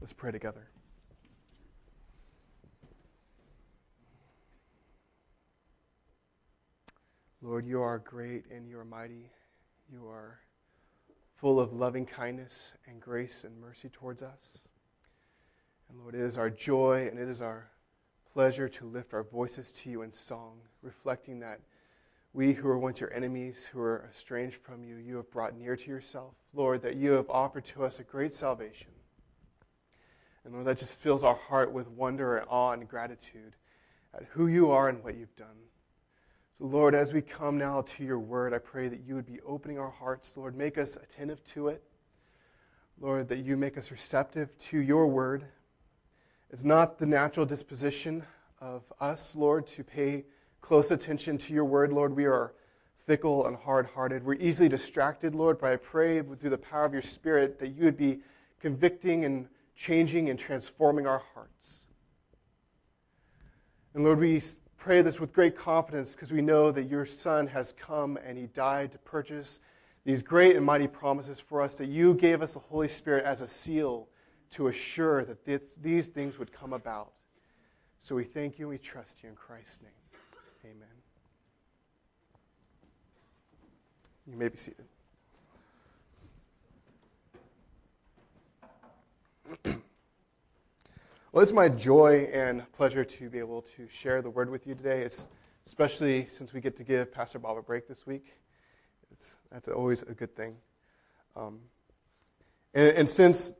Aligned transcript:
Let's 0.00 0.14
pray 0.14 0.32
together. 0.32 0.70
Lord, 7.42 7.66
you 7.66 7.82
are 7.82 7.98
great 7.98 8.44
and 8.50 8.66
you 8.66 8.78
are 8.78 8.84
mighty. 8.84 9.30
You 9.92 10.06
are 10.08 10.40
full 11.36 11.60
of 11.60 11.72
loving 11.72 12.06
kindness 12.06 12.74
and 12.86 13.00
grace 13.00 13.44
and 13.44 13.60
mercy 13.60 13.90
towards 13.90 14.22
us. 14.22 14.64
And 15.88 15.98
Lord, 16.00 16.14
it 16.14 16.22
is 16.22 16.38
our 16.38 16.50
joy 16.50 17.08
and 17.10 17.18
it 17.18 17.28
is 17.28 17.42
our 17.42 17.70
pleasure 18.32 18.68
to 18.68 18.86
lift 18.86 19.12
our 19.12 19.24
voices 19.24 19.70
to 19.72 19.90
you 19.90 20.02
in 20.02 20.12
song, 20.12 20.60
reflecting 20.82 21.40
that 21.40 21.60
we 22.32 22.54
who 22.54 22.68
were 22.68 22.78
once 22.78 23.00
your 23.00 23.12
enemies, 23.12 23.66
who 23.66 23.80
were 23.80 24.08
estranged 24.10 24.62
from 24.62 24.84
you, 24.84 24.96
you 24.96 25.16
have 25.16 25.30
brought 25.30 25.56
near 25.58 25.76
to 25.76 25.90
yourself. 25.90 26.34
Lord, 26.54 26.80
that 26.82 26.96
you 26.96 27.10
have 27.12 27.28
offered 27.28 27.64
to 27.66 27.84
us 27.84 27.98
a 27.98 28.04
great 28.04 28.32
salvation. 28.32 28.92
And 30.44 30.54
Lord, 30.54 30.66
that 30.66 30.78
just 30.78 30.98
fills 30.98 31.22
our 31.22 31.34
heart 31.34 31.72
with 31.72 31.88
wonder 31.88 32.36
and 32.36 32.46
awe 32.48 32.72
and 32.72 32.88
gratitude 32.88 33.56
at 34.14 34.24
who 34.30 34.46
you 34.46 34.70
are 34.70 34.88
and 34.88 35.04
what 35.04 35.16
you've 35.16 35.36
done. 35.36 35.56
So, 36.50 36.64
Lord, 36.64 36.94
as 36.94 37.12
we 37.12 37.22
come 37.22 37.58
now 37.58 37.82
to 37.82 38.04
your 38.04 38.18
word, 38.18 38.52
I 38.52 38.58
pray 38.58 38.88
that 38.88 39.00
you 39.06 39.14
would 39.14 39.26
be 39.26 39.40
opening 39.46 39.78
our 39.78 39.90
hearts. 39.90 40.36
Lord, 40.36 40.56
make 40.56 40.78
us 40.78 40.96
attentive 40.96 41.44
to 41.44 41.68
it. 41.68 41.82
Lord, 43.00 43.28
that 43.28 43.38
you 43.38 43.56
make 43.56 43.78
us 43.78 43.90
receptive 43.90 44.56
to 44.58 44.78
your 44.78 45.06
word. 45.06 45.44
It's 46.50 46.64
not 46.64 46.98
the 46.98 47.06
natural 47.06 47.46
disposition 47.46 48.24
of 48.60 48.82
us, 49.00 49.36
Lord, 49.36 49.66
to 49.68 49.84
pay 49.84 50.24
close 50.60 50.90
attention 50.90 51.38
to 51.38 51.54
your 51.54 51.64
word, 51.64 51.92
Lord. 51.92 52.14
We 52.14 52.26
are 52.26 52.52
fickle 53.06 53.46
and 53.46 53.56
hard 53.56 53.86
hearted. 53.86 54.24
We're 54.24 54.34
easily 54.34 54.68
distracted, 54.68 55.34
Lord, 55.34 55.58
but 55.58 55.72
I 55.72 55.76
pray 55.76 56.20
through 56.20 56.50
the 56.50 56.58
power 56.58 56.84
of 56.84 56.92
your 56.92 57.02
Spirit 57.02 57.58
that 57.60 57.68
you 57.68 57.84
would 57.84 57.96
be 57.96 58.20
convicting 58.60 59.24
and 59.24 59.48
changing 59.74 60.28
and 60.28 60.38
transforming 60.38 61.06
our 61.06 61.22
hearts. 61.34 61.86
And 63.94 64.04
Lord, 64.04 64.18
we 64.18 64.40
pray 64.76 65.02
this 65.02 65.20
with 65.20 65.32
great 65.32 65.56
confidence 65.56 66.14
because 66.14 66.32
we 66.32 66.42
know 66.42 66.70
that 66.70 66.88
your 66.88 67.04
Son 67.04 67.46
has 67.48 67.72
come 67.72 68.18
and 68.24 68.38
he 68.38 68.46
died 68.46 68.92
to 68.92 68.98
purchase 68.98 69.60
these 70.04 70.22
great 70.22 70.56
and 70.56 70.64
mighty 70.64 70.88
promises 70.88 71.38
for 71.38 71.60
us, 71.60 71.76
that 71.76 71.88
you 71.88 72.14
gave 72.14 72.40
us 72.40 72.54
the 72.54 72.60
Holy 72.60 72.88
Spirit 72.88 73.24
as 73.24 73.42
a 73.42 73.46
seal 73.46 74.08
to 74.50 74.68
assure 74.68 75.24
that 75.24 75.44
this, 75.44 75.76
these 75.80 76.08
things 76.08 76.38
would 76.38 76.52
come 76.52 76.72
about. 76.72 77.12
So 77.98 78.14
we 78.14 78.24
thank 78.24 78.58
you 78.58 78.64
and 78.64 78.70
we 78.70 78.78
trust 78.78 79.22
you 79.22 79.28
in 79.28 79.34
Christ's 79.34 79.82
name. 79.82 79.92
Amen. 80.64 80.88
You 84.26 84.36
may 84.36 84.48
be 84.48 84.56
seated. 84.56 84.86
Well, 91.32 91.42
it's 91.42 91.52
my 91.52 91.68
joy 91.68 92.28
and 92.32 92.70
pleasure 92.72 93.04
to 93.04 93.30
be 93.30 93.38
able 93.38 93.62
to 93.62 93.88
share 93.88 94.22
the 94.22 94.30
word 94.30 94.50
with 94.50 94.66
you 94.66 94.74
today. 94.74 95.02
It's 95.02 95.28
especially 95.66 96.26
since 96.28 96.52
we 96.52 96.60
get 96.60 96.76
to 96.76 96.84
give 96.84 97.12
Pastor 97.12 97.38
Bob 97.38 97.56
a 97.56 97.62
break 97.62 97.86
this 97.86 98.06
week. 98.06 98.34
It's, 99.12 99.36
that's 99.52 99.68
always 99.68 100.02
a 100.02 100.12
good 100.12 100.34
thing. 100.34 100.56
Um, 101.36 101.60
and, 102.74 102.88
and 102.96 103.08
since 103.08 103.54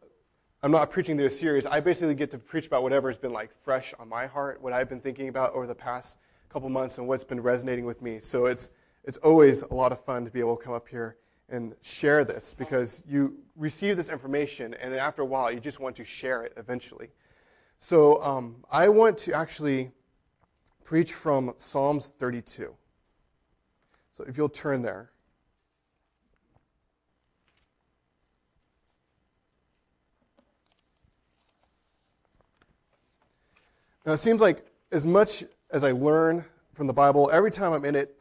I'm 0.62 0.72
not 0.72 0.90
preaching 0.90 1.16
this 1.16 1.38
series, 1.38 1.66
I 1.66 1.80
basically 1.80 2.14
get 2.14 2.30
to 2.32 2.38
preach 2.38 2.66
about 2.66 2.82
whatever 2.82 3.08
has 3.10 3.18
been 3.18 3.32
like 3.32 3.50
fresh 3.62 3.94
on 3.98 4.08
my 4.08 4.26
heart, 4.26 4.60
what 4.60 4.72
I've 4.72 4.88
been 4.88 5.00
thinking 5.00 5.28
about 5.28 5.52
over 5.54 5.66
the 5.66 5.74
past 5.74 6.18
couple 6.48 6.68
months 6.68 6.98
and 6.98 7.06
what's 7.06 7.24
been 7.24 7.40
resonating 7.40 7.84
with 7.84 8.02
me. 8.02 8.18
So 8.20 8.46
it's, 8.46 8.70
it's 9.04 9.16
always 9.18 9.62
a 9.62 9.74
lot 9.74 9.92
of 9.92 10.04
fun 10.04 10.24
to 10.24 10.30
be 10.30 10.40
able 10.40 10.56
to 10.56 10.62
come 10.62 10.74
up 10.74 10.88
here 10.88 11.16
and 11.50 11.74
share 11.82 12.24
this 12.24 12.54
because 12.54 13.02
you 13.06 13.36
receive 13.56 13.96
this 13.96 14.08
information 14.08 14.74
and 14.74 14.94
after 14.94 15.22
a 15.22 15.24
while 15.24 15.52
you 15.52 15.60
just 15.60 15.80
want 15.80 15.96
to 15.96 16.04
share 16.04 16.44
it 16.44 16.52
eventually. 16.56 17.08
So 17.78 18.22
um, 18.22 18.64
I 18.70 18.88
want 18.88 19.18
to 19.18 19.32
actually 19.32 19.90
preach 20.84 21.12
from 21.12 21.54
Psalms 21.56 22.12
32. 22.18 22.74
So 24.10 24.24
if 24.24 24.36
you'll 24.36 24.48
turn 24.48 24.82
there. 24.82 25.10
Now, 34.06 34.14
it 34.14 34.18
seems 34.18 34.40
like 34.40 34.66
as 34.92 35.06
much 35.06 35.44
as 35.70 35.84
I 35.84 35.92
learn 35.92 36.44
from 36.74 36.86
the 36.86 36.92
Bible, 36.92 37.30
every 37.32 37.50
time 37.50 37.72
I'm 37.72 37.84
in 37.84 37.94
it, 37.94 38.18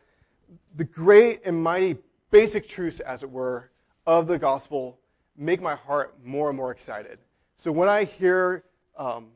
the 0.75 0.84
great 0.84 1.41
and 1.46 1.61
mighty 1.61 1.97
basic 2.31 2.67
truths, 2.67 3.00
as 3.00 3.23
it 3.23 3.29
were, 3.29 3.72
of 4.06 4.28
the 4.28 4.38
gospel 4.38 5.00
make 5.38 5.62
my 5.62 5.75
heart 5.75 6.16
more 6.23 6.50
and 6.50 6.57
more 6.57 6.72
excited. 6.72 7.19
So 7.56 7.72
when 7.72 7.90
I 7.90 8.03
hear 8.03 8.63
um, 8.97 9.28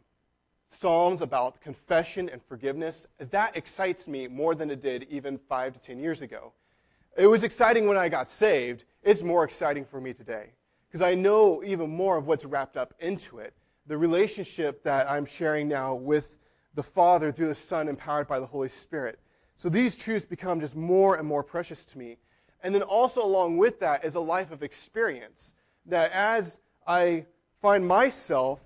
Psalms 0.67 1.21
about 1.21 1.61
confession 1.61 2.29
and 2.29 2.41
forgiveness, 2.41 3.07
that 3.31 3.55
excites 3.55 4.07
me 4.07 4.27
more 4.27 4.55
than 4.55 4.69
it 4.69 4.81
did 4.81 5.07
even 5.09 5.37
five 5.37 5.73
to 5.73 5.79
ten 5.79 5.99
years 5.99 6.21
ago. 6.21 6.51
It 7.15 7.27
was 7.27 7.43
exciting 7.43 7.87
when 7.87 7.97
I 7.97 8.09
got 8.09 8.27
saved. 8.29 8.85
It's 9.03 9.21
more 9.21 9.43
exciting 9.43 9.85
for 9.85 10.01
me 10.01 10.13
today 10.13 10.49
because 10.87 11.01
I 11.01 11.13
know 11.13 11.63
even 11.63 11.89
more 11.89 12.17
of 12.17 12.27
what's 12.27 12.45
wrapped 12.45 12.75
up 12.75 12.93
into 12.99 13.39
it. 13.39 13.53
The 13.87 13.97
relationship 13.97 14.83
that 14.83 15.09
I'm 15.09 15.25
sharing 15.25 15.67
now 15.67 15.93
with 15.93 16.39
the 16.73 16.83
Father 16.83 17.31
through 17.31 17.49
the 17.49 17.55
Son, 17.55 17.87
empowered 17.87 18.27
by 18.27 18.39
the 18.39 18.45
Holy 18.45 18.69
Spirit. 18.69 19.19
So 19.55 19.69
these 19.69 19.95
truths 19.95 20.25
become 20.25 20.59
just 20.59 20.75
more 20.75 21.17
and 21.17 21.27
more 21.27 21.43
precious 21.43 21.85
to 21.85 21.97
me. 21.97 22.17
And 22.63 22.73
then 22.73 22.81
also, 22.81 23.21
along 23.21 23.57
with 23.57 23.79
that, 23.81 24.05
is 24.05 24.15
a 24.15 24.21
life 24.21 24.51
of 24.51 24.63
experience. 24.63 25.53
That 25.85 26.11
as 26.13 26.59
I 26.87 27.25
find 27.61 27.85
myself 27.85 28.61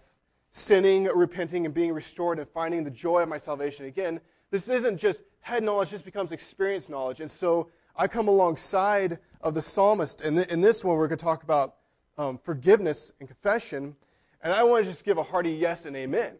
sinning, 0.51 1.05
repenting, 1.05 1.65
and 1.65 1.73
being 1.73 1.91
restored 1.91 2.39
and 2.39 2.47
finding 2.47 2.83
the 2.83 2.91
joy 2.91 3.21
of 3.21 3.29
my 3.29 3.37
salvation 3.39 3.85
again, 3.85 4.21
this 4.51 4.67
isn't 4.69 4.97
just 4.97 5.23
head 5.41 5.63
knowledge, 5.63 5.89
this 5.89 6.01
becomes 6.01 6.31
experience 6.31 6.89
knowledge. 6.89 7.21
And 7.21 7.29
so 7.29 7.69
I 7.95 8.07
come 8.07 8.27
alongside 8.27 9.19
of 9.41 9.53
the 9.53 9.61
psalmist. 9.61 10.21
And 10.21 10.39
in 10.39 10.61
this 10.61 10.83
one, 10.83 10.95
we're 10.97 11.07
going 11.07 11.17
to 11.17 11.23
talk 11.23 11.43
about 11.43 11.75
um, 12.17 12.37
forgiveness 12.37 13.11
and 13.19 13.27
confession. 13.27 13.95
And 14.43 14.53
I 14.53 14.63
want 14.63 14.85
to 14.85 14.91
just 14.91 15.03
give 15.03 15.17
a 15.17 15.23
hearty 15.23 15.51
yes 15.51 15.85
and 15.85 15.95
amen. 15.95 16.35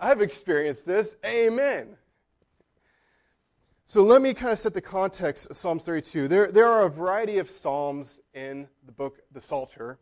I've 0.00 0.20
experienced 0.20 0.86
this. 0.86 1.16
Amen. 1.24 1.96
So 3.86 4.02
let 4.02 4.22
me 4.22 4.32
kind 4.32 4.50
of 4.50 4.58
set 4.58 4.72
the 4.72 4.80
context 4.80 5.50
of 5.50 5.56
Psalms 5.56 5.82
32. 5.82 6.26
There, 6.26 6.50
there 6.50 6.68
are 6.68 6.86
a 6.86 6.90
variety 6.90 7.36
of 7.36 7.50
psalms 7.50 8.18
in 8.32 8.66
the 8.86 8.92
book, 8.92 9.20
the 9.30 9.42
Psalter, 9.42 9.98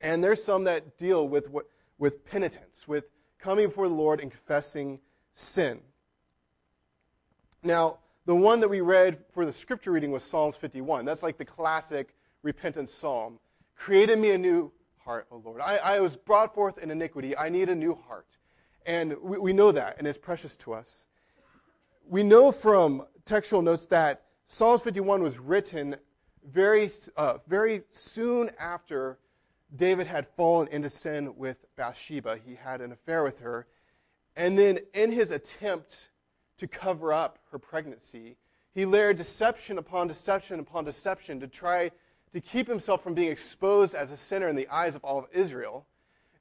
and 0.00 0.22
there's 0.22 0.42
some 0.42 0.64
that 0.64 0.96
deal 0.98 1.26
with, 1.26 1.50
what, 1.50 1.66
with 1.98 2.24
penitence, 2.24 2.86
with 2.86 3.06
coming 3.40 3.66
before 3.66 3.88
the 3.88 3.94
Lord 3.94 4.20
and 4.20 4.30
confessing 4.30 5.00
sin. 5.32 5.80
Now, 7.64 7.98
the 8.24 8.36
one 8.36 8.60
that 8.60 8.68
we 8.68 8.80
read 8.80 9.18
for 9.32 9.44
the 9.44 9.52
scripture 9.52 9.90
reading 9.90 10.12
was 10.12 10.22
Psalms 10.22 10.56
51. 10.56 11.04
That's 11.04 11.24
like 11.24 11.38
the 11.38 11.44
classic 11.44 12.14
repentance 12.44 12.94
psalm. 12.94 13.40
Created 13.74 14.20
me 14.20 14.30
a 14.30 14.38
new 14.38 14.70
heart, 14.98 15.26
O 15.32 15.42
Lord. 15.44 15.60
I, 15.60 15.76
I 15.78 16.00
was 16.00 16.16
brought 16.16 16.54
forth 16.54 16.78
in 16.78 16.88
iniquity. 16.88 17.36
I 17.36 17.48
need 17.48 17.68
a 17.68 17.74
new 17.74 17.98
heart. 18.06 18.38
And 18.86 19.16
we, 19.20 19.38
we 19.38 19.52
know 19.52 19.72
that, 19.72 19.98
and 19.98 20.06
it's 20.06 20.18
precious 20.18 20.56
to 20.58 20.72
us. 20.72 21.08
We 22.06 22.22
know 22.22 22.52
from 22.52 23.06
textual 23.24 23.62
notes 23.62 23.86
that 23.86 24.24
Psalms 24.46 24.82
51 24.82 25.22
was 25.22 25.38
written 25.38 25.96
very, 26.44 26.90
uh, 27.16 27.38
very 27.46 27.82
soon 27.88 28.50
after 28.58 29.18
David 29.74 30.06
had 30.06 30.26
fallen 30.36 30.68
into 30.68 30.90
sin 30.90 31.36
with 31.36 31.64
Bathsheba. 31.76 32.38
He 32.44 32.54
had 32.54 32.80
an 32.80 32.92
affair 32.92 33.22
with 33.22 33.40
her. 33.40 33.66
And 34.36 34.58
then, 34.58 34.78
in 34.94 35.10
his 35.10 35.30
attempt 35.30 36.10
to 36.58 36.66
cover 36.66 37.12
up 37.12 37.38
her 37.50 37.58
pregnancy, 37.58 38.36
he 38.74 38.84
layered 38.84 39.16
deception 39.16 39.78
upon 39.78 40.08
deception 40.08 40.58
upon 40.60 40.84
deception 40.84 41.40
to 41.40 41.46
try 41.46 41.90
to 42.32 42.40
keep 42.40 42.66
himself 42.66 43.02
from 43.02 43.14
being 43.14 43.30
exposed 43.30 43.94
as 43.94 44.10
a 44.10 44.16
sinner 44.16 44.48
in 44.48 44.56
the 44.56 44.68
eyes 44.68 44.94
of 44.94 45.04
all 45.04 45.18
of 45.18 45.26
Israel. 45.32 45.86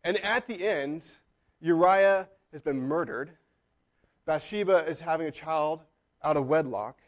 And 0.04 0.18
at 0.18 0.48
the 0.48 0.66
end, 0.68 1.10
Uriah 1.60 2.28
has 2.52 2.62
been 2.62 2.80
murdered. 2.80 3.32
Bathsheba 4.26 4.86
is 4.88 5.00
having 5.00 5.28
a 5.28 5.32
child 5.32 5.84
out 6.24 6.38
of 6.38 6.48
wedlock. 6.48 7.00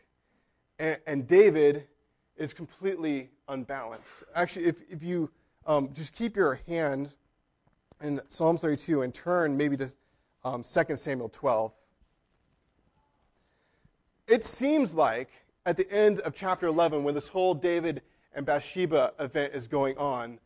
And, 0.80 1.00
and 1.06 1.27
David 1.27 1.88
is 2.36 2.54
completely 2.54 3.30
unbalanced. 3.48 4.24
Actually, 4.36 4.65
if, 4.65 4.81
if 4.89 5.04
you 5.04 5.30
um, 5.65 5.89
just 5.94 6.13
keep 6.13 6.36
your 6.36 6.60
hand 6.68 7.15
in 8.01 8.19
Psalm 8.27 8.57
32 8.57 9.04
and 9.04 9.13
turn 9.13 9.56
maybe 9.56 9.77
to 9.77 9.89
um, 10.44 10.63
2 10.63 10.95
Samuel 10.95 11.30
12, 11.30 11.71
it 14.27 14.44
seems 14.44 14.95
like 14.95 15.30
at 15.65 15.77
the 15.77 15.89
end 15.92 16.19
of 16.21 16.33
chapter 16.33 16.68
11, 16.68 17.04
when 17.04 17.13
this 17.13 17.27
whole 17.27 17.54
David 17.54 18.01
and 18.33 18.45
Bathsheba 18.45 19.13
event 19.19 19.54
is 19.54 19.68
going 19.68 19.98
on, 19.98 20.39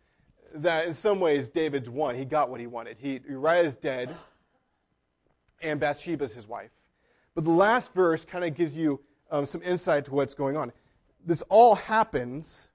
that 0.54 0.88
in 0.88 0.94
some 0.94 1.20
ways 1.20 1.48
David's 1.50 1.90
won. 1.90 2.16
He 2.16 2.26
got 2.26 2.50
what 2.50 2.60
he 2.60 2.68
wanted. 2.68 2.98
He, 3.00 3.22
Uriah 3.28 3.64
is 3.64 3.76
dead, 3.76 4.10
and 5.62 5.80
Bathsheba 5.80 6.24
is 6.24 6.34
his 6.34 6.48
wife. 6.48 6.72
But 7.36 7.44
the 7.44 7.52
last 7.52 7.94
verse 7.94 8.26
kind 8.26 8.44
of 8.44 8.56
gives 8.56 8.76
you 8.76 9.00
um, 9.32 9.46
some 9.46 9.62
insight 9.62 10.06
to 10.06 10.14
what's 10.14 10.34
going 10.34 10.58
on. 10.58 10.72
This 11.26 11.42
all 11.50 11.76
happens, 11.76 12.72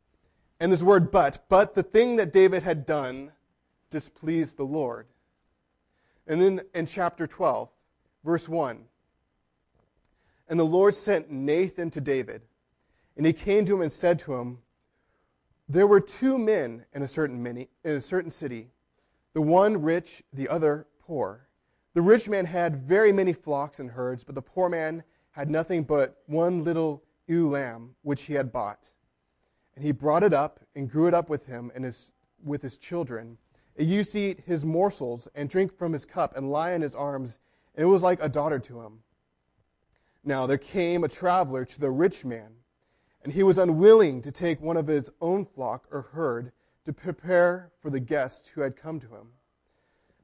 and 0.60 0.70
this 0.70 0.82
word 0.82 1.10
but, 1.10 1.44
but 1.48 1.74
the 1.74 1.82
thing 1.82 2.16
that 2.16 2.32
David 2.32 2.62
had 2.62 2.86
done 2.86 3.32
displeased 3.90 4.56
the 4.56 4.64
Lord. 4.64 5.06
And 6.26 6.40
then 6.40 6.60
in 6.74 6.86
chapter 6.86 7.26
12, 7.26 7.68
verse 8.24 8.48
1, 8.48 8.84
and 10.48 10.60
the 10.60 10.64
Lord 10.64 10.94
sent 10.94 11.30
Nathan 11.30 11.90
to 11.90 12.00
David, 12.00 12.42
and 13.16 13.26
he 13.26 13.32
came 13.32 13.64
to 13.64 13.74
him 13.74 13.82
and 13.82 13.92
said 13.92 14.18
to 14.20 14.34
him, 14.34 14.58
There 15.68 15.86
were 15.86 16.00
two 16.00 16.38
men 16.38 16.84
in 16.94 17.02
a 17.02 17.08
certain, 17.08 17.42
many, 17.42 17.68
in 17.84 17.92
a 17.92 18.00
certain 18.00 18.30
city, 18.30 18.68
the 19.32 19.42
one 19.42 19.82
rich, 19.82 20.22
the 20.32 20.48
other 20.48 20.86
poor. 21.00 21.46
The 21.94 22.00
rich 22.00 22.26
man 22.26 22.46
had 22.46 22.76
very 22.76 23.12
many 23.12 23.34
flocks 23.34 23.78
and 23.78 23.90
herds, 23.90 24.24
but 24.24 24.34
the 24.34 24.40
poor 24.40 24.70
man 24.70 25.04
had 25.32 25.50
nothing 25.50 25.84
but 25.84 26.22
one 26.24 26.64
little 26.64 27.02
ewe 27.26 27.50
lamb, 27.50 27.94
which 28.00 28.22
he 28.22 28.34
had 28.34 28.50
bought. 28.50 28.94
And 29.74 29.84
he 29.84 29.92
brought 29.92 30.22
it 30.22 30.32
up 30.32 30.60
and 30.74 30.90
grew 30.90 31.06
it 31.06 31.12
up 31.12 31.28
with 31.28 31.46
him 31.46 31.70
and 31.74 31.84
his, 31.84 32.12
with 32.42 32.62
his 32.62 32.78
children. 32.78 33.36
It 33.76 33.86
used 33.86 34.12
to 34.12 34.20
eat 34.20 34.40
his 34.40 34.64
morsels 34.64 35.28
and 35.34 35.50
drink 35.50 35.70
from 35.70 35.92
his 35.92 36.06
cup 36.06 36.34
and 36.34 36.50
lie 36.50 36.72
in 36.72 36.80
his 36.80 36.94
arms, 36.94 37.38
and 37.74 37.84
it 37.84 37.90
was 37.90 38.02
like 38.02 38.22
a 38.22 38.28
daughter 38.28 38.58
to 38.58 38.80
him. 38.80 39.00
Now 40.24 40.46
there 40.46 40.58
came 40.58 41.04
a 41.04 41.08
traveler 41.08 41.66
to 41.66 41.80
the 41.80 41.90
rich 41.90 42.24
man, 42.24 42.52
and 43.22 43.34
he 43.34 43.42
was 43.42 43.58
unwilling 43.58 44.22
to 44.22 44.32
take 44.32 44.62
one 44.62 44.78
of 44.78 44.86
his 44.86 45.10
own 45.20 45.44
flock 45.44 45.86
or 45.90 46.02
herd 46.12 46.52
to 46.86 46.92
prepare 46.94 47.70
for 47.80 47.90
the 47.90 48.00
guest 48.00 48.48
who 48.48 48.62
had 48.62 48.76
come 48.76 48.98
to 49.00 49.08
him. 49.08 49.28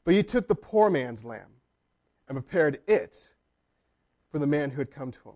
But 0.05 0.15
he 0.15 0.23
took 0.23 0.49
the 0.49 0.55
poor 0.55 0.89
man's 0.89 1.27
lamb 1.27 1.58
and 2.29 2.37
prepared 2.37 2.79
it 2.87 3.35
for 4.31 4.39
the 4.39 4.47
man 4.47 4.71
who 4.71 4.79
had 4.79 4.91
come 4.91 5.11
to 5.11 5.29
him. 5.31 5.35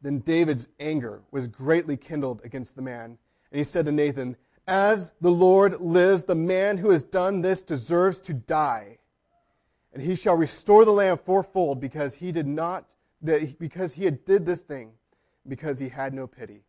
Then 0.00 0.20
David's 0.20 0.68
anger 0.80 1.22
was 1.30 1.46
greatly 1.46 1.96
kindled 1.96 2.40
against 2.44 2.74
the 2.74 2.82
man, 2.82 3.18
and 3.50 3.58
he 3.58 3.64
said 3.64 3.86
to 3.86 3.92
Nathan, 3.92 4.36
As 4.66 5.12
the 5.20 5.30
Lord 5.30 5.80
lives, 5.80 6.24
the 6.24 6.34
man 6.34 6.78
who 6.78 6.90
has 6.90 7.04
done 7.04 7.42
this 7.42 7.62
deserves 7.62 8.20
to 8.22 8.34
die. 8.34 8.98
And 9.92 10.02
he 10.02 10.16
shall 10.16 10.36
restore 10.36 10.84
the 10.84 10.92
lamb 10.92 11.18
fourfold 11.18 11.80
because 11.80 12.16
he 12.16 12.32
did 12.32 12.46
not 12.46 12.94
because 13.22 13.94
he 13.94 14.04
had 14.04 14.24
did 14.24 14.44
this 14.44 14.62
thing, 14.62 14.92
because 15.46 15.78
he 15.78 15.88
had 15.88 16.12
no 16.12 16.26
pity. 16.26 16.62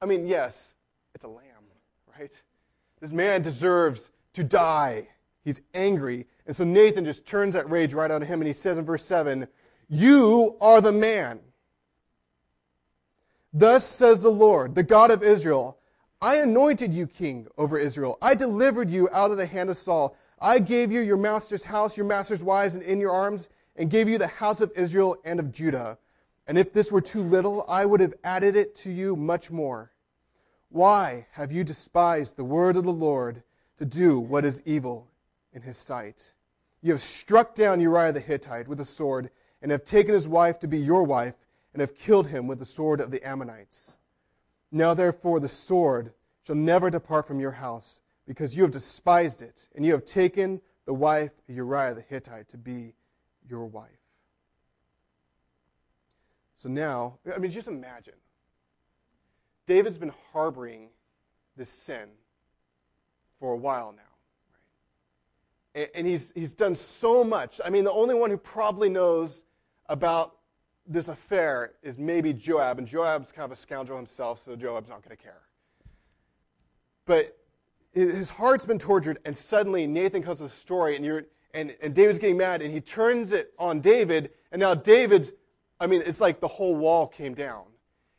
I 0.00 0.06
mean, 0.06 0.26
yes, 0.26 0.74
it's 1.14 1.24
a 1.24 1.28
lamb, 1.28 1.44
right? 2.18 2.42
This 3.00 3.12
man 3.12 3.42
deserves 3.42 4.10
to 4.32 4.44
die. 4.44 5.08
He's 5.42 5.60
angry. 5.74 6.26
And 6.46 6.54
so 6.54 6.64
Nathan 6.64 7.04
just 7.04 7.26
turns 7.26 7.54
that 7.54 7.70
rage 7.70 7.94
right 7.94 8.10
of 8.10 8.22
him 8.22 8.40
and 8.40 8.46
he 8.46 8.52
says 8.52 8.78
in 8.78 8.84
verse 8.84 9.04
7 9.04 9.46
You 9.88 10.56
are 10.60 10.80
the 10.80 10.92
man. 10.92 11.40
Thus 13.52 13.84
says 13.84 14.22
the 14.22 14.30
Lord, 14.30 14.74
the 14.74 14.82
God 14.82 15.10
of 15.10 15.22
Israel 15.22 15.80
I 16.22 16.36
anointed 16.36 16.92
you 16.92 17.06
king 17.06 17.46
over 17.56 17.78
Israel. 17.78 18.18
I 18.20 18.34
delivered 18.34 18.90
you 18.90 19.08
out 19.10 19.30
of 19.30 19.38
the 19.38 19.46
hand 19.46 19.70
of 19.70 19.78
Saul. 19.78 20.14
I 20.38 20.58
gave 20.58 20.92
you 20.92 21.00
your 21.00 21.16
master's 21.16 21.64
house, 21.64 21.96
your 21.96 22.04
master's 22.04 22.44
wives, 22.44 22.74
and 22.74 22.84
in 22.84 23.00
your 23.00 23.10
arms, 23.10 23.48
and 23.76 23.90
gave 23.90 24.06
you 24.06 24.18
the 24.18 24.26
house 24.26 24.60
of 24.60 24.70
Israel 24.76 25.16
and 25.24 25.40
of 25.40 25.50
Judah. 25.50 25.96
And 26.46 26.58
if 26.58 26.74
this 26.74 26.92
were 26.92 27.00
too 27.00 27.22
little, 27.22 27.64
I 27.68 27.86
would 27.86 28.00
have 28.00 28.12
added 28.22 28.54
it 28.54 28.74
to 28.76 28.90
you 28.90 29.16
much 29.16 29.50
more. 29.50 29.92
Why 30.68 31.26
have 31.32 31.52
you 31.52 31.64
despised 31.64 32.36
the 32.36 32.44
word 32.44 32.76
of 32.76 32.84
the 32.84 32.92
Lord 32.92 33.42
to 33.78 33.86
do 33.86 34.20
what 34.20 34.44
is 34.44 34.62
evil 34.66 35.09
in 35.52 35.62
his 35.62 35.76
sight? 35.76 36.34
You 36.82 36.92
have 36.92 37.00
struck 37.00 37.54
down 37.54 37.80
Uriah 37.80 38.12
the 38.12 38.20
Hittite 38.20 38.68
with 38.68 38.80
a 38.80 38.84
sword, 38.84 39.30
and 39.62 39.70
have 39.70 39.84
taken 39.84 40.14
his 40.14 40.26
wife 40.26 40.58
to 40.60 40.68
be 40.68 40.78
your 40.78 41.02
wife, 41.02 41.34
and 41.72 41.80
have 41.80 41.96
killed 41.96 42.28
him 42.28 42.46
with 42.46 42.58
the 42.58 42.64
sword 42.64 43.00
of 43.00 43.10
the 43.10 43.22
Ammonites. 43.26 43.96
Now 44.72 44.94
therefore 44.94 45.40
the 45.40 45.48
sword 45.48 46.12
shall 46.46 46.56
never 46.56 46.90
depart 46.90 47.26
from 47.26 47.40
your 47.40 47.50
house, 47.52 48.00
because 48.26 48.56
you 48.56 48.62
have 48.62 48.72
despised 48.72 49.42
it, 49.42 49.68
and 49.74 49.84
you 49.84 49.92
have 49.92 50.04
taken 50.04 50.60
the 50.86 50.94
wife 50.94 51.32
of 51.48 51.54
Uriah 51.54 51.94
the 51.94 52.00
Hittite 52.00 52.48
to 52.48 52.56
be 52.56 52.94
your 53.48 53.66
wife. 53.66 53.90
So 56.54 56.68
now, 56.68 57.18
I 57.34 57.38
mean, 57.38 57.50
just 57.50 57.68
imagine. 57.68 58.14
David's 59.66 59.98
been 59.98 60.12
harboring 60.32 60.88
this 61.56 61.70
sin 61.70 62.08
for 63.38 63.52
a 63.52 63.56
while 63.56 63.92
now. 63.96 64.02
And 65.74 66.06
he's, 66.06 66.32
he's 66.34 66.54
done 66.54 66.74
so 66.74 67.22
much. 67.22 67.60
I 67.64 67.70
mean, 67.70 67.84
the 67.84 67.92
only 67.92 68.14
one 68.14 68.30
who 68.30 68.36
probably 68.36 68.88
knows 68.88 69.44
about 69.86 70.36
this 70.86 71.08
affair 71.08 71.72
is 71.82 71.98
maybe 71.98 72.32
Joab, 72.32 72.78
and 72.78 72.86
Joab's 72.86 73.30
kind 73.30 73.44
of 73.44 73.56
a 73.56 73.60
scoundrel 73.60 73.96
himself, 73.96 74.42
so 74.44 74.56
Joab's 74.56 74.88
not 74.88 75.02
going 75.02 75.16
to 75.16 75.22
care. 75.22 75.42
But 77.06 77.36
his 77.92 78.30
heart's 78.30 78.66
been 78.66 78.78
tortured, 78.78 79.18
and 79.24 79.36
suddenly 79.36 79.86
Nathan 79.86 80.22
comes 80.22 80.40
with 80.40 80.50
a 80.50 80.54
story, 80.54 80.96
and, 80.96 81.04
you're, 81.04 81.24
and, 81.54 81.76
and 81.80 81.94
David's 81.94 82.18
getting 82.18 82.36
mad, 82.36 82.62
and 82.62 82.72
he 82.72 82.80
turns 82.80 83.30
it 83.30 83.52
on 83.58 83.80
David, 83.80 84.30
and 84.50 84.58
now 84.58 84.74
David's 84.74 85.30
I 85.80 85.86
mean, 85.86 86.02
it's 86.04 86.20
like 86.20 86.40
the 86.40 86.48
whole 86.48 86.76
wall 86.76 87.06
came 87.06 87.34
down. 87.34 87.64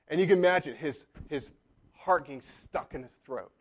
And 0.07 0.19
you 0.19 0.25
can 0.25 0.39
imagine 0.39 0.75
his, 0.75 1.05
his 1.29 1.51
heart 1.93 2.25
getting 2.25 2.41
stuck 2.41 2.95
in 2.95 3.03
his 3.03 3.11
throat, 3.23 3.51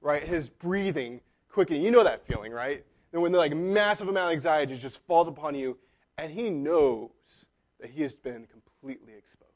right? 0.00 0.22
His 0.22 0.48
breathing 0.50 1.20
quickening. 1.48 1.82
You 1.82 1.90
know 1.90 2.04
that 2.04 2.24
feeling, 2.26 2.52
right? 2.52 2.84
And 3.12 3.20
when 3.20 3.32
the 3.32 3.38
like 3.38 3.54
massive 3.54 4.08
amount 4.08 4.28
of 4.28 4.32
anxiety 4.32 4.76
just 4.76 5.02
falls 5.06 5.28
upon 5.28 5.54
you, 5.54 5.78
and 6.18 6.32
he 6.32 6.50
knows 6.50 7.46
that 7.80 7.90
he 7.90 8.02
has 8.02 8.14
been 8.14 8.46
completely 8.46 9.12
exposed. 9.16 9.52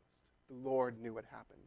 The 0.48 0.56
Lord 0.68 1.00
knew 1.00 1.14
what 1.14 1.24
happened. 1.30 1.60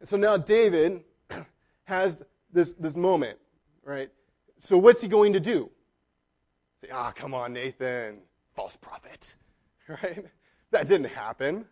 And 0.00 0.08
so 0.08 0.16
now 0.16 0.36
David 0.36 1.02
has 1.84 2.22
this, 2.52 2.72
this 2.74 2.96
moment, 2.96 3.38
right? 3.82 4.10
So 4.58 4.78
what's 4.78 5.00
he 5.00 5.08
going 5.08 5.32
to 5.32 5.40
do? 5.40 5.70
Say, 6.76 6.88
ah, 6.92 7.12
come 7.14 7.34
on, 7.34 7.52
Nathan, 7.52 8.18
false 8.54 8.76
prophet, 8.76 9.34
right? 9.88 10.24
That 10.70 10.86
didn't 10.86 11.08
happen. 11.08 11.64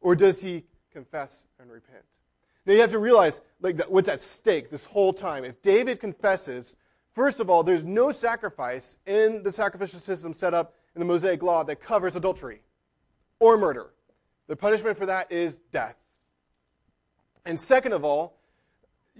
Or 0.00 0.14
does 0.14 0.40
he 0.40 0.64
confess 0.92 1.44
and 1.60 1.70
repent? 1.70 2.04
Now 2.66 2.74
you 2.74 2.80
have 2.80 2.90
to 2.90 2.98
realize 2.98 3.40
like 3.60 3.78
that, 3.78 3.90
what's 3.90 4.08
at 4.08 4.20
stake 4.20 4.70
this 4.70 4.84
whole 4.84 5.12
time. 5.12 5.44
If 5.44 5.62
David 5.62 6.00
confesses, 6.00 6.76
first 7.18 7.40
of 7.40 7.50
all, 7.50 7.64
there's 7.64 7.84
no 7.84 8.12
sacrifice 8.12 8.96
in 9.04 9.42
the 9.42 9.50
sacrificial 9.50 9.98
system 9.98 10.32
set 10.32 10.54
up 10.54 10.76
in 10.94 11.00
the 11.00 11.04
Mosaic 11.04 11.42
law 11.42 11.64
that 11.64 11.80
covers 11.80 12.14
adultery 12.14 12.60
or 13.40 13.58
murder. 13.58 13.90
The 14.46 14.54
punishment 14.54 14.96
for 14.96 15.04
that 15.06 15.32
is 15.32 15.56
death. 15.72 15.96
And 17.44 17.58
second 17.58 17.92
of 17.92 18.04
all, 18.04 18.38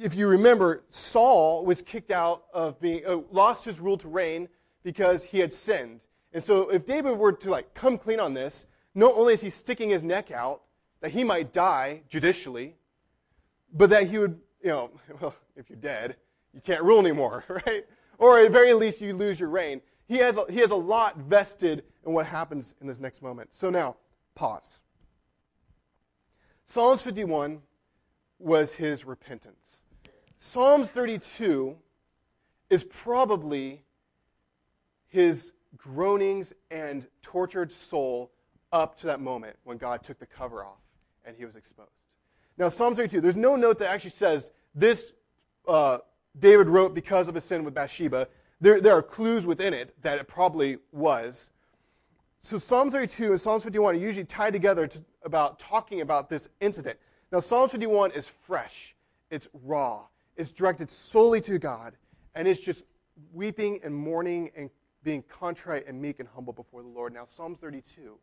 if 0.00 0.14
you 0.14 0.28
remember, 0.28 0.84
Saul 0.88 1.64
was 1.64 1.82
kicked 1.82 2.12
out 2.12 2.44
of 2.54 2.80
being, 2.80 3.04
uh, 3.04 3.16
lost 3.32 3.64
his 3.64 3.80
rule 3.80 3.98
to 3.98 4.06
reign 4.06 4.48
because 4.84 5.24
he 5.24 5.40
had 5.40 5.52
sinned. 5.52 6.02
And 6.32 6.44
so 6.44 6.68
if 6.68 6.86
David 6.86 7.18
were 7.18 7.32
to 7.32 7.50
like 7.50 7.74
come 7.74 7.98
clean 7.98 8.20
on 8.20 8.32
this, 8.32 8.68
not 8.94 9.14
only 9.16 9.32
is 9.32 9.40
he 9.40 9.50
sticking 9.50 9.90
his 9.90 10.04
neck 10.04 10.30
out 10.30 10.62
that 11.00 11.10
he 11.10 11.24
might 11.24 11.52
die 11.52 12.02
judicially, 12.08 12.76
but 13.72 13.90
that 13.90 14.06
he 14.06 14.18
would, 14.18 14.38
you 14.62 14.68
know, 14.68 14.90
well, 15.20 15.34
if 15.56 15.68
you're 15.68 15.80
dead, 15.80 16.14
you 16.54 16.60
can't 16.60 16.82
rule 16.82 17.00
anymore, 17.00 17.44
right? 17.66 17.84
Or 18.18 18.38
at 18.38 18.50
very 18.50 18.74
least, 18.74 19.00
you 19.00 19.14
lose 19.14 19.38
your 19.38 19.48
reign. 19.48 19.80
He 20.06 20.16
has 20.18 20.36
a, 20.36 20.44
he 20.50 20.58
has 20.58 20.70
a 20.70 20.76
lot 20.76 21.18
vested 21.18 21.84
in 22.06 22.12
what 22.12 22.26
happens 22.26 22.74
in 22.80 22.86
this 22.86 22.98
next 22.98 23.22
moment. 23.22 23.54
So 23.54 23.70
now, 23.70 23.96
pause. 24.34 24.80
Psalms 26.64 27.02
51 27.02 27.60
was 28.38 28.74
his 28.74 29.04
repentance. 29.04 29.80
Psalms 30.38 30.90
32 30.90 31.76
is 32.70 32.84
probably 32.84 33.82
his 35.08 35.52
groanings 35.76 36.52
and 36.70 37.06
tortured 37.22 37.72
soul 37.72 38.30
up 38.72 38.96
to 38.98 39.06
that 39.06 39.20
moment 39.20 39.56
when 39.64 39.78
God 39.78 40.02
took 40.02 40.18
the 40.18 40.26
cover 40.26 40.64
off 40.64 40.80
and 41.24 41.36
he 41.36 41.44
was 41.44 41.56
exposed. 41.56 41.90
Now, 42.56 42.68
Psalm 42.68 42.94
32, 42.94 43.20
there's 43.20 43.36
no 43.36 43.56
note 43.56 43.78
that 43.78 43.90
actually 43.90 44.10
says 44.10 44.50
this 44.74 45.12
uh, 45.66 45.98
David 46.38 46.68
wrote 46.68 46.94
because 46.94 47.28
of 47.28 47.34
his 47.34 47.44
sin 47.44 47.64
with 47.64 47.74
Bathsheba. 47.74 48.28
There, 48.60 48.80
there 48.80 48.94
are 48.94 49.02
clues 49.02 49.46
within 49.46 49.72
it 49.74 49.94
that 50.02 50.18
it 50.18 50.28
probably 50.28 50.78
was. 50.92 51.50
So 52.40 52.58
Psalm 52.58 52.90
32 52.90 53.30
and 53.30 53.40
Psalm 53.40 53.60
51 53.60 53.94
are 53.94 53.98
usually 53.98 54.24
tied 54.24 54.52
together 54.52 54.86
to, 54.86 55.04
about 55.24 55.58
talking 55.58 56.00
about 56.00 56.28
this 56.28 56.48
incident. 56.60 56.98
Now, 57.30 57.40
Psalm 57.40 57.68
51 57.68 58.12
is 58.12 58.26
fresh, 58.26 58.94
it's 59.30 59.48
raw, 59.64 60.04
it's 60.36 60.52
directed 60.52 60.88
solely 60.88 61.40
to 61.42 61.58
God, 61.58 61.94
and 62.34 62.48
it's 62.48 62.60
just 62.60 62.84
weeping 63.32 63.80
and 63.82 63.94
mourning 63.94 64.50
and 64.56 64.70
being 65.02 65.22
contrite 65.22 65.86
and 65.86 66.00
meek 66.00 66.20
and 66.20 66.28
humble 66.28 66.52
before 66.52 66.82
the 66.82 66.88
Lord. 66.88 67.12
Now, 67.12 67.24
Psalm 67.28 67.54
32 67.54 68.16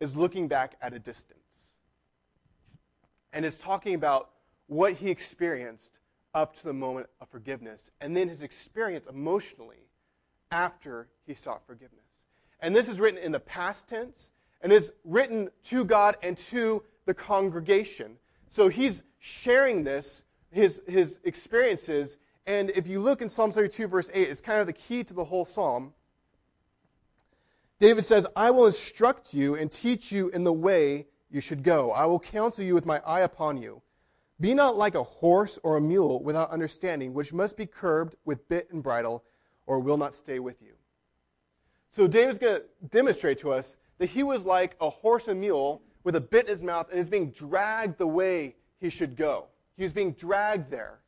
is 0.00 0.16
looking 0.16 0.48
back 0.48 0.74
at 0.82 0.92
a 0.92 0.98
distance. 0.98 1.74
And 3.32 3.44
it's 3.44 3.58
talking 3.58 3.94
about 3.94 4.30
what 4.66 4.94
he 4.94 5.10
experienced 5.10 5.98
up 6.36 6.54
to 6.54 6.64
the 6.64 6.72
moment 6.72 7.08
of 7.20 7.28
forgiveness, 7.30 7.90
and 8.00 8.14
then 8.14 8.28
his 8.28 8.42
experience 8.42 9.06
emotionally 9.06 9.88
after 10.50 11.08
he 11.26 11.32
sought 11.32 11.66
forgiveness. 11.66 12.26
And 12.60 12.76
this 12.76 12.88
is 12.88 13.00
written 13.00 13.18
in 13.18 13.32
the 13.32 13.40
past 13.40 13.88
tense, 13.88 14.30
and 14.60 14.70
is 14.70 14.92
written 15.02 15.48
to 15.64 15.84
God 15.84 16.16
and 16.22 16.36
to 16.36 16.82
the 17.06 17.14
congregation. 17.14 18.18
So 18.48 18.68
he's 18.68 19.02
sharing 19.18 19.82
this 19.82 20.24
his, 20.50 20.82
his 20.86 21.18
experiences. 21.24 22.16
And 22.46 22.70
if 22.70 22.86
you 22.86 23.00
look 23.00 23.22
in 23.22 23.28
Psalm 23.28 23.50
32, 23.50 23.88
verse 23.88 24.10
8, 24.12 24.28
it's 24.28 24.40
kind 24.40 24.60
of 24.60 24.66
the 24.66 24.72
key 24.72 25.04
to 25.04 25.14
the 25.14 25.24
whole 25.24 25.44
psalm. 25.44 25.94
David 27.78 28.04
says, 28.04 28.26
I 28.36 28.50
will 28.50 28.66
instruct 28.66 29.34
you 29.34 29.54
and 29.54 29.70
teach 29.70 30.12
you 30.12 30.28
in 30.30 30.44
the 30.44 30.52
way 30.52 31.06
you 31.30 31.40
should 31.40 31.62
go. 31.62 31.92
I 31.92 32.06
will 32.06 32.20
counsel 32.20 32.64
you 32.64 32.74
with 32.74 32.86
my 32.86 33.00
eye 33.06 33.20
upon 33.20 33.56
you. 33.58 33.82
Be 34.40 34.52
not 34.52 34.76
like 34.76 34.94
a 34.94 35.02
horse 35.02 35.58
or 35.62 35.76
a 35.76 35.80
mule 35.80 36.22
without 36.22 36.50
understanding, 36.50 37.14
which 37.14 37.32
must 37.32 37.56
be 37.56 37.66
curbed 37.66 38.16
with 38.24 38.48
bit 38.48 38.68
and 38.70 38.82
bridle, 38.82 39.24
or 39.66 39.80
will 39.80 39.96
not 39.96 40.14
stay 40.14 40.38
with 40.38 40.60
you. 40.60 40.74
So 41.90 42.06
David's 42.06 42.38
going 42.38 42.60
to 42.60 42.64
demonstrate 42.90 43.38
to 43.38 43.52
us 43.52 43.76
that 43.98 44.10
he 44.10 44.22
was 44.22 44.44
like 44.44 44.76
a 44.80 44.90
horse 44.90 45.28
and 45.28 45.40
mule 45.40 45.82
with 46.04 46.16
a 46.16 46.20
bit 46.20 46.46
in 46.46 46.50
his 46.50 46.62
mouth 46.62 46.90
and 46.90 46.98
is 46.98 47.08
being 47.08 47.30
dragged 47.30 47.98
the 47.98 48.06
way 48.06 48.54
he 48.78 48.90
should 48.90 49.16
go. 49.16 49.46
He 49.76 49.82
was 49.82 49.92
being 49.92 50.12
dragged 50.12 50.70
there. 50.70 51.00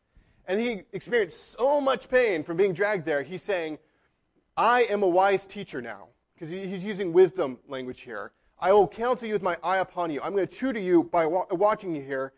And 0.47 0.59
he 0.59 0.83
experienced 0.93 1.53
so 1.59 1.81
much 1.81 2.09
pain 2.09 2.43
from 2.43 2.57
being 2.57 2.73
dragged 2.73 3.05
there. 3.05 3.23
He's 3.23 3.43
saying, 3.43 3.79
I 4.57 4.85
am 4.85 5.03
a 5.03 5.09
wise 5.09 5.47
teacher 5.47 5.83
now. 5.83 6.09
Because 6.35 6.51
he's 6.51 6.85
using 6.85 7.13
wisdom 7.13 7.59
language 7.69 8.03
here. 8.03 8.33
I 8.61 8.73
will 8.73 8.87
counsel 8.87 9.27
you 9.27 9.35
with 9.35 9.43
my 9.43 9.57
eye 9.63 9.79
upon 9.79 10.11
you. 10.11 10.21
I'm 10.23 10.33
going 10.33 10.47
to 10.47 10.57
tutor 10.57 10.79
you 10.79 11.05
by 11.05 11.27
wa- 11.27 11.47
watching 11.51 11.95
you 11.95 12.03
here. 12.03 12.33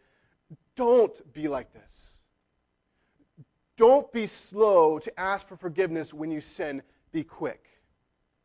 Don't 0.77 1.33
be 1.33 1.49
like 1.49 1.73
this. 1.73 2.23
Don't 3.77 4.13
be 4.13 4.27
slow 4.27 4.99
to 4.99 5.21
ask 5.21 5.47
for 5.47 5.57
forgiveness 5.57 6.13
when 6.13 6.31
you 6.31 6.41
sin. 6.41 6.83
Be 7.13 7.25
quick. 7.25 7.67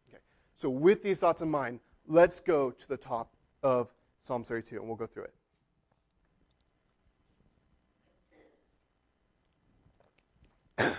Okay. 0.10 0.22
So, 0.54 0.70
with 0.70 1.04
these 1.04 1.20
thoughts 1.20 1.42
in 1.42 1.50
mind, 1.50 1.82
let's 2.08 2.40
go 2.40 2.72
to 2.72 2.88
the 2.88 2.98
top 2.98 3.36
of 3.64 3.94
Psalm 4.20 4.44
32 4.44 4.78
and 4.78 4.88
we'll 4.88 4.96
go 4.96 5.06
through 5.06 5.26
it. 5.26 5.34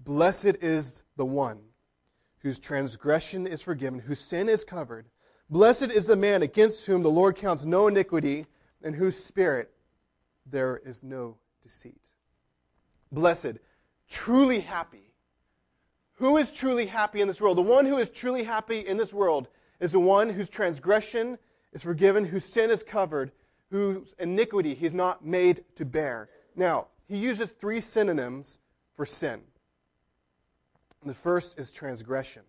Blessed 0.00 0.56
is 0.60 1.02
the 1.16 1.26
one 1.26 1.60
whose 2.38 2.58
transgression 2.58 3.46
is 3.46 3.62
forgiven, 3.62 4.00
whose 4.00 4.20
sin 4.20 4.48
is 4.48 4.64
covered. 4.64 5.06
Blessed 5.48 5.92
is 5.92 6.06
the 6.06 6.16
man 6.16 6.42
against 6.42 6.86
whom 6.86 7.02
the 7.02 7.10
Lord 7.10 7.36
counts 7.36 7.64
no 7.64 7.86
iniquity, 7.88 8.46
and 8.84 8.94
whose 8.94 9.16
spirit 9.16 9.72
there 10.46 10.80
is 10.84 11.02
no 11.02 11.36
deceit. 11.62 12.12
Blessed, 13.10 13.58
truly 14.08 14.60
happy. 14.60 15.12
Who 16.14 16.36
is 16.36 16.52
truly 16.52 16.86
happy 16.86 17.20
in 17.20 17.28
this 17.28 17.40
world? 17.40 17.58
The 17.58 17.62
one 17.62 17.86
who 17.86 17.98
is 17.98 18.08
truly 18.08 18.44
happy 18.44 18.80
in 18.80 18.96
this 18.96 19.12
world 19.12 19.48
is 19.80 19.92
the 19.92 20.00
one 20.00 20.28
whose 20.28 20.48
transgression 20.48 21.38
is 21.72 21.82
forgiven, 21.82 22.24
whose 22.24 22.44
sin 22.44 22.70
is 22.70 22.82
covered, 22.82 23.32
whose 23.70 24.14
iniquity 24.18 24.74
he's 24.74 24.94
not 24.94 25.24
made 25.24 25.64
to 25.76 25.84
bear. 25.84 26.28
Now, 26.54 26.88
he 27.08 27.16
uses 27.16 27.50
three 27.50 27.80
synonyms 27.80 28.58
for 28.94 29.04
sin. 29.04 29.40
The 31.04 31.14
first 31.14 31.58
is 31.58 31.72
transgression. 31.72 32.42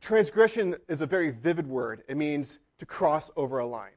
Transgression 0.00 0.76
is 0.88 1.02
a 1.02 1.06
very 1.06 1.30
vivid 1.30 1.66
word. 1.66 2.02
It 2.08 2.16
means 2.16 2.60
to 2.80 2.86
cross 2.86 3.30
over 3.36 3.58
a 3.58 3.66
line. 3.66 3.92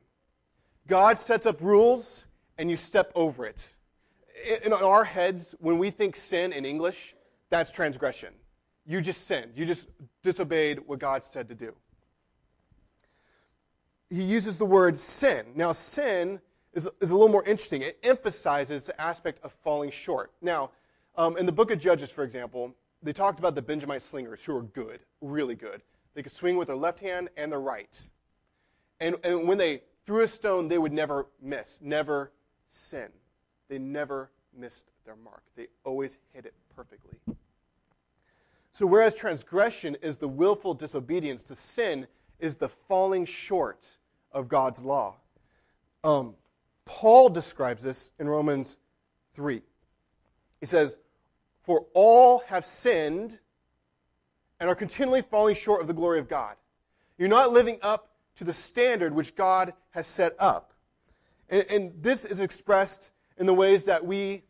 God 0.88 1.18
sets 1.18 1.46
up 1.46 1.62
rules 1.62 2.26
and 2.58 2.70
you 2.70 2.76
step 2.76 3.14
over 3.16 3.46
it. 3.46 3.78
In 4.64 4.74
our 4.74 5.06
heads, 5.06 5.56
when 5.60 5.78
we 5.78 5.90
think 5.90 6.18
sin 6.18 6.52
in 6.52 6.66
English, 6.66 7.16
that's 7.50 7.72
transgression. 7.72 8.34
You 8.86 9.00
just 9.00 9.26
sinned. 9.26 9.54
You 9.56 9.66
just 9.66 9.88
disobeyed 10.22 10.80
what 10.86 11.00
God 11.00 11.24
said 11.24 11.48
to 11.48 11.56
do. 11.56 11.74
He 14.10 14.22
uses 14.22 14.58
the 14.58 14.66
word 14.66 14.98
sin. 14.98 15.46
Now, 15.56 15.72
sin 15.72 16.42
is, 16.74 16.90
is 17.00 17.12
a 17.12 17.16
little 17.16 17.30
more 17.30 17.44
interesting. 17.46 17.84
It 17.84 17.98
emphasizes 18.04 18.84
the 18.84 19.00
aspect 19.00 19.40
of 19.46 19.54
falling 19.64 19.92
short. 19.92 20.34
Now, 20.42 20.72
um, 21.16 21.38
in 21.38 21.46
the 21.46 21.54
book 21.54 21.72
of 21.72 21.80
Judges, 21.80 22.10
for 22.12 22.26
example, 22.26 22.76
they 23.02 23.14
talked 23.14 23.40
about 23.40 23.56
the 23.56 23.62
Benjamite 23.62 24.04
slingers 24.04 24.44
who 24.44 24.54
were 24.54 24.64
good, 24.64 25.00
really 25.22 25.56
good. 25.56 25.82
They 26.16 26.22
could 26.22 26.34
swing 26.34 26.58
with 26.58 26.68
their 26.68 26.76
left 26.76 27.00
hand 27.00 27.30
and 27.38 27.50
their 27.50 27.62
right. 27.62 28.08
And, 29.04 29.18
and 29.26 29.46
when 29.50 29.58
they 29.58 29.82
threw 30.06 30.22
a 30.22 30.28
stone, 30.30 30.70
they 30.70 30.78
would 30.78 30.94
never 30.94 31.28
miss, 31.42 31.78
never 31.82 32.32
sin. 32.70 33.10
They 33.68 33.78
never 33.78 34.32
missed 34.58 34.92
their 35.04 35.18
mark. 35.18 35.44
They 35.58 35.68
always 35.84 36.18
hit 36.32 36.46
it 36.46 36.54
perfectly. 36.74 37.18
So, 38.72 38.86
whereas 38.86 39.14
transgression 39.14 39.98
is 40.02 40.16
the 40.16 40.30
willful 40.30 40.74
disobedience, 40.74 41.44
the 41.44 41.56
sin 41.58 42.08
is 42.40 42.56
the 42.56 42.70
falling 42.70 43.26
short 43.26 43.98
of 44.32 44.48
God's 44.48 44.82
law. 44.82 45.18
Um, 46.06 46.36
Paul 46.86 47.28
describes 47.28 47.84
this 47.84 48.12
in 48.20 48.30
Romans 48.30 48.78
3. 49.34 49.62
He 50.62 50.66
says, 50.66 50.98
For 51.64 51.88
all 51.94 52.40
have 52.48 52.64
sinned 52.64 53.40
and 54.62 54.70
are 54.70 54.76
continually 54.76 55.22
falling 55.22 55.56
short 55.56 55.82
of 55.82 55.88
the 55.88 55.94
glory 55.94 56.20
of 56.20 56.30
God. 56.30 56.56
You're 57.18 57.28
not 57.28 57.52
living 57.52 57.80
up 57.82 58.13
to 58.36 58.44
the 58.44 58.54
standard 58.54 59.14
which 59.14 59.36
God 59.36 59.74
has 59.92 60.08
set 60.08 60.36
up. 60.40 60.74
And, 61.50 61.66
and 61.70 61.94
this 62.02 62.26
is 62.26 62.40
expressed 62.40 63.12
in 63.38 63.46
the 63.46 63.54
ways 63.54 63.84
that 63.86 64.06
we, 64.06 64.44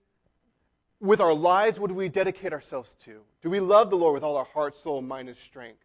with 0.99 1.19
our 1.19 1.33
lives, 1.33 1.79
what 1.79 1.87
do 1.87 1.93
we 1.93 2.09
dedicate 2.09 2.53
ourselves 2.53 2.95
to? 3.01 3.21
Do 3.41 3.49
we 3.49 3.59
love 3.59 3.89
the 3.89 3.97
Lord 3.97 4.13
with 4.13 4.23
all 4.23 4.37
our 4.37 4.45
heart, 4.45 4.75
soul, 4.77 5.01
mind, 5.01 5.27
and 5.27 5.37
strength? 5.37 5.83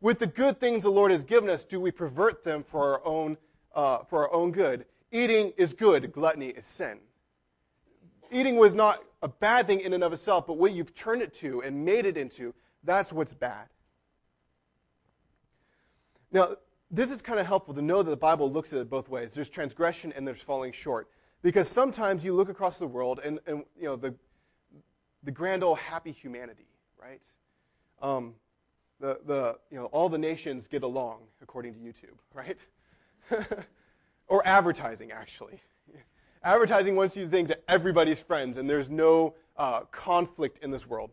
With 0.00 0.18
the 0.18 0.26
good 0.26 0.60
things 0.60 0.82
the 0.82 0.90
Lord 0.90 1.10
has 1.10 1.24
given 1.24 1.48
us, 1.48 1.64
do 1.64 1.80
we 1.80 1.90
pervert 1.90 2.44
them 2.44 2.62
for 2.62 2.94
our 2.94 3.06
own, 3.06 3.36
uh, 3.74 3.98
for 4.04 4.26
our 4.26 4.32
own 4.32 4.52
good? 4.52 4.84
Eating 5.10 5.52
is 5.56 5.72
good, 5.72 6.12
gluttony 6.12 6.48
is 6.48 6.66
sin. 6.66 6.98
Eating 8.30 8.56
was 8.56 8.74
not 8.74 9.02
a 9.22 9.28
bad 9.28 9.66
thing 9.66 9.80
in 9.80 9.92
and 9.92 10.04
of 10.04 10.12
itself, 10.12 10.46
but 10.46 10.54
what 10.54 10.72
you've 10.72 10.94
turned 10.94 11.22
it 11.22 11.32
to 11.34 11.62
and 11.62 11.84
made 11.84 12.04
it 12.04 12.16
into, 12.16 12.54
that's 12.84 13.12
what's 13.12 13.34
bad. 13.34 13.68
Now, 16.32 16.56
this 16.96 17.10
is 17.10 17.20
kind 17.20 17.38
of 17.38 17.46
helpful 17.46 17.74
to 17.74 17.82
know 17.82 18.02
that 18.02 18.10
the 18.10 18.16
Bible 18.16 18.50
looks 18.50 18.72
at 18.72 18.80
it 18.80 18.88
both 18.88 19.08
ways. 19.08 19.34
There's 19.34 19.50
transgression 19.50 20.12
and 20.16 20.26
there's 20.26 20.40
falling 20.40 20.72
short. 20.72 21.08
Because 21.42 21.68
sometimes 21.68 22.24
you 22.24 22.34
look 22.34 22.48
across 22.48 22.78
the 22.78 22.86
world 22.86 23.20
and, 23.22 23.38
and 23.46 23.64
you 23.78 23.84
know, 23.84 23.96
the, 23.96 24.14
the 25.22 25.30
grand 25.30 25.62
old 25.62 25.78
happy 25.78 26.10
humanity, 26.10 26.66
right? 27.00 27.22
Um, 28.00 28.34
the, 28.98 29.20
the, 29.26 29.58
you 29.70 29.76
know, 29.76 29.86
all 29.86 30.08
the 30.08 30.18
nations 30.18 30.66
get 30.66 30.82
along, 30.82 31.20
according 31.42 31.74
to 31.74 31.80
YouTube, 31.80 32.16
right? 32.32 32.58
or 34.28 34.46
advertising, 34.46 35.12
actually. 35.12 35.60
Advertising 36.42 36.96
wants 36.96 37.16
you 37.16 37.24
to 37.24 37.30
think 37.30 37.48
that 37.48 37.62
everybody's 37.68 38.20
friends 38.20 38.56
and 38.56 38.70
there's 38.70 38.88
no 38.88 39.34
uh, 39.56 39.80
conflict 39.90 40.58
in 40.62 40.70
this 40.70 40.86
world. 40.86 41.10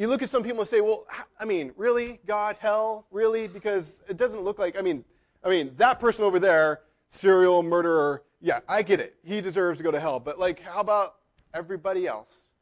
You 0.00 0.08
look 0.08 0.22
at 0.22 0.30
some 0.30 0.42
people 0.42 0.60
and 0.60 0.66
say, 0.66 0.80
well, 0.80 1.06
I 1.38 1.44
mean, 1.44 1.72
really? 1.76 2.20
God, 2.26 2.56
hell? 2.58 3.04
Really? 3.10 3.48
Because 3.48 4.00
it 4.08 4.16
doesn't 4.16 4.40
look 4.40 4.58
like, 4.58 4.78
I 4.78 4.80
mean, 4.80 5.04
I 5.44 5.50
mean, 5.50 5.74
that 5.76 6.00
person 6.00 6.24
over 6.24 6.38
there, 6.38 6.80
serial 7.10 7.62
murderer, 7.62 8.22
yeah, 8.40 8.60
I 8.66 8.80
get 8.80 9.00
it. 9.00 9.16
He 9.22 9.42
deserves 9.42 9.76
to 9.76 9.84
go 9.84 9.90
to 9.90 10.00
hell. 10.00 10.18
But, 10.18 10.38
like, 10.38 10.58
how 10.58 10.80
about 10.80 11.16
everybody 11.52 12.06
else? 12.06 12.54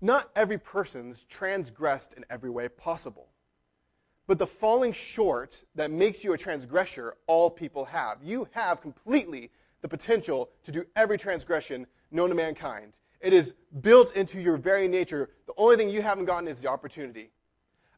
Not 0.00 0.30
every 0.36 0.58
person's 0.58 1.24
transgressed 1.24 2.14
in 2.14 2.24
every 2.30 2.50
way 2.50 2.68
possible. 2.68 3.26
But 4.28 4.38
the 4.38 4.46
falling 4.46 4.92
short 4.92 5.64
that 5.74 5.90
makes 5.90 6.22
you 6.22 6.34
a 6.34 6.38
transgressor, 6.38 7.16
all 7.26 7.50
people 7.50 7.84
have. 7.86 8.18
You 8.22 8.46
have 8.52 8.80
completely 8.80 9.50
the 9.80 9.88
potential 9.88 10.50
to 10.62 10.70
do 10.70 10.84
every 10.94 11.18
transgression 11.18 11.88
known 12.12 12.28
to 12.28 12.36
mankind. 12.36 13.00
It 13.22 13.32
is 13.32 13.54
built 13.80 14.14
into 14.16 14.40
your 14.40 14.56
very 14.56 14.88
nature. 14.88 15.30
The 15.46 15.54
only 15.56 15.76
thing 15.76 15.88
you 15.88 16.02
haven't 16.02 16.24
gotten 16.24 16.48
is 16.48 16.60
the 16.60 16.68
opportunity. 16.68 17.30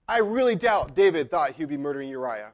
I 0.07 0.19
really 0.19 0.55
doubt 0.55 0.95
David 0.95 1.31
thought 1.31 1.53
he 1.53 1.63
would 1.63 1.71
be 1.71 1.79
murdering 1.79 2.11
Uriah. 2.11 2.53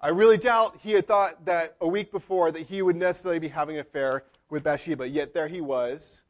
I 0.00 0.08
really 0.08 0.36
doubt 0.36 0.78
he 0.80 0.90
had 0.90 1.06
thought 1.06 1.44
that 1.44 1.76
a 1.80 1.86
week 1.86 2.10
before 2.10 2.50
that 2.50 2.62
he 2.62 2.82
would 2.82 2.96
necessarily 2.96 3.38
be 3.38 3.46
having 3.46 3.76
an 3.76 3.82
affair 3.82 4.24
with 4.50 4.64
Bathsheba. 4.64 5.08
Yet 5.08 5.32
there 5.32 5.46
he 5.46 5.60
was, 5.60 6.24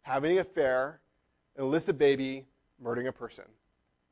having 0.00 0.32
an 0.32 0.38
affair, 0.38 1.00
an 1.56 1.64
illicit 1.64 1.98
baby, 1.98 2.46
murdering 2.80 3.08
a 3.08 3.12
person. 3.12 3.44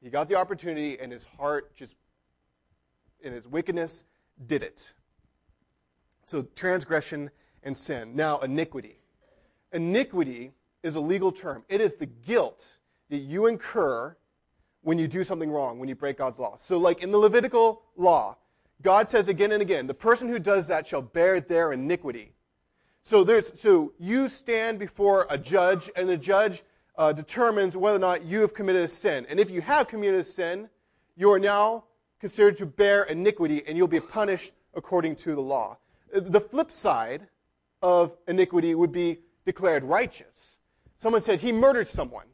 He 0.03 0.11
got 0.11 0.29
the 0.29 0.35
opportunity, 0.35 1.01
and 1.01 1.11
his 1.11 1.25
heart 1.25 1.75
just, 1.75 1.97
in 3.21 3.33
his 3.33 3.49
wickedness, 3.49 4.05
did 4.47 4.63
it. 4.63 4.93
So, 6.25 6.43
transgression 6.55 7.31
and 7.63 7.75
sin. 7.75 8.15
Now, 8.15 8.39
iniquity. 8.41 8.99
Iniquity 9.73 10.53
is 10.87 10.95
a 10.95 11.01
legal 11.01 11.33
term, 11.33 11.65
it 11.69 11.81
is 11.81 11.97
the 11.97 12.07
guilt 12.07 12.79
that 13.11 13.19
you 13.19 13.47
incur 13.47 14.17
when 14.83 14.99
you 14.99 15.09
do 15.09 15.25
something 15.25 15.51
wrong, 15.51 15.79
when 15.79 15.89
you 15.89 15.95
break 15.95 16.19
God's 16.19 16.39
law. 16.39 16.57
So, 16.59 16.79
like 16.79 17.03
in 17.03 17.11
the 17.11 17.19
Levitical 17.19 17.83
law, 17.97 18.37
God 18.83 19.09
says 19.09 19.29
again 19.29 19.53
and 19.53 19.61
again, 19.61 19.87
the 19.87 19.95
person 19.95 20.29
who 20.29 20.39
does 20.39 20.69
that 20.69 20.87
shall 20.87 21.03
bear 21.03 21.41
their 21.41 21.73
iniquity. 21.73 22.33
So, 23.03 23.25
there's, 23.25 23.59
so 23.61 23.93
you 23.99 24.29
stand 24.29 24.79
before 24.79 25.27
a 25.29 25.37
judge, 25.37 25.91
and 25.97 26.09
the 26.09 26.17
judge 26.17 26.63
uh, 26.97 27.13
determines 27.13 27.77
whether 27.77 27.97
or 27.97 28.01
not 28.01 28.25
you 28.25 28.41
have 28.41 28.55
committed 28.55 28.83
a 28.83 28.89
sin. 28.89 29.27
And 29.29 29.39
if 29.39 29.51
you 29.51 29.61
have 29.61 29.89
committed 29.89 30.21
a 30.21 30.25
sin, 30.25 30.69
you 31.17 31.31
are 31.33 31.39
now 31.39 31.85
considered 32.21 32.57
to 32.59 32.67
bear 32.67 33.05
iniquity 33.05 33.63
and 33.67 33.77
you'll 33.77 33.89
be 33.89 34.01
punished 34.01 34.53
according 34.75 35.17
to 35.17 35.35
the 35.35 35.41
law. 35.41 35.79
The 36.13 36.41
flip 36.41 36.73
side 36.73 37.27
of 37.83 38.17
iniquity 38.29 38.75
would 38.75 38.93
be 38.93 39.21
declared 39.45 39.85
righteous. 39.85 40.59
Someone 40.99 41.21
said 41.21 41.41
he 41.41 41.53
murdered 41.53 41.89
someone, 41.89 42.27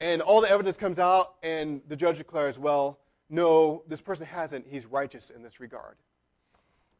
and 0.00 0.22
all 0.22 0.40
the 0.40 0.48
evidence 0.48 0.76
comes 0.76 0.98
out, 0.98 1.34
and 1.42 1.82
the 1.88 1.96
judge 1.96 2.18
declares, 2.18 2.58
well, 2.58 3.00
no, 3.28 3.82
this 3.86 4.00
person 4.00 4.26
hasn't. 4.26 4.66
He's 4.66 4.86
righteous 4.86 5.30
in 5.30 5.42
this 5.42 5.60
regard. 5.60 5.96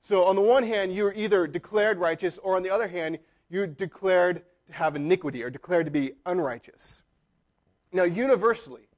So, 0.00 0.24
on 0.24 0.36
the 0.36 0.42
one 0.42 0.62
hand, 0.62 0.94
you're 0.94 1.14
either 1.14 1.46
declared 1.46 1.98
righteous, 1.98 2.38
or 2.38 2.56
on 2.56 2.62
the 2.62 2.70
other 2.70 2.86
hand, 2.86 3.18
you're 3.48 3.66
declared 3.66 4.42
to 4.66 4.72
have 4.72 4.96
iniquity 4.96 5.42
or 5.42 5.50
declared 5.50 5.86
to 5.86 5.90
be 5.90 6.12
unrighteous. 6.26 7.02
Now, 7.92 8.04
universally, 8.04 8.88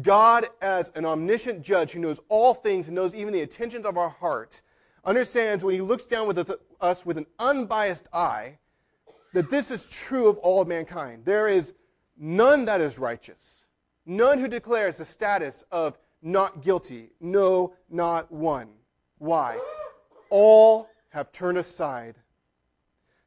God, 0.00 0.46
as 0.60 0.90
an 0.94 1.04
omniscient 1.04 1.62
judge 1.62 1.92
who 1.92 2.00
knows 2.00 2.20
all 2.28 2.54
things 2.54 2.88
and 2.88 2.94
knows 2.94 3.14
even 3.14 3.32
the 3.32 3.40
intentions 3.40 3.86
of 3.86 3.96
our 3.96 4.10
hearts, 4.10 4.62
understands 5.04 5.64
when 5.64 5.74
he 5.74 5.80
looks 5.80 6.06
down 6.06 6.26
with 6.26 6.50
us 6.80 7.06
with 7.06 7.18
an 7.18 7.26
unbiased 7.38 8.08
eye 8.12 8.58
that 9.32 9.50
this 9.50 9.70
is 9.70 9.86
true 9.86 10.28
of 10.28 10.38
all 10.38 10.64
mankind. 10.64 11.24
There 11.24 11.48
is 11.48 11.72
none 12.16 12.64
that 12.66 12.80
is 12.80 12.98
righteous, 12.98 13.66
none 14.06 14.38
who 14.38 14.48
declares 14.48 14.98
the 14.98 15.04
status 15.04 15.64
of 15.72 15.98
not 16.22 16.62
guilty, 16.62 17.10
no, 17.20 17.74
not 17.90 18.30
one. 18.30 18.68
Why? 19.18 19.58
All 20.30 20.88
have 21.10 21.32
turned 21.32 21.58
aside. 21.58 22.16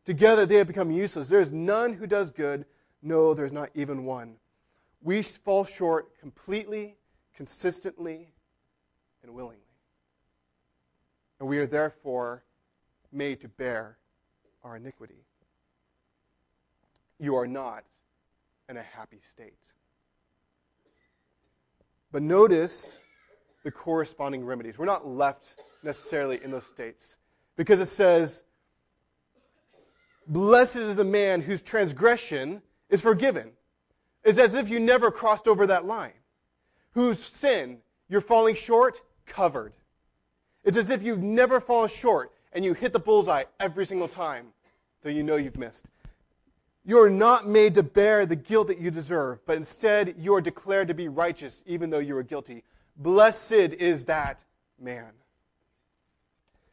Together 0.05 0.45
they 0.45 0.55
have 0.55 0.67
become 0.67 0.91
useless. 0.91 1.29
There 1.29 1.41
is 1.41 1.51
none 1.51 1.93
who 1.93 2.07
does 2.07 2.31
good, 2.31 2.65
no, 3.01 3.33
there's 3.33 3.51
not 3.51 3.69
even 3.73 4.05
one. 4.05 4.35
We 5.01 5.21
fall 5.21 5.65
short 5.65 6.17
completely, 6.19 6.95
consistently, 7.35 8.31
and 9.21 9.33
willingly. 9.33 9.61
And 11.39 11.49
we 11.49 11.57
are 11.59 11.67
therefore 11.67 12.43
made 13.11 13.41
to 13.41 13.47
bear 13.47 13.97
our 14.63 14.77
iniquity. 14.77 15.24
You 17.19 17.35
are 17.35 17.47
not 17.47 17.83
in 18.69 18.77
a 18.77 18.81
happy 18.81 19.19
state. 19.21 19.73
But 22.11 22.21
notice 22.21 23.01
the 23.63 23.71
corresponding 23.71 24.45
remedies. 24.45 24.77
We're 24.77 24.85
not 24.85 25.07
left 25.07 25.55
necessarily 25.83 26.43
in 26.43 26.51
those 26.51 26.65
states 26.65 27.17
because 27.55 27.79
it 27.79 27.87
says, 27.87 28.43
Blessed 30.27 30.77
is 30.77 30.95
the 30.95 31.03
man 31.03 31.41
whose 31.41 31.61
transgression 31.61 32.61
is 32.89 33.01
forgiven. 33.01 33.51
It's 34.23 34.39
as 34.39 34.55
if 34.55 34.69
you 34.69 34.79
never 34.79 35.11
crossed 35.11 35.47
over 35.47 35.67
that 35.67 35.85
line. 35.85 36.13
Whose 36.93 37.19
sin 37.23 37.79
you're 38.07 38.21
falling 38.21 38.55
short, 38.55 39.01
covered. 39.25 39.73
It's 40.63 40.77
as 40.77 40.89
if 40.89 41.03
you've 41.03 41.21
never 41.21 41.59
fallen 41.59 41.89
short 41.89 42.31
and 42.53 42.63
you 42.63 42.73
hit 42.73 42.93
the 42.93 42.99
bullseye 42.99 43.43
every 43.59 43.85
single 43.85 44.07
time, 44.07 44.47
though 45.03 45.09
you 45.09 45.23
know 45.23 45.35
you've 45.35 45.57
missed. 45.57 45.89
You 46.87 47.01
are 47.01 47.09
not 47.09 47.47
made 47.47 47.73
to 47.75 47.83
bear 47.83 48.27
the 48.27 48.35
guilt 48.35 48.67
that 48.67 48.77
you 48.77 48.91
deserve, 48.91 49.43
but 49.47 49.57
instead 49.57 50.15
you 50.19 50.35
are 50.35 50.41
declared 50.41 50.87
to 50.89 50.93
be 50.93 51.07
righteous 51.07 51.63
even 51.65 51.89
though 51.89 51.99
you 51.99 52.15
are 52.15 52.23
guilty. 52.23 52.63
Blessed 52.97 53.51
is 53.51 54.05
that 54.05 54.43
man. 54.79 55.11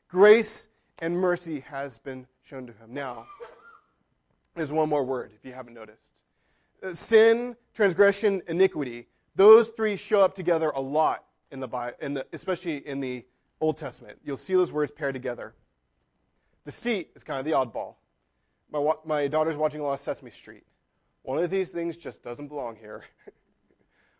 Grace 0.09 0.69
and 0.99 1.17
mercy 1.17 1.61
has 1.61 1.99
been 1.99 2.27
shown 2.43 2.67
to 2.67 2.73
him. 2.75 2.93
Now, 2.93 3.27
there's 4.55 4.71
one 4.71 4.91
more 4.91 5.03
word 5.03 5.33
if 5.35 5.47
you 5.47 5.55
haven't 5.55 5.73
noticed. 5.73 6.25
Uh, 6.83 6.93
sin, 6.93 7.57
transgression, 7.73 8.43
iniquity. 8.49 9.09
Those 9.35 9.69
three 9.69 9.97
show 9.97 10.21
up 10.21 10.35
together 10.35 10.71
a 10.75 10.81
lot 10.81 11.25
in 11.51 11.61
the 11.61 11.69
Bible, 11.69 11.97
in 12.03 12.13
the, 12.13 12.27
especially 12.35 12.87
in 12.87 13.01
the 13.01 13.25
Old 13.63 13.79
Testament. 13.79 14.19
You'll 14.23 14.37
see 14.37 14.55
those 14.55 14.73
words 14.73 14.93
paired 14.93 15.15
together. 15.15 15.55
Deceit 16.65 17.11
is 17.17 17.25
kind 17.25 17.39
of 17.39 17.47
the 17.47 17.53
oddball. 17.53 17.95
My, 18.73 18.93
my 19.05 19.29
daughter's 19.29 19.59
watching 19.59 19.83
a 19.83 19.85
lot 19.85 19.93
of 19.93 20.01
Sesame 20.01 20.31
Street. 20.31 20.65
One 21.23 21.43
of 21.43 21.51
these 21.51 21.71
things 21.71 21.97
just 21.97 22.23
doesn't 22.23 22.49
belong 22.49 22.77
here. 22.77 23.05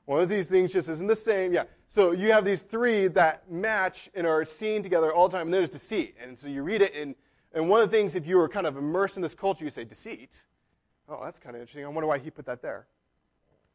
One 0.05 0.21
of 0.21 0.29
these 0.29 0.47
things 0.49 0.73
just 0.73 0.89
isn't 0.89 1.07
the 1.07 1.17
same. 1.17 1.53
Yeah. 1.53 1.65
So 1.89 2.13
you 2.13 2.33
have 2.33 2.45
these 2.45 2.63
three 2.63 3.07
that 3.09 3.51
match 3.51 4.11
and 4.15 4.27
are 4.27 4.45
seen 4.45 4.83
together 4.83 5.13
all 5.13 5.29
the 5.29 5.37
time, 5.37 5.47
and 5.47 5.55
there's 5.55 5.71
deceit. 5.71 6.17
And 6.23 6.39
so 6.39 6.49
you 6.49 6.63
read 6.63 6.83
it, 6.83 6.95
and, 6.95 7.15
and 7.55 7.69
one 7.69 7.81
of 7.81 7.91
the 7.91 7.97
things, 7.97 8.15
if 8.15 8.27
you 8.27 8.37
were 8.37 8.49
kind 8.49 8.67
of 8.67 8.77
immersed 8.77 9.17
in 9.17 9.23
this 9.23 9.35
culture, 9.35 9.65
you 9.65 9.71
say, 9.71 9.85
deceit. 9.85 10.45
Oh, 11.09 11.25
that's 11.25 11.39
kind 11.39 11.57
of 11.57 11.63
interesting. 11.63 11.85
I 11.85 11.89
wonder 11.89 12.07
why 12.07 12.19
he 12.19 12.31
put 12.31 12.47
that 12.47 12.61
there. 12.61 12.87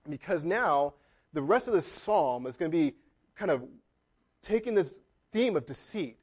Because 0.10 0.46
now 0.46 0.94
the 1.34 1.42
rest 1.42 1.68
of 1.68 1.74
this 1.74 1.88
psalm 1.88 2.46
is 2.46 2.56
going 2.56 2.72
to 2.72 2.78
be 2.78 2.94
kind 3.36 3.50
of 3.50 3.63
taking 4.42 4.74
this 4.74 5.00
theme 5.32 5.56
of 5.56 5.66
deceit 5.66 6.18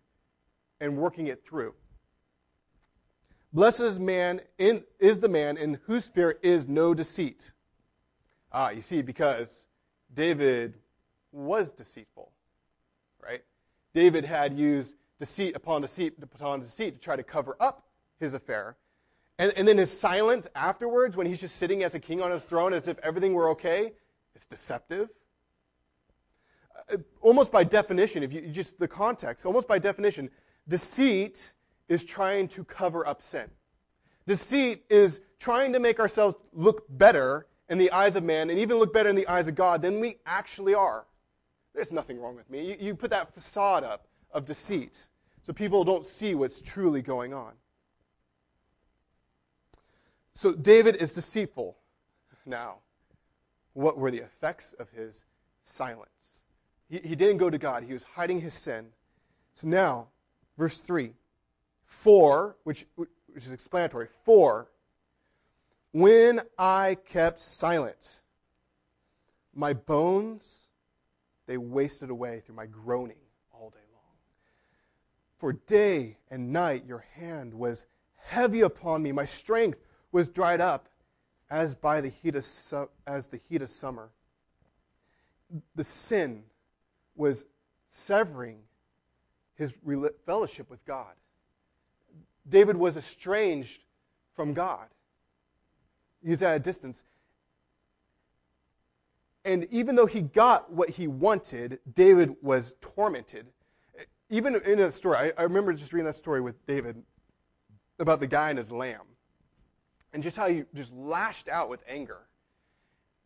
and 0.81 0.97
working 0.97 1.27
it 1.27 1.45
through. 1.45 1.75
Blessed 3.55 3.81
is 3.81 4.01
man 4.01 4.41
in, 4.59 4.83
is 4.99 5.21
the 5.21 5.29
man 5.29 5.57
in 5.57 5.79
whose 5.87 6.05
spirit 6.05 6.41
is 6.43 6.67
no 6.67 6.93
deceit. 6.93 7.53
Ah, 8.53 8.71
you 8.71 8.83
see, 8.83 9.01
because 9.01 9.69
David 10.13 10.75
was 11.31 11.73
deceitful, 11.73 12.33
right? 13.23 13.43
David 13.95 14.25
had 14.25 14.59
used 14.59 14.97
deceit 15.21 15.55
upon 15.55 15.83
deceit 15.83 16.15
upon 16.21 16.61
deceit 16.61 16.95
to 16.95 17.01
try 17.01 17.15
to 17.15 17.23
cover 17.23 17.57
up 17.61 17.87
his 18.19 18.35
affair. 18.35 18.77
And, 19.39 19.53
and 19.57 19.67
then 19.67 19.79
his 19.79 19.97
silence 19.97 20.49
afterwards, 20.57 21.17
when 21.17 21.29
he's 21.29 21.41
just 21.41 21.55
sitting 21.55 21.85
as 21.85 21.95
a 21.95 22.01
king 22.01 22.21
on 22.21 22.33
his 22.33 22.43
throne 22.43 22.73
as 22.73 22.89
if 22.89 22.99
everything 22.99 23.35
were 23.35 23.51
okay, 23.51 23.93
is 24.35 24.47
deceptive. 24.47 25.11
Uh, 26.93 26.97
almost 27.21 27.53
by 27.53 27.63
definition, 27.63 28.25
if 28.25 28.33
you 28.33 28.41
just 28.49 28.81
the 28.81 28.89
context, 28.89 29.47
almost 29.47 29.69
by 29.69 29.79
definition, 29.79 30.29
deceit 30.67 31.53
is 31.89 32.05
trying 32.05 32.49
to 32.49 32.65
cover 32.65 33.07
up 33.07 33.23
sin. 33.23 33.51
Deceit 34.27 34.85
is 34.89 35.21
trying 35.39 35.73
to 35.73 35.79
make 35.79 36.01
ourselves 36.01 36.37
look 36.53 36.85
better 36.89 37.47
in 37.69 37.79
the 37.79 37.91
eyes 37.93 38.17
of 38.17 38.25
man 38.25 38.51
and 38.51 38.59
even 38.59 38.79
look 38.79 38.93
better 38.93 39.09
in 39.09 39.17
the 39.17 39.29
eyes 39.29 39.49
of 39.49 39.55
God 39.55 39.83
than 39.83 40.01
we 40.01 40.17
actually 40.27 40.75
are. 40.75 41.07
There's 41.75 41.93
nothing 41.93 42.21
wrong 42.21 42.37
with 42.37 42.49
me. 42.49 42.71
You, 42.71 42.77
you 42.79 42.95
put 42.95 43.11
that 43.11 43.35
facade 43.35 43.85
up 43.85 44.07
of 44.31 44.45
deceit 44.45 45.09
so 45.43 45.53
people 45.53 45.85
don't 45.85 46.07
see 46.07 46.35
what's 46.35 46.63
truly 46.63 47.03
going 47.03 47.35
on. 47.35 47.53
So 50.35 50.53
David 50.53 50.97
is 50.97 51.13
deceitful. 51.13 51.77
Now, 52.47 52.79
what 53.73 53.99
were 53.99 54.11
the 54.11 54.19
effects 54.19 54.73
of 54.75 54.91
his 54.91 55.25
silence? 55.63 56.45
He, 56.89 56.99
he 56.99 57.15
didn't 57.15 57.39
go 57.39 57.51
to 57.51 57.59
God, 57.59 57.85
he 57.85 57.93
was 57.93 58.03
hiding 58.03 58.41
his 58.41 58.55
sin. 58.55 58.87
So 59.53 59.69
now, 59.69 60.09
verse 60.57 60.81
3 60.81 61.13
For, 61.95 62.57
which, 62.65 62.85
which 62.97 63.09
is 63.35 63.51
explanatory, 63.51 64.09
for 64.09 64.69
when 65.93 66.43
I 66.59 66.99
kept 67.07 67.41
silent, 67.41 68.21
my 69.55 69.73
bones, 69.73 70.69
they 71.47 71.57
wasted 71.57 72.11
away 72.11 72.41
through 72.41 72.57
my 72.57 72.67
groaning 72.67 73.17
all 73.53 73.71
day 73.71 73.87
long. 73.95 74.03
For 75.39 75.55
day 75.55 76.19
and 76.31 76.53
night 76.53 76.85
your 76.85 77.07
hand 77.15 77.55
was 77.55 77.87
heavy 78.17 78.61
upon 78.61 79.03
me. 79.03 79.11
My 79.11 79.25
strength 79.25 79.81
was 80.13 80.29
dried 80.29 80.61
up 80.61 80.89
as 81.51 81.75
by 81.75 82.01
the 82.01 82.11
heat 82.11 82.35
of, 82.35 82.45
su- 82.45 82.91
as 83.07 83.31
the 83.31 83.39
heat 83.49 83.63
of 83.63 83.71
summer. 83.71 84.11
The 85.75 85.85
sin 85.85 86.43
was 87.17 87.47
severing 87.89 88.59
his 89.55 89.79
fellowship 90.27 90.69
with 90.69 90.85
God. 90.85 91.15
David 92.49 92.77
was 92.77 92.97
estranged 92.97 93.83
from 94.35 94.53
God. 94.55 94.87
He's 96.25 96.43
at 96.43 96.57
a 96.57 96.59
distance. 96.59 97.05
And 99.45 99.67
even 99.71 99.95
though 99.95 100.07
he 100.07 100.23
got 100.23 100.73
what 100.73 100.89
he 100.89 101.07
wanted, 101.07 101.79
David 101.93 102.37
was 102.41 102.77
tormented. 102.81 103.47
Even 104.31 104.57
in 104.57 104.81
a 104.81 104.91
story, 104.91 105.17
I, 105.19 105.33
I 105.37 105.43
remember 105.43 105.73
just 105.75 105.93
reading 105.93 106.07
that 106.07 106.17
story 106.17 106.41
with 106.41 106.65
David 106.67 107.03
about 107.99 108.21
the 108.21 108.27
guy 108.27 108.49
and 108.49 108.59
his 108.59 108.73
lamb, 108.73 109.03
and 110.13 110.23
just 110.23 110.37
how 110.37 110.49
he 110.49 110.65
just 110.75 110.93
lashed 110.95 111.49
out 111.49 111.69
with 111.69 111.83
anger. 111.87 112.23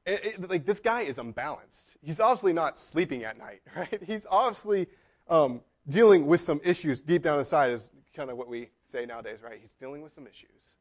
It, 0.05 0.25
it, 0.25 0.51
like 0.51 0.67
this 0.67 0.81
guy 0.81 1.03
is 1.03 1.19
unbalanced. 1.19 1.97
He's 2.03 2.19
obviously 2.19 2.53
not 2.53 2.79
sleeping 2.79 3.25
at 3.25 3.39
night, 3.39 3.63
right? 3.77 4.03
He's 4.05 4.27
obviously 4.29 4.89
um, 5.29 5.61
dealing 5.89 6.27
with 6.27 6.41
some 6.41 6.61
issues 6.65 7.01
deep 7.01 7.23
down 7.23 7.39
inside. 7.39 7.81
Kind 8.19 8.31
of 8.31 8.37
what 8.37 8.49
we 8.49 8.69
say 8.85 9.07
nowadays, 9.07 9.39
right? 9.43 9.59
He's 9.61 9.73
dealing 9.73 10.03
with 10.03 10.13
some 10.13 10.27
issues. 10.27 10.77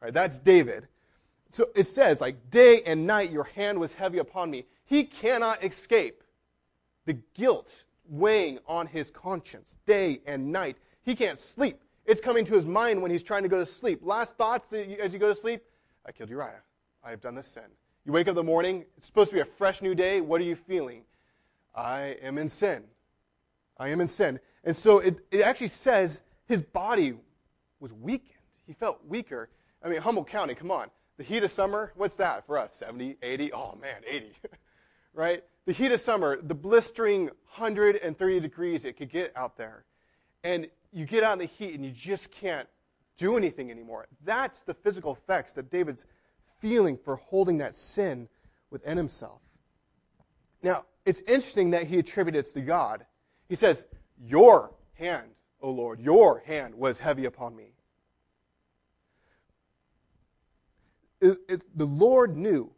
Right? 0.00 0.12
That's 0.12 0.38
David 0.40 0.88
so 1.50 1.68
it 1.74 1.86
says, 1.88 2.20
like, 2.20 2.50
day 2.50 2.82
and 2.86 3.06
night 3.06 3.32
your 3.32 3.44
hand 3.44 3.78
was 3.78 3.92
heavy 3.92 4.18
upon 4.18 4.50
me. 4.50 4.66
He 4.84 5.02
cannot 5.04 5.62
escape 5.64 6.22
the 7.06 7.14
guilt 7.34 7.84
weighing 8.08 8.60
on 8.66 8.86
his 8.86 9.10
conscience 9.10 9.76
day 9.84 10.20
and 10.26 10.52
night. 10.52 10.76
He 11.02 11.14
can't 11.14 11.40
sleep. 11.40 11.80
It's 12.06 12.20
coming 12.20 12.44
to 12.44 12.54
his 12.54 12.66
mind 12.66 13.02
when 13.02 13.10
he's 13.10 13.22
trying 13.22 13.42
to 13.42 13.48
go 13.48 13.58
to 13.58 13.66
sleep. 13.66 14.00
Last 14.02 14.36
thoughts 14.36 14.72
as 14.72 15.12
you 15.12 15.18
go 15.18 15.28
to 15.28 15.34
sleep 15.34 15.62
I 16.06 16.12
killed 16.12 16.30
Uriah. 16.30 16.62
I 17.04 17.10
have 17.10 17.20
done 17.20 17.34
this 17.34 17.46
sin. 17.46 17.64
You 18.06 18.12
wake 18.12 18.26
up 18.26 18.30
in 18.30 18.36
the 18.36 18.42
morning, 18.42 18.86
it's 18.96 19.06
supposed 19.06 19.28
to 19.30 19.34
be 19.34 19.40
a 19.40 19.44
fresh 19.44 19.82
new 19.82 19.94
day. 19.94 20.22
What 20.22 20.40
are 20.40 20.44
you 20.44 20.56
feeling? 20.56 21.02
I 21.74 22.16
am 22.22 22.38
in 22.38 22.48
sin. 22.48 22.84
I 23.76 23.88
am 23.88 24.00
in 24.00 24.06
sin. 24.06 24.40
And 24.64 24.74
so 24.74 25.00
it, 25.00 25.18
it 25.30 25.42
actually 25.42 25.68
says 25.68 26.22
his 26.50 26.62
body 26.62 27.14
was 27.78 27.92
weakened. 27.92 28.34
He 28.66 28.72
felt 28.72 29.06
weaker. 29.06 29.50
I 29.84 29.88
mean, 29.88 30.02
Humboldt 30.02 30.26
County, 30.26 30.54
come 30.56 30.72
on. 30.72 30.90
The 31.16 31.22
heat 31.22 31.44
of 31.44 31.50
summer, 31.50 31.92
what's 31.94 32.16
that 32.16 32.44
for 32.44 32.58
us? 32.58 32.74
70, 32.74 33.18
80? 33.22 33.52
Oh 33.52 33.78
man, 33.80 34.02
80. 34.04 34.32
right? 35.14 35.44
The 35.66 35.72
heat 35.72 35.92
of 35.92 36.00
summer, 36.00 36.40
the 36.42 36.54
blistering 36.54 37.26
130 37.56 38.40
degrees 38.40 38.84
it 38.84 38.96
could 38.96 39.10
get 39.10 39.32
out 39.36 39.56
there. 39.56 39.84
And 40.42 40.66
you 40.92 41.06
get 41.06 41.22
out 41.22 41.34
in 41.34 41.38
the 41.38 41.44
heat 41.44 41.74
and 41.74 41.84
you 41.84 41.92
just 41.92 42.32
can't 42.32 42.68
do 43.16 43.36
anything 43.36 43.70
anymore. 43.70 44.08
That's 44.24 44.64
the 44.64 44.74
physical 44.74 45.12
effects 45.12 45.52
that 45.52 45.70
David's 45.70 46.04
feeling 46.58 46.96
for 46.96 47.14
holding 47.14 47.58
that 47.58 47.76
sin 47.76 48.28
within 48.70 48.96
himself. 48.96 49.40
Now, 50.64 50.84
it's 51.06 51.22
interesting 51.22 51.70
that 51.70 51.86
he 51.86 52.00
attributes 52.00 52.52
to 52.54 52.60
God. 52.60 53.06
He 53.48 53.54
says, 53.54 53.84
Your 54.18 54.74
hand, 54.94 55.28
O 55.62 55.70
Lord, 55.70 56.00
your 56.00 56.42
hand 56.46 56.74
was 56.74 56.98
heavy 56.98 57.24
upon 57.26 57.54
me. 57.54 57.74
It, 61.20 61.38
it, 61.48 61.64
the 61.76 61.84
Lord 61.86 62.36
knew 62.36 62.70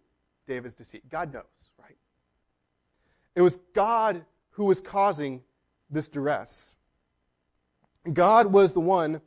David's 0.46 0.74
deceit. 0.74 1.08
God 1.08 1.32
knows, 1.32 1.44
right? 1.78 1.96
It 3.36 3.42
was 3.42 3.58
God 3.72 4.24
who 4.50 4.64
was 4.64 4.80
causing 4.80 5.42
this 5.90 6.08
duress. 6.08 6.74
God 8.12 8.46
was 8.48 8.72
the 8.72 8.80
one 8.80 9.20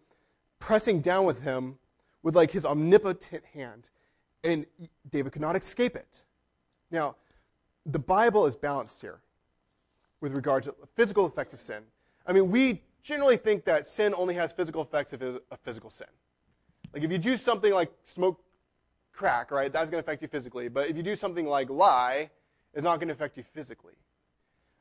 pressing 0.59 0.99
down 0.99 1.25
with 1.25 1.41
him 1.41 1.77
with 2.23 2.35
like 2.35 2.51
his 2.51 2.65
omnipotent 2.65 3.45
hand, 3.45 3.89
and 4.43 4.65
David 5.09 5.31
could 5.31 5.41
not 5.41 5.55
escape 5.55 5.95
it. 5.95 6.25
Now, 6.91 7.15
the 7.85 7.99
Bible 7.99 8.45
is 8.47 8.55
balanced 8.55 9.01
here 9.01 9.21
with 10.19 10.33
regard 10.33 10.63
to 10.63 10.75
physical 10.95 11.25
effects 11.25 11.53
of 11.53 11.59
sin. 11.59 11.83
I 12.25 12.33
mean, 12.33 12.49
we 12.49 12.81
generally 13.05 13.37
think 13.37 13.63
that 13.65 13.85
sin 13.85 14.15
only 14.17 14.33
has 14.33 14.51
physical 14.51 14.81
effects 14.81 15.13
if 15.13 15.21
it's 15.21 15.39
a 15.51 15.57
physical 15.57 15.91
sin. 15.91 16.07
Like 16.91 17.03
if 17.03 17.11
you 17.11 17.19
do 17.19 17.37
something 17.37 17.71
like 17.71 17.91
smoke 18.03 18.41
crack, 19.13 19.51
right, 19.51 19.71
that's 19.71 19.91
going 19.91 20.01
to 20.03 20.05
affect 20.05 20.23
you 20.23 20.27
physically. 20.27 20.69
But 20.69 20.89
if 20.89 20.97
you 20.97 21.03
do 21.03 21.15
something 21.15 21.45
like 21.45 21.69
lie, 21.69 22.31
it's 22.73 22.83
not 22.83 22.99
going 22.99 23.07
to 23.07 23.13
affect 23.13 23.37
you 23.37 23.43
physically. 23.43 23.93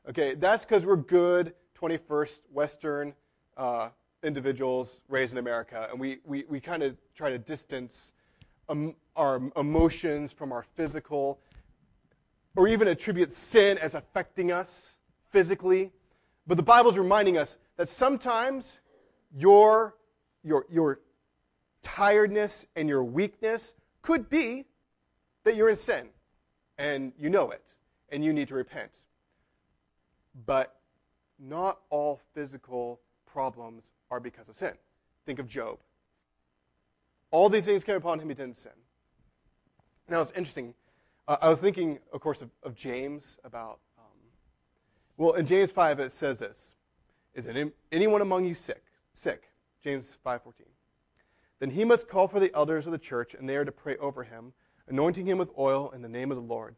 Okay, 0.09 0.33
that's 0.33 0.65
because 0.65 0.87
we're 0.87 0.95
good 0.95 1.53
21st 1.79 2.41
Western 2.51 3.13
uh, 3.57 3.89
individuals 4.23 5.01
raised 5.07 5.33
in 5.33 5.37
America, 5.37 5.87
and 5.91 5.99
we, 5.99 6.17
we, 6.25 6.45
we 6.49 6.59
kind 6.59 6.81
of 6.81 6.97
try 7.15 7.29
to 7.29 7.37
distance 7.37 8.11
um, 8.69 8.95
our 9.15 9.39
emotions 9.55 10.33
from 10.33 10.51
our 10.51 10.63
physical, 10.75 11.39
or 12.55 12.67
even 12.67 12.87
attribute 12.87 13.31
sin 13.31 13.77
as 13.77 13.93
affecting 13.93 14.51
us 14.51 14.97
physically. 15.31 15.91
But 16.47 16.57
the 16.57 16.63
Bible's 16.63 16.97
reminding 16.97 17.37
us 17.37 17.57
that 17.77 17.89
sometimes 17.89 18.79
your, 19.35 19.95
your, 20.43 20.65
your 20.69 20.99
tiredness 21.81 22.67
and 22.75 22.89
your 22.89 23.03
weakness 23.03 23.73
could 24.01 24.29
be 24.29 24.65
that 25.43 25.55
you're 25.55 25.69
in 25.69 25.75
sin 25.75 26.07
and 26.77 27.13
you 27.17 27.29
know 27.29 27.51
it 27.51 27.73
and 28.09 28.23
you 28.23 28.33
need 28.33 28.47
to 28.47 28.55
repent. 28.55 29.05
But 30.45 30.75
not 31.39 31.79
all 31.89 32.21
physical 32.33 33.01
problems 33.25 33.91
are 34.09 34.19
because 34.19 34.49
of 34.49 34.55
sin. 34.55 34.73
Think 35.25 35.39
of 35.39 35.47
Job. 35.47 35.79
All 37.31 37.49
these 37.49 37.65
things 37.65 37.83
came 37.83 37.95
upon 37.95 38.19
him, 38.19 38.29
he 38.29 38.35
didn't 38.35 38.57
sin. 38.57 38.71
Now, 40.07 40.21
it's 40.21 40.31
interesting. 40.31 40.73
Uh, 41.27 41.37
I 41.41 41.49
was 41.49 41.59
thinking, 41.59 41.99
of 42.13 42.21
course, 42.21 42.41
of, 42.41 42.49
of 42.63 42.75
James 42.75 43.37
about, 43.43 43.79
um, 43.97 44.05
well, 45.17 45.33
in 45.33 45.45
James 45.45 45.71
5, 45.71 45.99
it 45.99 46.11
says 46.11 46.39
this 46.39 46.74
Is 47.35 47.51
anyone 47.91 48.21
among 48.21 48.45
you 48.45 48.55
sick? 48.55 48.83
Sick. 49.13 49.51
James 49.83 50.17
5.14. 50.25 50.63
Then 51.59 51.69
he 51.69 51.85
must 51.85 52.07
call 52.07 52.27
for 52.27 52.39
the 52.39 52.53
elders 52.55 52.87
of 52.87 52.91
the 52.91 52.97
church, 52.97 53.35
and 53.35 53.47
they 53.47 53.55
are 53.55 53.65
to 53.65 53.71
pray 53.71 53.97
over 53.97 54.23
him, 54.23 54.53
anointing 54.87 55.27
him 55.27 55.37
with 55.37 55.51
oil 55.57 55.91
in 55.91 56.01
the 56.01 56.09
name 56.09 56.31
of 56.31 56.37
the 56.37 56.43
Lord. 56.43 56.75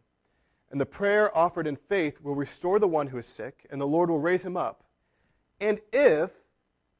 And 0.69 0.81
the 0.81 0.85
prayer 0.85 1.35
offered 1.35 1.67
in 1.67 1.75
faith 1.75 2.21
will 2.21 2.35
restore 2.35 2.79
the 2.79 2.87
one 2.87 3.07
who 3.07 3.17
is 3.17 3.27
sick, 3.27 3.65
and 3.71 3.79
the 3.79 3.87
Lord 3.87 4.09
will 4.09 4.19
raise 4.19 4.45
him 4.45 4.57
up. 4.57 4.83
And 5.61 5.79
if 5.93 6.31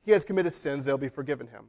he 0.01 0.11
has 0.11 0.23
committed 0.23 0.53
sins, 0.53 0.85
they'll 0.85 0.97
be 0.97 1.09
forgiven 1.09 1.47
him. 1.47 1.65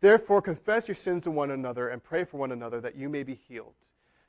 Therefore, 0.00 0.40
confess 0.40 0.88
your 0.88 0.94
sins 0.94 1.24
to 1.24 1.30
one 1.30 1.50
another 1.50 1.88
and 1.88 2.02
pray 2.02 2.24
for 2.24 2.38
one 2.38 2.52
another 2.52 2.80
that 2.80 2.96
you 2.96 3.08
may 3.08 3.22
be 3.22 3.34
healed. 3.34 3.74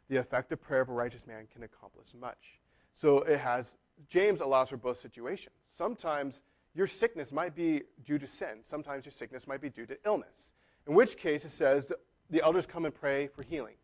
The 0.10 0.18
effective 0.18 0.62
prayer 0.62 0.82
of 0.82 0.89
a 0.89 0.94
righteous 0.94 1.26
man 1.26 1.48
can 1.52 1.63
accomplish 1.63 2.13
much. 2.20 2.60
So 2.94 3.20
it 3.20 3.39
has, 3.39 3.76
James 4.08 4.41
allows 4.41 4.70
for 4.70 4.78
both 4.78 5.00
situations. 5.00 5.56
Sometimes 5.68 6.41
your 6.75 6.88
sickness 6.88 7.31
might 7.31 7.55
be 7.55 7.83
due 8.03 8.19
to 8.19 8.27
sin, 8.27 8.59
sometimes 8.63 9.05
your 9.05 9.13
sickness 9.13 9.47
might 9.47 9.61
be 9.61 9.69
due 9.69 9.85
to 9.85 9.97
illness. 10.05 10.53
In 10.88 10.93
which 10.93 11.17
case, 11.17 11.45
it 11.45 11.49
says 11.49 11.91
the 12.29 12.43
elders 12.43 12.65
come 12.65 12.85
and 12.85 12.93
pray 12.93 13.27
for 13.27 13.41
healing. 13.43 13.75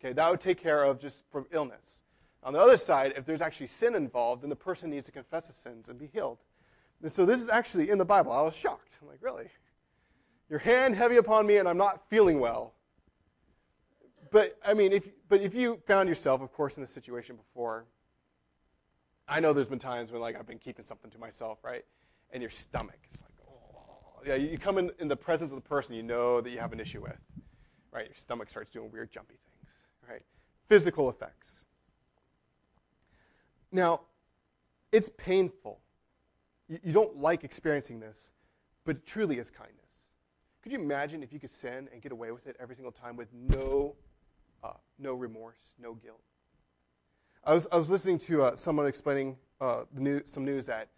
Okay, 0.00 0.12
that 0.12 0.30
would 0.30 0.40
take 0.40 0.60
care 0.60 0.82
of 0.82 0.98
just 0.98 1.24
from 1.30 1.46
illness. 1.52 2.02
On 2.42 2.52
the 2.52 2.58
other 2.58 2.76
side, 2.76 3.14
if 3.16 3.24
there's 3.24 3.40
actually 3.40 3.68
sin 3.68 3.94
involved, 3.94 4.42
then 4.42 4.50
the 4.50 4.56
person 4.56 4.90
needs 4.90 5.06
to 5.06 5.12
confess 5.12 5.46
the 5.46 5.52
sins 5.52 5.88
and 5.88 5.96
be 5.98 6.08
healed. 6.08 6.38
And 7.02 7.12
so 7.12 7.24
this 7.24 7.40
is 7.40 7.48
actually 7.48 7.88
in 7.88 7.98
the 7.98 8.04
Bible. 8.04 8.32
I 8.32 8.42
was 8.42 8.56
shocked. 8.56 8.98
I'm 9.00 9.08
like, 9.08 9.22
really? 9.22 9.48
Your 10.48 10.58
hand 10.58 10.96
heavy 10.96 11.16
upon 11.16 11.46
me 11.46 11.58
and 11.58 11.68
I'm 11.68 11.76
not 11.76 12.08
feeling 12.08 12.40
well. 12.40 12.74
But 14.30 14.58
I 14.66 14.74
mean, 14.74 14.92
if 14.92 15.08
but 15.28 15.40
if 15.40 15.54
you 15.54 15.80
found 15.86 16.08
yourself, 16.08 16.40
of 16.40 16.52
course, 16.52 16.76
in 16.76 16.82
this 16.82 16.90
situation 16.90 17.36
before, 17.36 17.84
I 19.28 19.40
know 19.40 19.52
there's 19.52 19.68
been 19.68 19.78
times 19.78 20.10
when 20.10 20.20
like 20.20 20.36
I've 20.38 20.46
been 20.46 20.58
keeping 20.58 20.84
something 20.84 21.10
to 21.10 21.18
myself, 21.18 21.58
right? 21.62 21.84
And 22.32 22.42
your 22.42 22.50
stomach 22.50 22.98
is 23.12 23.20
like, 23.20 23.32
oh, 23.48 24.22
yeah. 24.26 24.34
You 24.34 24.58
come 24.58 24.78
in, 24.78 24.90
in 24.98 25.08
the 25.08 25.16
presence 25.16 25.50
of 25.50 25.56
the 25.56 25.68
person 25.68 25.94
you 25.94 26.02
know 26.02 26.40
that 26.40 26.50
you 26.50 26.58
have 26.58 26.72
an 26.72 26.80
issue 26.80 27.02
with, 27.02 27.18
right? 27.92 28.06
Your 28.06 28.16
stomach 28.16 28.50
starts 28.50 28.70
doing 28.70 28.90
weird, 28.90 29.12
jumpy 29.12 29.34
things, 29.34 29.74
right? 30.08 30.22
Physical 30.68 31.10
effects. 31.10 31.64
Now, 33.70 34.02
it's 34.90 35.08
painful. 35.16 35.80
You, 36.68 36.78
you 36.82 36.92
don't 36.92 37.16
like 37.18 37.44
experiencing 37.44 38.00
this, 38.00 38.30
but 38.84 38.96
it 38.96 39.06
truly 39.06 39.38
is 39.38 39.50
kindness. 39.50 39.78
Could 40.62 40.72
you 40.72 40.78
imagine 40.78 41.22
if 41.22 41.32
you 41.32 41.40
could 41.40 41.50
sin 41.50 41.88
and 41.92 42.00
get 42.00 42.12
away 42.12 42.30
with 42.30 42.46
it 42.46 42.56
every 42.60 42.76
single 42.76 42.92
time 42.92 43.16
with 43.16 43.28
no, 43.32 43.96
uh, 44.62 44.74
no 44.98 45.14
remorse, 45.14 45.74
no 45.80 45.94
guilt? 45.94 46.22
I 47.44 47.54
was, 47.54 47.66
I 47.72 47.76
was 47.76 47.90
listening 47.90 48.18
to 48.18 48.42
uh, 48.42 48.56
someone 48.56 48.86
explaining 48.86 49.36
uh, 49.60 49.82
new, 49.92 50.22
some 50.26 50.44
news 50.44 50.66
that 50.66 50.88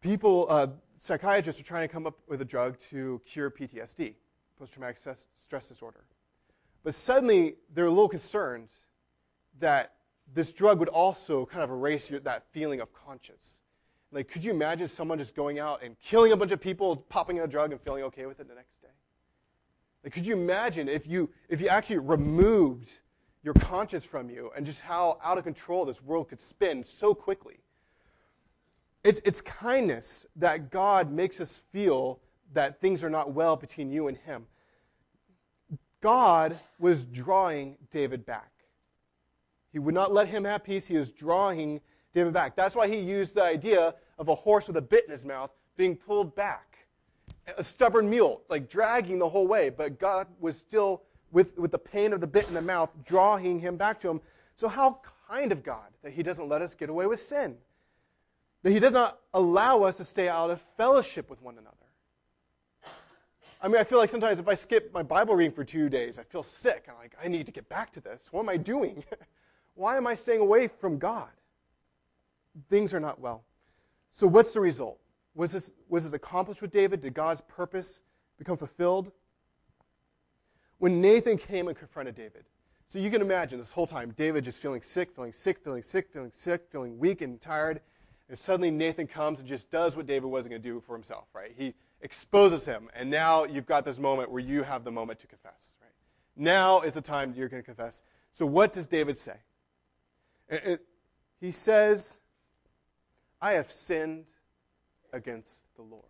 people, 0.00 0.46
uh, 0.48 0.66
psychiatrists 0.96 1.60
are 1.60 1.64
trying 1.64 1.86
to 1.86 1.92
come 1.92 2.04
up 2.04 2.18
with 2.26 2.40
a 2.40 2.44
drug 2.44 2.78
to 2.90 3.20
cure 3.24 3.48
PTSD, 3.48 4.14
post 4.58 4.72
traumatic 4.72 4.98
stress, 4.98 5.68
disorder. 5.68 6.00
But 6.82 6.96
suddenly 6.96 7.54
they're 7.72 7.86
a 7.86 7.90
little 7.90 8.08
concerned 8.08 8.70
that 9.60 9.92
this 10.34 10.52
drug 10.52 10.80
would 10.80 10.88
also 10.88 11.46
kind 11.46 11.62
of 11.62 11.70
erase 11.70 12.10
your, 12.10 12.18
that 12.20 12.42
feeling 12.50 12.80
of 12.80 12.92
conscience. 12.92 13.62
Like, 14.10 14.26
could 14.26 14.42
you 14.42 14.50
imagine 14.50 14.88
someone 14.88 15.18
just 15.18 15.36
going 15.36 15.60
out 15.60 15.80
and 15.80 15.96
killing 16.00 16.32
a 16.32 16.36
bunch 16.36 16.50
of 16.50 16.60
people, 16.60 16.96
popping 16.96 17.38
a 17.38 17.46
drug, 17.46 17.70
and 17.70 17.80
feeling 17.80 18.02
okay 18.04 18.26
with 18.26 18.40
it 18.40 18.48
the 18.48 18.54
next 18.54 18.82
day? 18.82 18.88
Like, 20.02 20.12
could 20.12 20.26
you 20.26 20.34
imagine 20.34 20.88
if 20.88 21.06
you 21.06 21.30
if 21.48 21.60
you 21.60 21.68
actually 21.68 21.98
removed 21.98 23.00
your 23.48 23.64
conscience 23.64 24.04
from 24.04 24.28
you 24.28 24.50
and 24.54 24.66
just 24.66 24.82
how 24.82 25.18
out 25.24 25.38
of 25.38 25.44
control 25.44 25.86
this 25.86 26.02
world 26.02 26.28
could 26.28 26.40
spin 26.40 26.84
so 26.84 27.14
quickly? 27.14 27.56
It's, 29.04 29.22
it's 29.24 29.40
kindness 29.40 30.26
that 30.36 30.70
God 30.70 31.10
makes 31.10 31.40
us 31.40 31.62
feel 31.72 32.20
that 32.52 32.78
things 32.82 33.02
are 33.02 33.08
not 33.08 33.32
well 33.32 33.56
between 33.56 33.90
you 33.90 34.08
and 34.08 34.18
Him. 34.18 34.46
God 36.02 36.58
was 36.78 37.06
drawing 37.06 37.76
David 37.90 38.26
back. 38.26 38.52
He 39.72 39.78
would 39.78 39.94
not 39.94 40.12
let 40.12 40.28
him 40.28 40.44
have 40.44 40.62
peace. 40.62 40.86
He 40.86 40.96
was 40.96 41.10
drawing 41.10 41.80
David 42.14 42.32
back. 42.32 42.54
That's 42.54 42.74
why 42.76 42.88
he 42.88 42.98
used 42.98 43.34
the 43.34 43.42
idea 43.42 43.94
of 44.18 44.28
a 44.28 44.34
horse 44.34 44.66
with 44.66 44.76
a 44.76 44.82
bit 44.82 45.04
in 45.04 45.10
his 45.10 45.24
mouth 45.24 45.50
being 45.76 45.96
pulled 45.96 46.34
back. 46.34 46.86
A 47.56 47.64
stubborn 47.64 48.08
mule, 48.08 48.42
like 48.48 48.68
dragging 48.68 49.18
the 49.18 49.28
whole 49.28 49.46
way, 49.46 49.70
but 49.70 49.98
God 49.98 50.26
was 50.38 50.58
still, 50.58 51.02
with, 51.30 51.58
with 51.58 51.70
the 51.70 51.78
pain 51.78 52.12
of 52.12 52.20
the 52.20 52.26
bit 52.26 52.48
in 52.48 52.54
the 52.54 52.62
mouth, 52.62 52.90
drawing 53.04 53.60
him 53.60 53.76
back 53.76 53.98
to 54.00 54.08
him. 54.08 54.20
So, 54.54 54.68
how 54.68 55.00
kind 55.28 55.52
of 55.52 55.62
God 55.62 55.88
that 56.02 56.12
he 56.12 56.22
doesn't 56.22 56.48
let 56.48 56.62
us 56.62 56.74
get 56.74 56.88
away 56.88 57.06
with 57.06 57.20
sin, 57.20 57.56
that 58.62 58.70
he 58.70 58.80
does 58.80 58.92
not 58.92 59.18
allow 59.34 59.82
us 59.82 59.98
to 59.98 60.04
stay 60.04 60.28
out 60.28 60.50
of 60.50 60.60
fellowship 60.76 61.30
with 61.30 61.40
one 61.42 61.58
another. 61.58 61.74
I 63.60 63.66
mean, 63.66 63.78
I 63.78 63.84
feel 63.84 63.98
like 63.98 64.10
sometimes 64.10 64.38
if 64.38 64.46
I 64.46 64.54
skip 64.54 64.92
my 64.94 65.02
Bible 65.02 65.34
reading 65.34 65.52
for 65.52 65.64
two 65.64 65.88
days, 65.88 66.18
I 66.18 66.22
feel 66.22 66.44
sick. 66.44 66.86
I'm 66.88 66.96
like, 66.96 67.16
I 67.22 67.26
need 67.26 67.46
to 67.46 67.52
get 67.52 67.68
back 67.68 67.90
to 67.92 68.00
this. 68.00 68.28
What 68.30 68.42
am 68.42 68.48
I 68.48 68.56
doing? 68.56 69.02
Why 69.74 69.96
am 69.96 70.06
I 70.06 70.14
staying 70.14 70.40
away 70.40 70.68
from 70.68 70.98
God? 70.98 71.30
Things 72.68 72.94
are 72.94 73.00
not 73.00 73.20
well. 73.20 73.44
So, 74.10 74.26
what's 74.26 74.52
the 74.52 74.60
result? 74.60 74.98
Was 75.34 75.52
this, 75.52 75.72
was 75.88 76.04
this 76.04 76.12
accomplished 76.12 76.62
with 76.62 76.70
David? 76.70 77.00
Did 77.00 77.14
God's 77.14 77.40
purpose 77.42 78.02
become 78.38 78.56
fulfilled? 78.56 79.12
When 80.78 81.00
Nathan 81.00 81.38
came 81.38 81.68
and 81.68 81.76
confronted 81.76 82.14
David, 82.14 82.44
so 82.86 82.98
you 82.98 83.10
can 83.10 83.20
imagine 83.20 83.58
this 83.58 83.72
whole 83.72 83.86
time, 83.86 84.14
David 84.16 84.44
just 84.44 84.62
feeling 84.62 84.80
sick, 84.80 85.14
feeling 85.14 85.32
sick, 85.32 85.58
feeling 85.62 85.82
sick, 85.82 86.08
feeling 86.10 86.30
sick, 86.32 86.66
feeling 86.70 86.98
weak 86.98 87.20
and 87.20 87.38
tired. 87.40 87.80
And 88.28 88.38
suddenly 88.38 88.70
Nathan 88.70 89.06
comes 89.06 89.38
and 89.38 89.46
just 89.46 89.70
does 89.70 89.94
what 89.94 90.06
David 90.06 90.30
wasn't 90.30 90.52
going 90.52 90.62
to 90.62 90.68
do 90.68 90.80
for 90.80 90.94
himself, 90.94 91.26
right? 91.34 91.52
He 91.56 91.74
exposes 92.00 92.64
him. 92.64 92.88
And 92.94 93.10
now 93.10 93.44
you've 93.44 93.66
got 93.66 93.84
this 93.84 93.98
moment 93.98 94.30
where 94.30 94.40
you 94.40 94.62
have 94.62 94.84
the 94.84 94.90
moment 94.90 95.18
to 95.20 95.26
confess. 95.26 95.76
Right? 95.82 95.90
Now 96.36 96.80
is 96.80 96.94
the 96.94 97.02
time 97.02 97.34
you're 97.36 97.48
going 97.48 97.62
to 97.62 97.66
confess. 97.66 98.02
So, 98.32 98.46
what 98.46 98.72
does 98.72 98.86
David 98.86 99.16
say? 99.16 99.36
It, 100.48 100.62
it, 100.64 100.80
he 101.40 101.50
says, 101.50 102.20
I 103.40 103.52
have 103.52 103.70
sinned 103.70 104.24
against 105.12 105.64
the 105.76 105.82
Lord. 105.82 106.04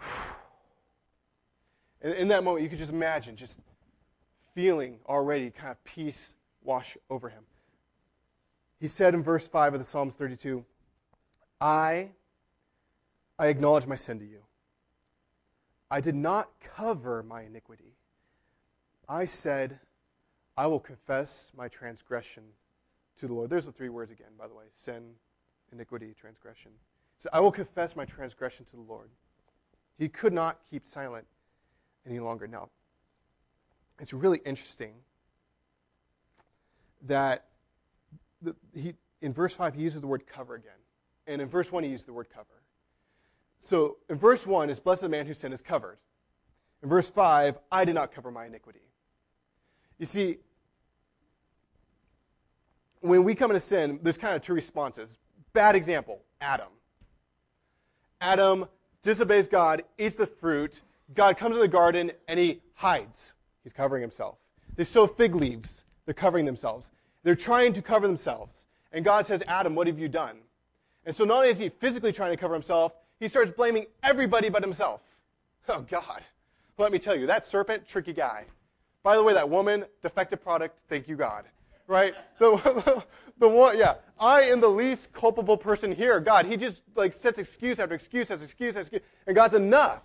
In, 2.04 2.12
in 2.12 2.28
that 2.28 2.44
moment, 2.44 2.62
you 2.62 2.68
could 2.68 2.78
just 2.78 2.92
imagine 2.92 3.34
just 3.34 3.58
feeling 4.54 4.98
already 5.08 5.50
kind 5.50 5.72
of 5.72 5.82
peace 5.82 6.36
wash 6.62 6.96
over 7.10 7.28
him. 7.28 7.42
He 8.78 8.86
said 8.86 9.14
in 9.14 9.22
verse 9.22 9.48
5 9.48 9.74
of 9.74 9.80
the 9.80 9.84
Psalms 9.84 10.14
32, 10.14 10.64
I, 11.60 12.10
I 13.38 13.46
acknowledge 13.48 13.86
my 13.86 13.96
sin 13.96 14.18
to 14.18 14.24
you. 14.24 14.42
I 15.90 16.00
did 16.00 16.14
not 16.14 16.50
cover 16.60 17.22
my 17.22 17.42
iniquity. 17.42 17.96
I 19.08 19.26
said, 19.26 19.80
I 20.56 20.66
will 20.66 20.80
confess 20.80 21.52
my 21.56 21.68
transgression 21.68 22.44
to 23.16 23.26
the 23.26 23.34
Lord. 23.34 23.50
There's 23.50 23.66
the 23.66 23.72
three 23.72 23.88
words 23.88 24.10
again, 24.10 24.32
by 24.38 24.48
the 24.48 24.54
way 24.54 24.64
sin, 24.72 25.12
iniquity, 25.72 26.14
transgression. 26.18 26.72
So 27.16 27.28
I 27.32 27.40
will 27.40 27.52
confess 27.52 27.96
my 27.96 28.04
transgression 28.04 28.64
to 28.66 28.76
the 28.76 28.82
Lord. 28.82 29.10
He 29.96 30.08
could 30.08 30.32
not 30.32 30.58
keep 30.68 30.86
silent 30.86 31.26
any 32.06 32.20
longer. 32.20 32.46
Now, 32.46 32.70
it's 33.98 34.12
really 34.12 34.40
interesting 34.44 34.94
that 37.06 37.46
the, 38.42 38.54
he, 38.74 38.94
in 39.20 39.32
verse 39.32 39.54
5, 39.54 39.74
he 39.74 39.82
uses 39.82 40.00
the 40.00 40.06
word 40.06 40.26
cover 40.26 40.54
again. 40.54 40.72
And 41.26 41.40
in 41.40 41.48
verse 41.48 41.72
1, 41.72 41.84
he 41.84 41.90
uses 41.90 42.06
the 42.06 42.12
word 42.12 42.28
cover. 42.28 42.62
So 43.60 43.96
in 44.10 44.16
verse 44.16 44.46
1 44.46 44.68
is 44.68 44.78
blessed 44.78 45.02
the 45.02 45.08
man 45.08 45.26
whose 45.26 45.38
sin 45.38 45.52
is 45.52 45.62
covered. 45.62 45.98
In 46.82 46.88
verse 46.88 47.08
5, 47.08 47.58
I 47.72 47.84
did 47.84 47.94
not 47.94 48.12
cover 48.12 48.30
my 48.30 48.46
iniquity. 48.46 48.80
You 49.98 50.06
see, 50.06 50.38
when 53.00 53.24
we 53.24 53.34
come 53.34 53.50
into 53.50 53.60
sin, 53.60 54.00
there's 54.02 54.18
kind 54.18 54.34
of 54.34 54.42
two 54.42 54.54
responses. 54.54 55.18
Bad 55.52 55.76
example 55.76 56.20
Adam. 56.40 56.68
Adam 58.20 58.66
disobeys 59.02 59.48
God, 59.48 59.82
eats 59.98 60.16
the 60.16 60.26
fruit. 60.26 60.82
God 61.12 61.36
comes 61.36 61.56
to 61.56 61.60
the 61.60 61.68
garden 61.68 62.12
and 62.28 62.38
he 62.38 62.62
hides. 62.74 63.34
He's 63.62 63.72
covering 63.72 64.02
himself. 64.02 64.38
They 64.76 64.84
sow 64.84 65.06
fig 65.06 65.34
leaves. 65.34 65.84
They're 66.04 66.14
covering 66.14 66.44
themselves. 66.44 66.90
They're 67.22 67.36
trying 67.36 67.72
to 67.74 67.82
cover 67.82 68.06
themselves. 68.06 68.66
And 68.92 69.04
God 69.04 69.26
says, 69.26 69.42
Adam, 69.46 69.74
what 69.74 69.86
have 69.86 69.98
you 69.98 70.08
done? 70.08 70.38
And 71.06 71.14
so 71.14 71.24
not 71.24 71.38
only 71.38 71.48
is 71.50 71.58
he 71.58 71.68
physically 71.68 72.12
trying 72.12 72.30
to 72.30 72.36
cover 72.36 72.54
himself, 72.54 72.92
he 73.20 73.28
starts 73.28 73.50
blaming 73.50 73.86
everybody 74.02 74.48
but 74.48 74.62
himself. 74.62 75.00
Oh, 75.68 75.80
God. 75.82 76.22
Let 76.78 76.92
me 76.92 76.98
tell 76.98 77.16
you, 77.16 77.26
that 77.26 77.46
serpent, 77.46 77.86
tricky 77.86 78.12
guy. 78.12 78.44
By 79.02 79.16
the 79.16 79.22
way, 79.22 79.34
that 79.34 79.48
woman, 79.48 79.84
defective 80.02 80.42
product, 80.42 80.78
thank 80.88 81.08
you, 81.08 81.16
God. 81.16 81.44
Right? 81.86 82.14
The, 82.38 83.04
the 83.38 83.48
one, 83.48 83.78
yeah. 83.78 83.94
I 84.18 84.42
am 84.42 84.60
the 84.60 84.68
least 84.68 85.12
culpable 85.12 85.56
person 85.56 85.92
here. 85.92 86.20
God, 86.20 86.46
he 86.46 86.56
just 86.56 86.82
like 86.94 87.12
sets 87.12 87.38
excuse 87.38 87.78
after 87.78 87.94
excuse 87.94 88.30
after 88.30 88.44
excuse 88.44 88.76
after 88.76 88.80
excuse. 88.80 89.02
And 89.26 89.36
God's 89.36 89.54
enough. 89.54 90.02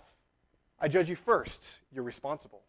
I 0.80 0.88
judge 0.88 1.08
you 1.08 1.16
first. 1.16 1.78
You're 1.92 2.04
responsible. 2.04 2.62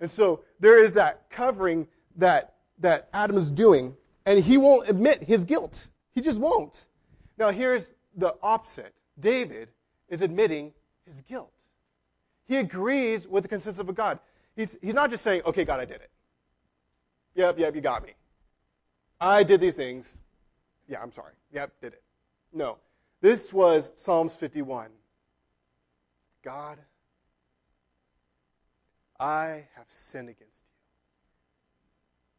And 0.00 0.10
so 0.10 0.40
there 0.58 0.82
is 0.82 0.94
that 0.94 1.30
covering 1.30 1.86
that, 2.16 2.54
that 2.78 3.08
Adam 3.12 3.36
is 3.36 3.50
doing, 3.50 3.96
and 4.26 4.38
he 4.38 4.56
won't 4.56 4.88
admit 4.88 5.22
his 5.24 5.44
guilt. 5.44 5.88
He 6.12 6.20
just 6.20 6.40
won't. 6.40 6.86
Now, 7.38 7.50
here's 7.50 7.92
the 8.16 8.34
opposite 8.42 8.94
David 9.18 9.68
is 10.08 10.22
admitting 10.22 10.72
his 11.06 11.20
guilt. 11.22 11.52
He 12.46 12.56
agrees 12.56 13.28
with 13.28 13.44
the 13.44 13.48
consensus 13.48 13.78
of 13.78 13.94
God. 13.94 14.18
He's, 14.56 14.76
he's 14.82 14.94
not 14.94 15.10
just 15.10 15.22
saying, 15.22 15.42
okay, 15.46 15.64
God, 15.64 15.78
I 15.78 15.84
did 15.84 16.00
it. 16.00 16.10
Yep, 17.36 17.58
yep, 17.58 17.74
you 17.74 17.80
got 17.80 18.02
me. 18.02 18.14
I 19.20 19.42
did 19.42 19.60
these 19.60 19.76
things. 19.76 20.18
Yeah, 20.88 21.00
I'm 21.00 21.12
sorry. 21.12 21.32
Yep, 21.52 21.72
did 21.80 21.92
it. 21.92 22.02
No. 22.52 22.78
This 23.20 23.52
was 23.52 23.92
Psalms 23.94 24.34
51. 24.34 24.88
God, 26.42 26.78
I 29.20 29.66
have 29.76 29.84
sinned 29.86 30.30
against 30.30 30.64
you. 30.64 30.74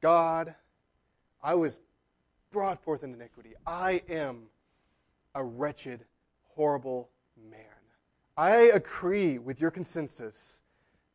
God, 0.01 0.55
I 1.43 1.53
was 1.53 1.79
brought 2.49 2.83
forth 2.83 3.03
in 3.03 3.13
iniquity. 3.13 3.53
I 3.67 4.01
am 4.09 4.47
a 5.35 5.43
wretched, 5.43 6.05
horrible 6.55 7.09
man. 7.49 7.61
I 8.35 8.71
agree 8.73 9.37
with 9.37 9.61
your 9.61 9.69
consensus 9.69 10.61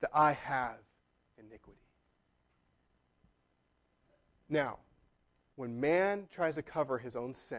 that 0.01 0.11
I 0.15 0.33
have 0.33 0.79
iniquity. 1.37 1.81
Now, 4.49 4.79
when 5.57 5.81
man 5.81 6.29
tries 6.31 6.55
to 6.55 6.63
cover 6.63 6.99
his 6.99 7.17
own 7.17 7.35
sin, 7.35 7.59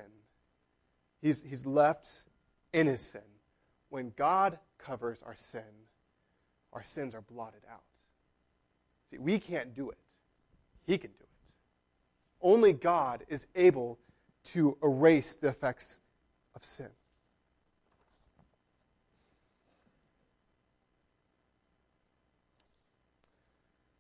he's, 1.21 1.41
he's 1.41 1.65
left 1.65 2.23
in 2.71 2.87
his 2.87 3.01
sin. 3.01 3.21
When 3.89 4.13
God 4.15 4.59
covers 4.77 5.21
our 5.23 5.35
sin, 5.35 5.61
our 6.71 6.83
sins 6.83 7.13
are 7.13 7.21
blotted 7.21 7.63
out. 7.69 7.81
See, 9.09 9.17
we 9.17 9.39
can't 9.39 9.73
do 9.73 9.89
it. 9.89 9.97
He 10.85 10.97
can 10.97 11.11
do 11.11 11.17
it. 11.21 11.29
Only 12.41 12.73
God 12.73 13.23
is 13.27 13.47
able 13.55 13.99
to 14.45 14.77
erase 14.83 15.35
the 15.35 15.47
effects 15.47 16.01
of 16.55 16.63
sin. 16.63 16.89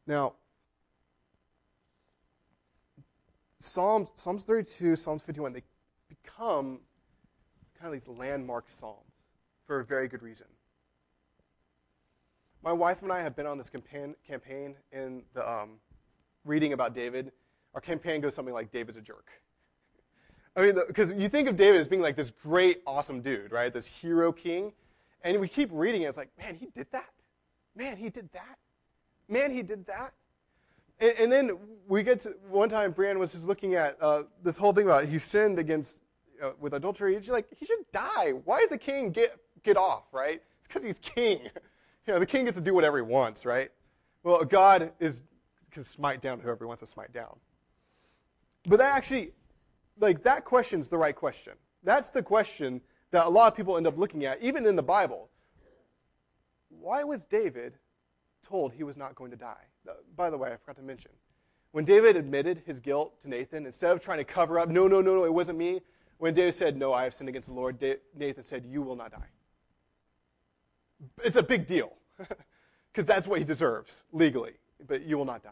Now, 0.05 0.33
Psalms, 3.59 4.09
Psalms 4.15 4.43
32, 4.45 4.95
Psalms 4.95 5.21
51, 5.21 5.51
they 5.51 5.63
become 6.07 6.79
kind 7.79 7.93
of 7.93 7.99
these 7.99 8.07
landmark 8.07 8.69
psalms 8.69 9.03
for 9.65 9.81
a 9.81 9.85
very 9.85 10.07
good 10.07 10.23
reason. 10.23 10.47
My 12.67 12.73
wife 12.73 13.01
and 13.01 13.13
I 13.13 13.21
have 13.21 13.33
been 13.33 13.45
on 13.45 13.57
this 13.57 13.69
campaign, 13.69 14.75
in 14.91 15.23
the 15.33 15.49
um, 15.49 15.79
reading 16.43 16.73
about 16.73 16.93
David. 16.93 17.31
Our 17.73 17.79
campaign 17.79 18.19
goes 18.19 18.35
something 18.35 18.53
like 18.53 18.73
David's 18.73 18.97
a 18.97 19.01
jerk. 19.01 19.29
I 20.53 20.63
mean, 20.63 20.75
because 20.85 21.13
you 21.13 21.29
think 21.29 21.47
of 21.47 21.55
David 21.55 21.79
as 21.79 21.87
being 21.87 22.01
like 22.01 22.17
this 22.17 22.29
great, 22.29 22.81
awesome 22.85 23.21
dude, 23.21 23.53
right? 23.53 23.73
This 23.73 23.87
hero 23.87 24.33
king. 24.33 24.73
And 25.21 25.39
we 25.39 25.47
keep 25.47 25.69
reading 25.71 26.01
it. 26.01 26.07
It's 26.07 26.17
like, 26.17 26.27
man, 26.37 26.55
he 26.55 26.67
did 26.75 26.87
that. 26.91 27.07
Man, 27.73 27.95
he 27.95 28.09
did 28.09 28.29
that. 28.33 28.57
Man, 29.29 29.49
he 29.49 29.61
did 29.61 29.85
that. 29.85 30.11
And, 30.99 31.13
and 31.19 31.31
then 31.31 31.51
we 31.87 32.03
get 32.03 32.19
to 32.23 32.35
one 32.49 32.67
time, 32.67 32.91
Brian 32.91 33.17
was 33.17 33.31
just 33.31 33.47
looking 33.47 33.75
at 33.75 33.95
uh, 34.01 34.23
this 34.43 34.57
whole 34.57 34.73
thing 34.73 34.83
about 34.83 35.05
he 35.05 35.19
sinned 35.19 35.57
against 35.57 36.01
uh, 36.43 36.51
with 36.59 36.73
adultery. 36.73 37.15
She's 37.15 37.29
like, 37.29 37.47
he 37.55 37.65
should 37.65 37.89
die. 37.93 38.31
Why 38.43 38.59
does 38.59 38.71
the 38.71 38.77
king 38.77 39.11
get 39.11 39.37
get 39.63 39.77
off? 39.77 40.03
Right? 40.11 40.41
It's 40.59 40.67
because 40.67 40.83
he's 40.83 40.99
king. 40.99 41.43
You 42.07 42.13
know, 42.13 42.19
the 42.19 42.25
king 42.25 42.45
gets 42.45 42.57
to 42.57 42.63
do 42.63 42.73
whatever 42.73 42.97
he 42.97 43.03
wants, 43.03 43.45
right? 43.45 43.69
Well, 44.23 44.43
God 44.45 44.93
is 44.99 45.21
can 45.71 45.83
smite 45.83 46.21
down 46.21 46.39
whoever 46.39 46.63
he 46.63 46.67
wants 46.67 46.79
to 46.79 46.85
smite 46.85 47.13
down. 47.13 47.37
But 48.65 48.79
that 48.79 48.95
actually, 48.95 49.33
like 49.99 50.23
that 50.23 50.45
question's 50.45 50.87
the 50.87 50.97
right 50.97 51.15
question. 51.15 51.53
That's 51.83 52.09
the 52.11 52.23
question 52.23 52.81
that 53.11 53.25
a 53.25 53.29
lot 53.29 53.51
of 53.51 53.55
people 53.55 53.77
end 53.77 53.87
up 53.87 53.97
looking 53.97 54.25
at, 54.25 54.41
even 54.41 54.65
in 54.65 54.75
the 54.75 54.83
Bible. 54.83 55.29
Why 56.69 57.03
was 57.03 57.25
David 57.25 57.73
told 58.41 58.73
he 58.73 58.83
was 58.83 58.97
not 58.97 59.15
going 59.15 59.31
to 59.31 59.37
die? 59.37 59.65
By 60.15 60.29
the 60.29 60.37
way, 60.37 60.51
I 60.51 60.57
forgot 60.57 60.77
to 60.77 60.81
mention. 60.81 61.11
When 61.71 61.85
David 61.85 62.15
admitted 62.15 62.63
his 62.65 62.79
guilt 62.79 63.21
to 63.21 63.29
Nathan, 63.29 63.65
instead 63.65 63.91
of 63.91 63.99
trying 63.99 64.17
to 64.17 64.23
cover 64.23 64.59
up, 64.59 64.69
no, 64.69 64.87
no, 64.87 65.01
no, 65.01 65.15
no, 65.15 65.25
it 65.25 65.33
wasn't 65.33 65.57
me, 65.57 65.81
when 66.17 66.33
David 66.33 66.55
said, 66.55 66.77
No, 66.77 66.93
I 66.93 67.03
have 67.03 67.13
sinned 67.13 67.29
against 67.29 67.49
the 67.49 67.53
Lord, 67.53 67.79
Nathan 68.15 68.43
said, 68.43 68.65
You 68.65 68.81
will 68.81 68.95
not 68.95 69.11
die. 69.11 69.29
It's 71.23 71.37
a 71.37 71.43
big 71.43 71.67
deal 71.67 71.96
because 72.91 73.05
that's 73.05 73.27
what 73.27 73.39
he 73.39 73.45
deserves 73.45 74.05
legally, 74.11 74.53
but 74.87 75.03
you 75.03 75.17
will 75.17 75.25
not 75.25 75.43
die. 75.43 75.49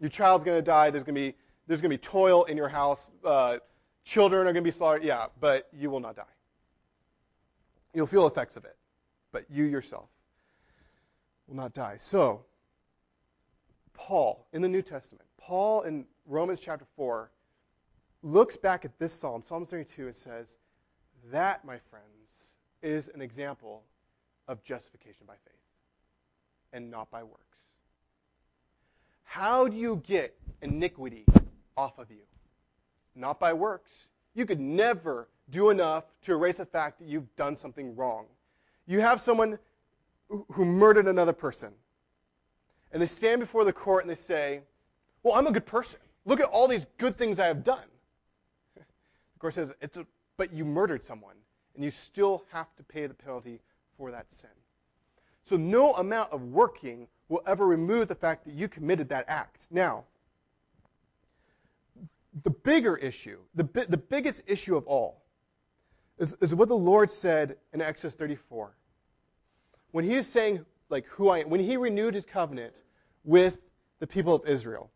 Your 0.00 0.10
child's 0.10 0.44
going 0.44 0.58
to 0.58 0.62
die. 0.62 0.90
There's 0.90 1.04
going 1.04 1.14
to 1.14 1.20
be 1.20 1.34
there's 1.66 1.80
going 1.80 1.90
to 1.90 1.96
be 1.96 2.02
toil 2.02 2.44
in 2.44 2.56
your 2.56 2.68
house. 2.68 3.12
Uh, 3.24 3.58
children 4.04 4.42
are 4.42 4.52
going 4.52 4.56
to 4.56 4.62
be 4.62 4.72
slaughtered. 4.72 5.04
Yeah, 5.04 5.26
but 5.38 5.68
you 5.72 5.90
will 5.90 6.00
not 6.00 6.16
die. 6.16 6.22
You'll 7.94 8.06
feel 8.06 8.26
effects 8.26 8.56
of 8.56 8.64
it, 8.64 8.76
but 9.30 9.44
you 9.48 9.64
yourself 9.64 10.08
will 11.46 11.56
not 11.56 11.72
die. 11.72 11.96
So, 11.98 12.44
Paul 13.94 14.46
in 14.52 14.62
the 14.62 14.68
New 14.68 14.82
Testament, 14.82 15.26
Paul 15.38 15.82
in 15.82 16.06
Romans 16.26 16.60
chapter 16.60 16.86
4 16.96 17.30
looks 18.22 18.56
back 18.56 18.84
at 18.84 18.98
this 18.98 19.12
psalm, 19.12 19.42
Psalm 19.42 19.64
32, 19.64 20.06
and 20.06 20.16
says, 20.16 20.56
That, 21.30 21.64
my 21.64 21.78
friends, 21.78 22.56
is 22.82 23.08
an 23.14 23.20
example 23.20 23.84
of 24.48 24.62
justification 24.62 25.26
by 25.26 25.34
faith 25.44 25.59
and 26.72 26.90
not 26.90 27.10
by 27.10 27.22
works. 27.22 27.60
How 29.24 29.68
do 29.68 29.76
you 29.76 30.02
get 30.06 30.36
iniquity 30.62 31.24
off 31.76 31.98
of 31.98 32.10
you? 32.10 32.22
Not 33.14 33.38
by 33.38 33.52
works. 33.52 34.08
You 34.34 34.46
could 34.46 34.60
never 34.60 35.28
do 35.50 35.70
enough 35.70 36.04
to 36.22 36.32
erase 36.32 36.58
the 36.58 36.66
fact 36.66 36.98
that 36.98 37.08
you've 37.08 37.34
done 37.36 37.56
something 37.56 37.94
wrong. 37.96 38.26
You 38.86 39.00
have 39.00 39.20
someone 39.20 39.58
who 40.28 40.64
murdered 40.64 41.08
another 41.08 41.32
person, 41.32 41.72
and 42.92 43.02
they 43.02 43.06
stand 43.06 43.40
before 43.40 43.64
the 43.64 43.72
court 43.72 44.04
and 44.04 44.10
they 44.10 44.16
say, 44.16 44.60
Well, 45.22 45.34
I'm 45.34 45.46
a 45.46 45.52
good 45.52 45.66
person. 45.66 46.00
Look 46.24 46.40
at 46.40 46.46
all 46.46 46.68
these 46.68 46.86
good 46.98 47.16
things 47.16 47.40
I 47.40 47.46
have 47.46 47.64
done. 47.64 47.86
The 48.76 49.38
court 49.38 49.54
says, 49.54 49.72
it's 49.80 49.96
a, 49.96 50.06
But 50.36 50.52
you 50.52 50.64
murdered 50.64 51.02
someone, 51.02 51.36
and 51.74 51.84
you 51.84 51.90
still 51.90 52.44
have 52.52 52.74
to 52.76 52.82
pay 52.82 53.06
the 53.06 53.14
penalty 53.14 53.60
for 53.96 54.10
that 54.10 54.32
sin. 54.32 54.50
So 55.42 55.56
no 55.56 55.94
amount 55.94 56.32
of 56.32 56.42
working 56.42 57.08
will 57.28 57.42
ever 57.46 57.66
remove 57.66 58.08
the 58.08 58.14
fact 58.14 58.44
that 58.44 58.54
you 58.54 58.68
committed 58.68 59.08
that 59.08 59.24
act. 59.28 59.68
Now, 59.70 60.04
the 62.42 62.50
bigger 62.50 62.96
issue, 62.96 63.38
the, 63.54 63.64
the 63.88 63.96
biggest 63.96 64.42
issue 64.46 64.76
of 64.76 64.86
all, 64.86 65.22
is, 66.18 66.34
is 66.40 66.54
what 66.54 66.68
the 66.68 66.76
Lord 66.76 67.10
said 67.10 67.56
in 67.72 67.80
Exodus 67.80 68.14
34. 68.14 68.76
When 69.92 70.04
he 70.04 70.16
was 70.16 70.26
saying, 70.26 70.64
like, 70.88 71.06
who 71.06 71.30
I 71.30 71.38
am, 71.40 71.50
when 71.50 71.60
he 71.60 71.76
renewed 71.76 72.14
his 72.14 72.26
covenant 72.26 72.82
with 73.24 73.62
the 73.98 74.06
people 74.06 74.34
of 74.34 74.46
Israel, 74.46 74.90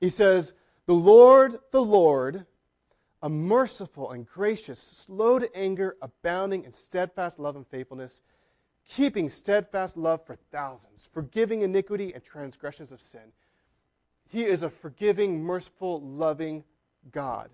he 0.00 0.08
says, 0.08 0.54
The 0.86 0.94
Lord, 0.94 1.58
the 1.72 1.82
Lord, 1.82 2.46
a 3.22 3.28
merciful 3.28 4.10
and 4.10 4.26
gracious, 4.26 4.80
slow 4.80 5.38
to 5.38 5.56
anger, 5.56 5.96
abounding 6.00 6.64
in 6.64 6.72
steadfast 6.72 7.38
love 7.38 7.56
and 7.56 7.66
faithfulness, 7.66 8.22
keeping 8.90 9.28
steadfast 9.28 9.96
love 9.96 10.26
for 10.26 10.34
thousands, 10.50 11.08
forgiving 11.12 11.62
iniquity 11.62 12.12
and 12.12 12.24
transgressions 12.24 12.90
of 12.90 13.00
sin. 13.00 13.32
He 14.28 14.44
is 14.44 14.64
a 14.64 14.70
forgiving, 14.70 15.42
merciful, 15.42 16.00
loving 16.02 16.64
God, 17.12 17.50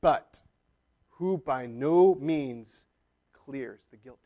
but 0.00 0.40
who 1.10 1.38
by 1.38 1.66
no 1.66 2.14
means 2.14 2.86
clears 3.32 3.80
the 3.90 3.96
guilty. 3.96 4.20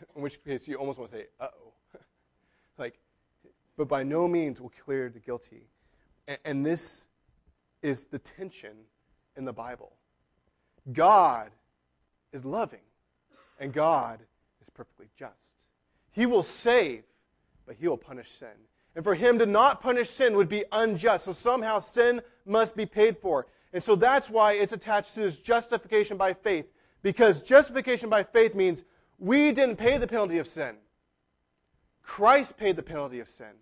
In 0.14 0.22
which 0.22 0.42
case, 0.44 0.68
you 0.68 0.76
almost 0.76 0.98
want 0.98 1.10
to 1.10 1.16
say, 1.16 1.26
uh 1.40 1.48
oh. 1.52 1.72
like, 2.78 3.00
but 3.76 3.88
by 3.88 4.04
no 4.04 4.28
means 4.28 4.60
will 4.60 4.72
clear 4.84 5.08
the 5.08 5.20
guilty. 5.20 5.66
And, 6.28 6.38
and 6.44 6.66
this 6.66 7.08
is 7.82 8.06
the 8.06 8.20
tension 8.20 8.76
in 9.36 9.44
the 9.44 9.52
Bible. 9.52 9.92
God 10.92 11.50
is 12.36 12.44
loving, 12.44 12.86
and 13.58 13.72
God 13.72 14.20
is 14.62 14.70
perfectly 14.70 15.08
just. 15.18 15.56
He 16.12 16.26
will 16.26 16.44
save, 16.44 17.02
but 17.66 17.76
he 17.80 17.88
will 17.88 17.96
punish 17.96 18.30
sin. 18.30 18.48
And 18.94 19.02
for 19.02 19.14
him 19.14 19.38
to 19.40 19.46
not 19.46 19.82
punish 19.82 20.08
sin 20.08 20.36
would 20.36 20.48
be 20.48 20.64
unjust. 20.70 21.24
So 21.24 21.32
somehow 21.32 21.80
sin 21.80 22.22
must 22.46 22.76
be 22.76 22.86
paid 22.86 23.18
for. 23.18 23.46
And 23.72 23.82
so 23.82 23.94
that's 23.94 24.30
why 24.30 24.52
it's 24.52 24.72
attached 24.72 25.14
to 25.14 25.20
this 25.20 25.36
justification 25.36 26.16
by 26.16 26.32
faith. 26.32 26.66
Because 27.02 27.42
justification 27.42 28.08
by 28.08 28.22
faith 28.22 28.54
means 28.54 28.84
we 29.18 29.52
didn't 29.52 29.76
pay 29.76 29.98
the 29.98 30.06
penalty 30.06 30.38
of 30.38 30.46
sin. 30.46 30.76
Christ 32.02 32.56
paid 32.56 32.76
the 32.76 32.82
penalty 32.82 33.20
of 33.20 33.28
sin. 33.28 33.52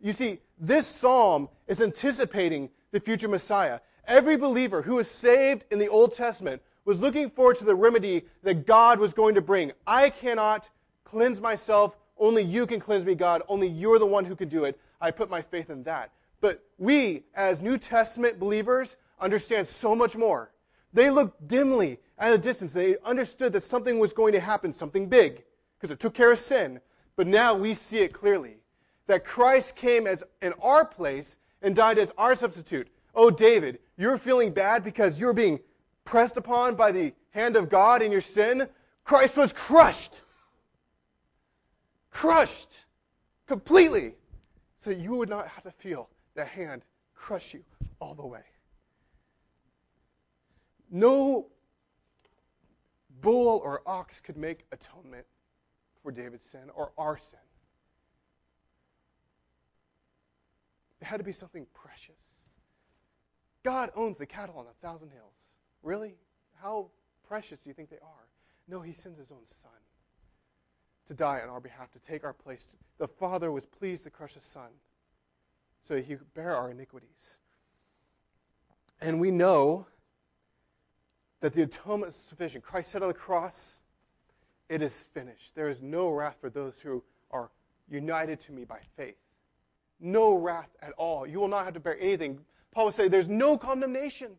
You 0.00 0.12
see, 0.12 0.40
this 0.58 0.86
psalm 0.86 1.48
is 1.66 1.80
anticipating 1.80 2.68
the 2.90 3.00
future 3.00 3.28
Messiah. 3.28 3.80
Every 4.06 4.36
believer 4.36 4.82
who 4.82 4.98
is 4.98 5.10
saved 5.10 5.64
in 5.70 5.78
the 5.78 5.88
Old 5.88 6.12
Testament 6.12 6.60
was 6.84 7.00
looking 7.00 7.30
forward 7.30 7.56
to 7.56 7.64
the 7.64 7.74
remedy 7.74 8.24
that 8.42 8.66
God 8.66 8.98
was 8.98 9.14
going 9.14 9.34
to 9.34 9.40
bring. 9.40 9.72
I 9.86 10.10
cannot 10.10 10.70
cleanse 11.04 11.40
myself. 11.40 11.96
Only 12.18 12.42
you 12.42 12.66
can 12.66 12.80
cleanse 12.80 13.04
me, 13.04 13.14
God. 13.14 13.42
Only 13.48 13.68
you're 13.68 13.98
the 13.98 14.06
one 14.06 14.24
who 14.24 14.36
can 14.36 14.48
do 14.48 14.64
it. 14.64 14.78
I 15.00 15.10
put 15.10 15.30
my 15.30 15.42
faith 15.42 15.70
in 15.70 15.82
that. 15.84 16.10
But 16.40 16.62
we, 16.78 17.24
as 17.34 17.60
New 17.60 17.78
Testament 17.78 18.38
believers, 18.38 18.96
understand 19.20 19.66
so 19.66 19.94
much 19.94 20.16
more. 20.16 20.52
They 20.92 21.10
looked 21.10 21.48
dimly 21.48 21.98
at 22.18 22.32
a 22.32 22.38
distance. 22.38 22.72
They 22.72 22.96
understood 23.04 23.52
that 23.54 23.62
something 23.62 23.98
was 23.98 24.12
going 24.12 24.32
to 24.32 24.40
happen, 24.40 24.72
something 24.72 25.08
big, 25.08 25.42
because 25.76 25.90
it 25.90 25.98
took 25.98 26.14
care 26.14 26.32
of 26.32 26.38
sin. 26.38 26.80
But 27.16 27.26
now 27.26 27.54
we 27.54 27.74
see 27.74 27.98
it 27.98 28.12
clearly 28.12 28.58
that 29.06 29.24
Christ 29.24 29.76
came 29.76 30.06
as 30.06 30.24
in 30.42 30.52
our 30.62 30.84
place 30.84 31.36
and 31.62 31.74
died 31.74 31.98
as 31.98 32.12
our 32.16 32.34
substitute. 32.34 32.88
Oh, 33.14 33.30
David, 33.30 33.78
you're 33.96 34.18
feeling 34.18 34.50
bad 34.52 34.84
because 34.84 35.20
you're 35.20 35.32
being 35.32 35.60
pressed 36.04 36.36
upon 36.36 36.74
by 36.74 36.92
the 36.92 37.12
hand 37.30 37.56
of 37.56 37.68
God 37.68 38.02
in 38.02 38.12
your 38.12 38.20
sin, 38.20 38.68
Christ 39.04 39.36
was 39.36 39.52
crushed. 39.52 40.22
Crushed 42.10 42.86
completely. 43.46 44.14
So 44.78 44.90
you 44.90 45.16
would 45.16 45.28
not 45.28 45.48
have 45.48 45.64
to 45.64 45.70
feel 45.70 46.08
that 46.34 46.48
hand 46.48 46.82
crush 47.14 47.54
you 47.54 47.64
all 48.00 48.14
the 48.14 48.26
way. 48.26 48.44
No 50.90 51.46
bull 53.20 53.60
or 53.64 53.82
ox 53.86 54.20
could 54.20 54.36
make 54.36 54.66
atonement 54.70 55.26
for 56.02 56.12
David's 56.12 56.44
sin 56.44 56.70
or 56.74 56.92
our 56.98 57.16
sin. 57.16 57.40
It 61.00 61.06
had 61.06 61.16
to 61.16 61.24
be 61.24 61.32
something 61.32 61.66
precious. 61.72 62.40
God 63.62 63.90
owns 63.96 64.18
the 64.18 64.26
cattle 64.26 64.56
on 64.58 64.66
a 64.66 64.86
thousand 64.86 65.10
hills. 65.10 65.53
Really? 65.84 66.16
How 66.60 66.88
precious 67.28 67.60
do 67.60 67.70
you 67.70 67.74
think 67.74 67.90
they 67.90 67.98
are? 67.98 68.28
No, 68.66 68.80
he 68.80 68.94
sends 68.94 69.18
his 69.18 69.30
own 69.30 69.46
son 69.46 69.70
to 71.06 71.14
die 71.14 71.40
on 71.42 71.50
our 71.50 71.60
behalf, 71.60 71.92
to 71.92 71.98
take 71.98 72.24
our 72.24 72.32
place. 72.32 72.74
The 72.96 73.06
Father 73.06 73.52
was 73.52 73.66
pleased 73.66 74.04
to 74.04 74.10
crush 74.10 74.34
his 74.34 74.42
son 74.42 74.70
so 75.82 75.96
he 75.96 76.16
could 76.16 76.32
bear 76.32 76.56
our 76.56 76.70
iniquities. 76.70 77.38
And 79.02 79.20
we 79.20 79.30
know 79.30 79.86
that 81.40 81.52
the 81.52 81.62
atonement 81.62 82.12
is 82.12 82.16
sufficient. 82.16 82.64
Christ 82.64 82.90
said 82.90 83.02
on 83.02 83.08
the 83.08 83.14
cross, 83.14 83.82
It 84.70 84.80
is 84.80 85.02
finished. 85.02 85.54
There 85.54 85.68
is 85.68 85.82
no 85.82 86.08
wrath 86.08 86.38
for 86.40 86.48
those 86.48 86.80
who 86.80 87.04
are 87.30 87.50
united 87.90 88.40
to 88.40 88.52
me 88.52 88.64
by 88.64 88.78
faith. 88.96 89.18
No 90.00 90.38
wrath 90.38 90.74
at 90.80 90.92
all. 90.92 91.26
You 91.26 91.40
will 91.40 91.48
not 91.48 91.66
have 91.66 91.74
to 91.74 91.80
bear 91.80 91.98
anything. 92.00 92.40
Paul 92.70 92.86
would 92.86 92.94
say, 92.94 93.08
There's 93.08 93.28
no 93.28 93.58
condemnation 93.58 94.38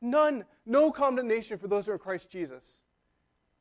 None. 0.00 0.44
No 0.66 0.90
condemnation 0.90 1.58
for 1.58 1.68
those 1.68 1.86
who 1.86 1.92
are 1.92 1.94
in 1.94 2.00
Christ 2.00 2.30
Jesus. 2.30 2.80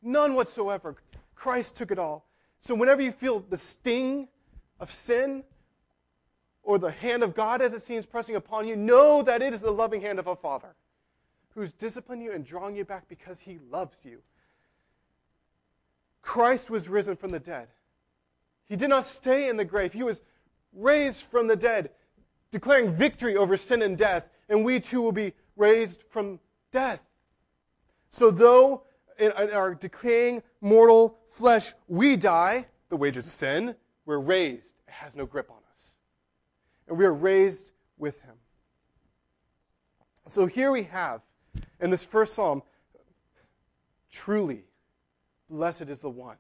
None 0.02 0.36
whatsoever. 0.36 0.96
Christ 1.36 1.76
took 1.76 1.92
it 1.92 2.00
all. 2.00 2.26
So 2.60 2.76
whenever 2.76 3.02
you 3.02 3.12
feel 3.12 3.40
the 3.40 3.58
sting 3.58 4.28
of 4.80 4.92
sin 4.92 5.44
or 6.64 6.78
the 6.78 6.92
hand 6.92 7.24
of 7.24 7.34
God 7.34 7.62
as 7.62 7.74
it 7.74 7.82
seems 7.82 8.06
pressing 8.06 8.36
upon 8.36 8.68
you, 8.68 8.76
know 8.76 9.22
that 9.22 9.42
it 9.42 9.54
is 9.54 9.62
the 9.62 9.72
loving 9.72 10.02
hand 10.02 10.20
of 10.20 10.28
a 10.28 10.36
Father 10.36 10.76
who's 11.56 11.72
disciplining 11.72 12.26
you 12.26 12.32
and 12.32 12.46
drawing 12.46 12.76
you 12.76 12.86
back 12.86 13.08
because 13.08 13.42
he 13.42 13.60
loves 13.70 14.06
you. 14.06 14.22
Christ 16.22 16.70
was 16.70 16.90
risen 16.90 17.16
from 17.16 17.32
the 17.32 17.40
dead. 17.40 17.70
He 18.68 18.76
did 18.76 18.90
not 18.90 19.06
stay 19.06 19.50
in 19.50 19.58
the 19.58 19.66
grave. 19.66 19.94
He 19.94 20.04
was 20.04 20.22
raised 20.74 21.24
from 21.24 21.48
the 21.48 21.56
dead, 21.56 21.90
declaring 22.52 22.94
victory 22.94 23.36
over 23.36 23.58
sin 23.58 23.82
and 23.82 23.98
death, 23.98 24.30
and 24.48 24.64
we 24.64 24.80
too 24.80 25.02
will 25.02 25.12
be 25.12 25.34
raised 25.60 26.04
from 26.10 26.40
death. 26.72 27.02
So, 28.10 28.32
though 28.32 28.84
in 29.20 29.32
our 29.32 29.76
decaying 29.76 30.42
mortal 30.62 31.18
flesh 31.30 31.74
we 31.88 32.16
die, 32.16 32.66
the 32.90 32.96
wages 32.96 33.28
of 33.28 33.32
sin, 33.32 33.76
we're 34.06 34.18
raised. 34.18 34.76
It 34.88 34.94
has 34.94 35.16
no 35.16 35.26
grip 35.26 35.52
on 35.52 35.58
us. 35.74 35.98
And 36.88 36.98
we 36.98 37.06
are 37.06 37.14
raised 37.14 37.74
with 37.98 38.22
him. 38.22 38.36
So 40.28 40.46
here 40.46 40.72
we 40.72 40.84
have, 40.84 41.22
in 41.80 41.90
this 41.90 42.04
first 42.04 42.34
psalm, 42.34 42.62
truly, 44.12 44.64
blessed 45.50 45.84
is 45.84 46.00
the 46.00 46.10
one 46.10 46.38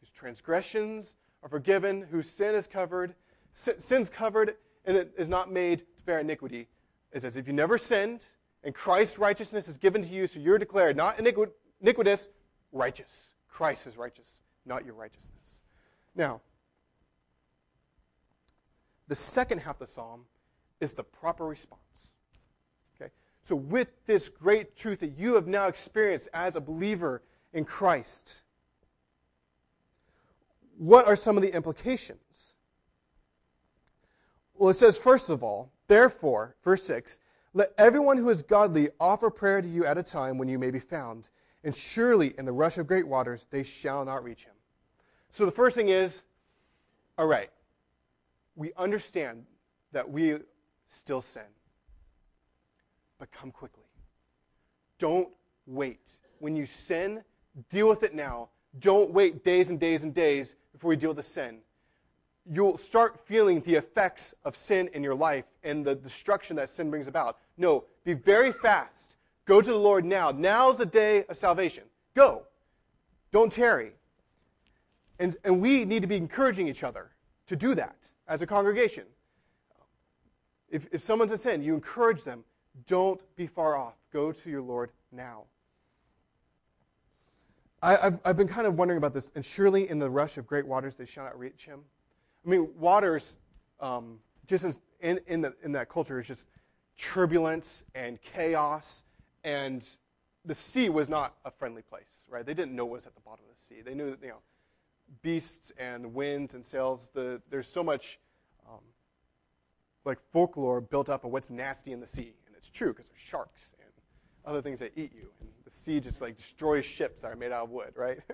whose 0.00 0.10
transgressions 0.10 1.16
are 1.42 1.48
forgiven, 1.48 2.02
whose 2.02 2.28
sin 2.28 2.54
is 2.54 2.66
covered, 2.66 3.14
sin's 3.54 4.10
covered, 4.10 4.56
and 4.84 4.96
it 4.96 5.12
is 5.16 5.28
not 5.28 5.50
made 5.50 5.80
to 5.80 5.84
bear 6.04 6.18
iniquity. 6.18 6.68
It's 7.12 7.24
says, 7.24 7.36
if 7.36 7.46
you 7.46 7.52
never 7.52 7.76
sinned, 7.76 8.26
and 8.64 8.74
Christ's 8.74 9.18
righteousness 9.18 9.68
is 9.68 9.76
given 9.76 10.02
to 10.02 10.12
you, 10.12 10.26
so 10.26 10.40
you're 10.40 10.58
declared 10.58 10.96
not 10.96 11.18
iniquitous, 11.18 12.28
righteous. 12.72 13.34
Christ 13.48 13.86
is 13.86 13.96
righteous, 13.96 14.40
not 14.64 14.84
your 14.86 14.94
righteousness. 14.94 15.60
Now, 16.14 16.40
the 19.08 19.14
second 19.14 19.58
half 19.58 19.80
of 19.80 19.88
the 19.88 19.92
psalm 19.92 20.24
is 20.80 20.92
the 20.92 21.04
proper 21.04 21.44
response. 21.44 22.14
Okay? 22.96 23.10
So, 23.42 23.56
with 23.56 23.88
this 24.06 24.28
great 24.28 24.74
truth 24.76 25.00
that 25.00 25.18
you 25.18 25.34
have 25.34 25.46
now 25.46 25.68
experienced 25.68 26.28
as 26.32 26.56
a 26.56 26.60
believer 26.60 27.22
in 27.52 27.64
Christ, 27.64 28.42
what 30.78 31.06
are 31.06 31.16
some 31.16 31.36
of 31.36 31.42
the 31.42 31.54
implications? 31.54 32.54
Well, 34.54 34.70
it 34.70 34.74
says, 34.74 34.96
first 34.96 35.28
of 35.28 35.42
all, 35.42 35.71
Therefore, 35.92 36.56
verse 36.64 36.82
6 36.84 37.20
let 37.52 37.74
everyone 37.76 38.16
who 38.16 38.30
is 38.30 38.40
godly 38.40 38.88
offer 38.98 39.28
prayer 39.28 39.60
to 39.60 39.68
you 39.68 39.84
at 39.84 39.98
a 39.98 40.02
time 40.02 40.38
when 40.38 40.48
you 40.48 40.58
may 40.58 40.70
be 40.70 40.78
found, 40.78 41.28
and 41.64 41.74
surely 41.74 42.32
in 42.38 42.46
the 42.46 42.52
rush 42.52 42.78
of 42.78 42.86
great 42.86 43.06
waters 43.06 43.46
they 43.50 43.62
shall 43.62 44.02
not 44.02 44.24
reach 44.24 44.44
him. 44.44 44.54
So 45.28 45.44
the 45.44 45.52
first 45.52 45.76
thing 45.76 45.90
is 45.90 46.22
all 47.18 47.26
right, 47.26 47.50
we 48.56 48.72
understand 48.78 49.44
that 49.92 50.10
we 50.10 50.38
still 50.88 51.20
sin, 51.20 51.42
but 53.18 53.30
come 53.30 53.50
quickly. 53.50 53.84
Don't 54.98 55.28
wait. 55.66 56.20
When 56.38 56.56
you 56.56 56.64
sin, 56.64 57.22
deal 57.68 57.86
with 57.86 58.02
it 58.02 58.14
now. 58.14 58.48
Don't 58.78 59.10
wait 59.10 59.44
days 59.44 59.68
and 59.68 59.78
days 59.78 60.04
and 60.04 60.14
days 60.14 60.54
before 60.72 60.94
you 60.94 60.98
deal 60.98 61.10
with 61.10 61.18
the 61.18 61.22
sin. 61.22 61.58
You'll 62.50 62.76
start 62.76 63.20
feeling 63.20 63.60
the 63.60 63.76
effects 63.76 64.34
of 64.44 64.56
sin 64.56 64.88
in 64.92 65.02
your 65.02 65.14
life 65.14 65.44
and 65.62 65.84
the 65.84 65.94
destruction 65.94 66.56
that 66.56 66.70
sin 66.70 66.90
brings 66.90 67.06
about. 67.06 67.38
No, 67.56 67.84
be 68.04 68.14
very 68.14 68.52
fast. 68.52 69.16
Go 69.44 69.60
to 69.60 69.70
the 69.70 69.78
Lord 69.78 70.04
now. 70.04 70.30
Now's 70.30 70.78
the 70.78 70.86
day 70.86 71.24
of 71.26 71.36
salvation. 71.36 71.84
Go. 72.14 72.44
Don't 73.30 73.52
tarry. 73.52 73.92
And, 75.18 75.36
and 75.44 75.60
we 75.60 75.84
need 75.84 76.02
to 76.02 76.08
be 76.08 76.16
encouraging 76.16 76.66
each 76.68 76.82
other 76.82 77.10
to 77.46 77.56
do 77.56 77.74
that 77.74 78.10
as 78.26 78.42
a 78.42 78.46
congregation. 78.46 79.04
If, 80.68 80.88
if 80.90 81.00
someone's 81.00 81.32
in 81.32 81.38
sin, 81.38 81.62
you 81.62 81.74
encourage 81.74 82.24
them. 82.24 82.44
Don't 82.86 83.20
be 83.36 83.46
far 83.46 83.76
off. 83.76 83.94
Go 84.12 84.32
to 84.32 84.50
your 84.50 84.62
Lord 84.62 84.90
now. 85.12 85.44
I, 87.82 87.96
have 87.96 88.20
I've 88.24 88.36
been 88.36 88.48
kind 88.48 88.66
of 88.66 88.78
wondering 88.78 88.98
about 88.98 89.12
this, 89.12 89.32
and 89.34 89.44
surely 89.44 89.90
in 89.90 89.98
the 89.98 90.08
rush 90.08 90.38
of 90.38 90.46
great 90.46 90.66
waters 90.66 90.94
they 90.94 91.04
shall 91.04 91.24
not 91.24 91.38
reach 91.38 91.64
him. 91.64 91.80
I 92.44 92.48
mean, 92.48 92.68
waters, 92.78 93.36
um, 93.80 94.18
just 94.46 94.80
in, 95.00 95.20
in, 95.26 95.40
the, 95.40 95.54
in 95.62 95.72
that 95.72 95.88
culture, 95.88 96.18
is 96.18 96.26
just 96.26 96.48
turbulence 96.98 97.84
and 97.94 98.20
chaos, 98.20 99.04
and 99.44 99.86
the 100.44 100.54
sea 100.54 100.88
was 100.88 101.08
not 101.08 101.34
a 101.44 101.50
friendly 101.50 101.82
place, 101.82 102.26
right? 102.28 102.44
They 102.44 102.54
didn't 102.54 102.74
know 102.74 102.84
what 102.84 102.98
was 102.98 103.06
at 103.06 103.14
the 103.14 103.20
bottom 103.20 103.44
of 103.48 103.56
the 103.56 103.62
sea. 103.62 103.80
They 103.82 103.94
knew 103.94 104.10
that, 104.10 104.22
you 104.22 104.28
know, 104.28 104.42
beasts 105.22 105.72
and 105.78 106.14
winds 106.14 106.54
and 106.54 106.64
sails, 106.64 107.10
the, 107.14 107.40
there's 107.50 107.68
so 107.68 107.82
much 107.82 108.18
um, 108.68 108.80
like 110.04 110.18
folklore 110.32 110.80
built 110.80 111.08
up 111.08 111.24
of 111.24 111.30
what's 111.30 111.50
nasty 111.50 111.92
in 111.92 112.00
the 112.00 112.06
sea. 112.06 112.34
And 112.46 112.56
it's 112.56 112.70
true 112.70 112.92
because 112.92 113.08
there's 113.08 113.20
sharks 113.20 113.74
and 113.80 113.90
other 114.44 114.62
things 114.62 114.80
that 114.80 114.92
eat 114.96 115.12
you. 115.14 115.28
And 115.40 115.50
the 115.64 115.70
sea 115.70 116.00
just 116.00 116.20
like 116.20 116.36
destroys 116.36 116.84
ships 116.84 117.22
that 117.22 117.32
are 117.32 117.36
made 117.36 117.52
out 117.52 117.64
of 117.64 117.70
wood, 117.70 117.92
right? 117.96 118.18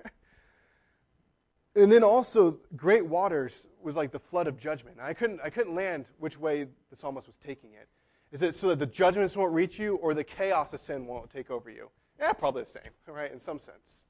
and 1.75 1.91
then 1.91 2.03
also, 2.03 2.59
great 2.75 3.05
waters 3.05 3.67
was 3.81 3.95
like 3.95 4.11
the 4.11 4.19
flood 4.19 4.47
of 4.47 4.59
judgment. 4.59 4.97
I 5.01 5.13
couldn't, 5.13 5.39
I 5.43 5.49
couldn't 5.49 5.75
land 5.75 6.05
which 6.17 6.37
way 6.39 6.67
the 6.89 6.95
psalmist 6.95 7.27
was 7.27 7.35
taking 7.45 7.73
it. 7.73 7.87
Is 8.31 8.41
it 8.43 8.55
so 8.55 8.69
that 8.69 8.79
the 8.79 8.85
judgments 8.85 9.37
won't 9.37 9.53
reach 9.53 9.79
you 9.79 9.95
or 9.97 10.13
the 10.13 10.23
chaos 10.23 10.73
of 10.73 10.79
sin 10.79 11.05
won't 11.05 11.29
take 11.29 11.49
over 11.49 11.69
you? 11.69 11.89
Yeah, 12.19 12.33
probably 12.33 12.63
the 12.63 12.69
same, 12.69 12.91
right, 13.07 13.31
in 13.31 13.39
some 13.39 13.59
sense. 13.59 14.03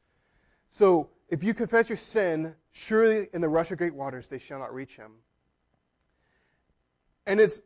So 0.70 1.10
if 1.30 1.44
you 1.44 1.54
confess 1.54 1.90
your 1.90 1.98
sin, 1.98 2.56
surely 2.72 3.28
in 3.34 3.42
the 3.42 3.50
rush 3.50 3.72
of 3.72 3.78
great 3.78 3.94
waters 3.94 4.28
they 4.28 4.40
shall 4.40 4.60
not 4.60 4.74
reach 4.74 4.96
him. 4.96 5.12
And 7.26 7.40
it's 7.40 7.62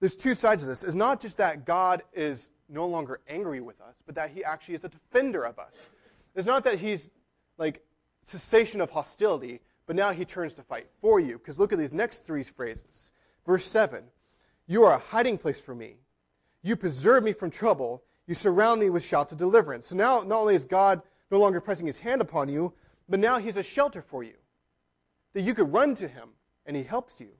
there's 0.00 0.16
two 0.16 0.34
sides 0.34 0.64
of 0.64 0.68
this. 0.68 0.82
It's 0.82 0.96
not 0.96 1.20
just 1.20 1.36
that 1.36 1.64
God 1.64 2.02
is 2.12 2.50
no 2.68 2.86
longer 2.88 3.20
angry 3.28 3.60
with 3.60 3.80
us, 3.80 3.94
but 4.04 4.16
that 4.16 4.30
he 4.30 4.42
actually 4.42 4.74
is 4.74 4.82
a 4.82 4.88
defender 4.88 5.44
of 5.44 5.60
us. 5.60 5.90
It's 6.34 6.46
not 6.46 6.64
that 6.64 6.80
he's 6.80 7.10
like 7.56 7.84
cessation 8.24 8.80
of 8.80 8.90
hostility, 8.90 9.60
but 9.86 9.96
now 9.96 10.12
he 10.12 10.24
turns 10.24 10.54
to 10.54 10.62
fight 10.62 10.88
for 11.00 11.20
you. 11.20 11.38
Because 11.38 11.58
look 11.58 11.72
at 11.72 11.78
these 11.78 11.92
next 11.92 12.20
three 12.20 12.42
phrases. 12.42 13.12
Verse 13.46 13.64
7 13.64 14.04
You 14.66 14.84
are 14.84 14.94
a 14.94 14.98
hiding 14.98 15.38
place 15.38 15.60
for 15.60 15.74
me. 15.74 15.96
You 16.62 16.76
preserve 16.76 17.24
me 17.24 17.32
from 17.32 17.50
trouble. 17.50 18.04
You 18.26 18.34
surround 18.34 18.80
me 18.80 18.90
with 18.90 19.04
shouts 19.04 19.32
of 19.32 19.38
deliverance. 19.38 19.86
So 19.88 19.96
now, 19.96 20.20
not 20.20 20.40
only 20.40 20.54
is 20.54 20.64
God 20.64 21.02
no 21.30 21.40
longer 21.40 21.60
pressing 21.60 21.86
his 21.86 21.98
hand 21.98 22.20
upon 22.20 22.48
you, 22.48 22.72
but 23.08 23.18
now 23.18 23.38
he's 23.38 23.56
a 23.56 23.62
shelter 23.62 24.00
for 24.00 24.22
you. 24.22 24.34
That 25.34 25.42
you 25.42 25.54
could 25.54 25.72
run 25.72 25.94
to 25.96 26.06
him 26.06 26.30
and 26.64 26.76
he 26.76 26.84
helps 26.84 27.20
you. 27.20 27.30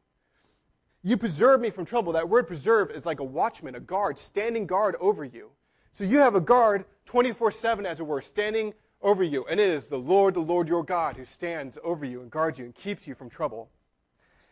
You 1.05 1.17
preserve 1.17 1.61
me 1.61 1.71
from 1.71 1.85
trouble. 1.85 2.13
That 2.13 2.29
word 2.29 2.47
preserve 2.47 2.91
is 2.91 3.07
like 3.07 3.21
a 3.21 3.25
watchman, 3.25 3.75
a 3.75 3.81
guard, 3.81 4.19
standing 4.19 4.67
guard 4.67 4.97
over 5.01 5.25
you. 5.25 5.51
So 5.93 6.05
you 6.05 6.19
have 6.19 6.35
a 6.35 6.41
guard 6.41 6.85
24 7.07 7.51
7, 7.51 7.87
as 7.87 8.01
it 8.01 8.07
were, 8.07 8.23
standing 8.23 8.73
over 9.03 9.23
you. 9.23 9.45
And 9.47 9.59
it 9.59 9.69
is 9.69 9.89
the 9.89 9.99
Lord, 9.99 10.35
the 10.35 10.41
Lord 10.41 10.69
your 10.69 10.85
God, 10.85 11.17
who 11.17 11.25
stands 11.25 11.79
over 11.83 12.05
you 12.05 12.21
and 12.21 12.31
guards 12.31 12.59
you 12.59 12.65
and 12.65 12.75
keeps 12.75 13.07
you 13.07 13.15
from 13.15 13.29
trouble. 13.29 13.71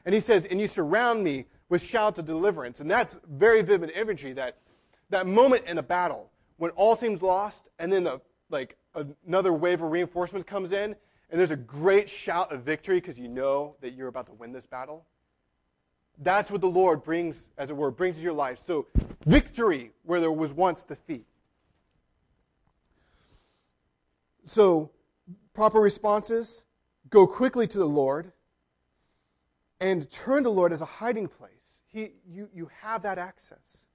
And 0.04 0.14
he 0.14 0.20
says, 0.20 0.46
And 0.46 0.60
you 0.60 0.66
surround 0.66 1.22
me 1.22 1.46
with 1.68 1.82
shouts 1.82 2.18
of 2.18 2.24
deliverance. 2.24 2.80
And 2.80 2.90
that's 2.90 3.18
very 3.28 3.62
vivid 3.62 3.90
imagery 3.90 4.32
that 4.34 4.58
that 5.10 5.26
moment 5.26 5.64
in 5.66 5.78
a 5.78 5.82
battle 5.82 6.30
when 6.56 6.70
all 6.72 6.96
seems 6.96 7.22
lost, 7.22 7.68
and 7.78 7.92
then 7.92 8.04
the 8.04 8.20
like 8.50 8.76
another 9.26 9.52
wave 9.52 9.82
of 9.82 9.90
reinforcements 9.90 10.48
comes 10.48 10.72
in, 10.72 10.94
and 11.30 11.38
there's 11.38 11.52
a 11.52 11.56
great 11.56 12.08
shout 12.08 12.52
of 12.52 12.62
victory 12.62 12.96
because 12.96 13.18
you 13.18 13.28
know 13.28 13.76
that 13.80 13.94
you're 13.94 14.08
about 14.08 14.26
to 14.26 14.32
win 14.32 14.52
this 14.52 14.66
battle. 14.66 15.06
That's 16.18 16.50
what 16.50 16.60
the 16.60 16.68
Lord 16.68 17.02
brings, 17.02 17.48
as 17.56 17.70
it 17.70 17.76
were, 17.76 17.90
brings 17.90 18.16
to 18.16 18.22
your 18.22 18.32
life. 18.32 18.58
So, 18.58 18.86
victory 19.24 19.92
where 20.02 20.20
there 20.20 20.32
was 20.32 20.52
once 20.52 20.84
defeat. 20.84 21.24
So, 24.50 24.90
proper 25.54 25.80
responses 25.80 26.64
go 27.08 27.24
quickly 27.24 27.68
to 27.68 27.78
the 27.78 27.86
Lord 27.86 28.32
and 29.78 30.10
turn 30.10 30.38
to 30.38 30.50
the 30.50 30.52
Lord 30.52 30.72
as 30.72 30.80
a 30.80 30.86
hiding 30.86 31.28
place. 31.28 31.82
He, 31.86 32.14
you, 32.28 32.48
you 32.52 32.68
have 32.80 33.02
that 33.02 33.16
access. 33.16 33.86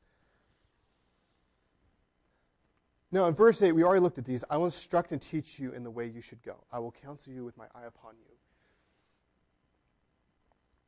Now, 3.11 3.25
in 3.25 3.33
verse 3.33 3.61
8, 3.61 3.73
we 3.73 3.83
already 3.83 3.99
looked 3.99 4.17
at 4.17 4.23
these. 4.23 4.45
I 4.49 4.55
will 4.55 4.63
instruct 4.63 5.11
and 5.11 5.21
teach 5.21 5.59
you 5.59 5.73
in 5.73 5.83
the 5.83 5.91
way 5.91 6.07
you 6.07 6.21
should 6.21 6.41
go. 6.41 6.63
I 6.71 6.79
will 6.79 6.93
counsel 7.03 7.33
you 7.33 7.43
with 7.43 7.57
my 7.57 7.65
eye 7.75 7.87
upon 7.87 8.13
you. 8.15 8.33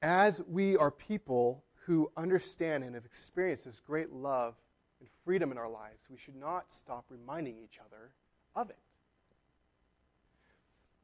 As 0.01 0.41
we 0.47 0.77
are 0.77 0.91
people 0.91 1.65
who 1.85 2.09
understand 2.15 2.85
and 2.85 2.95
have 2.95 3.03
experienced 3.03 3.65
this 3.65 3.81
great 3.81 4.13
love 4.13 4.55
and 5.01 5.09
freedom 5.25 5.51
in 5.51 5.57
our 5.57 5.69
lives, 5.69 6.05
we 6.09 6.15
should 6.15 6.37
not 6.37 6.71
stop 6.71 7.03
reminding 7.09 7.57
each 7.57 7.79
other 7.85 8.11
of 8.55 8.69
it. 8.69 8.77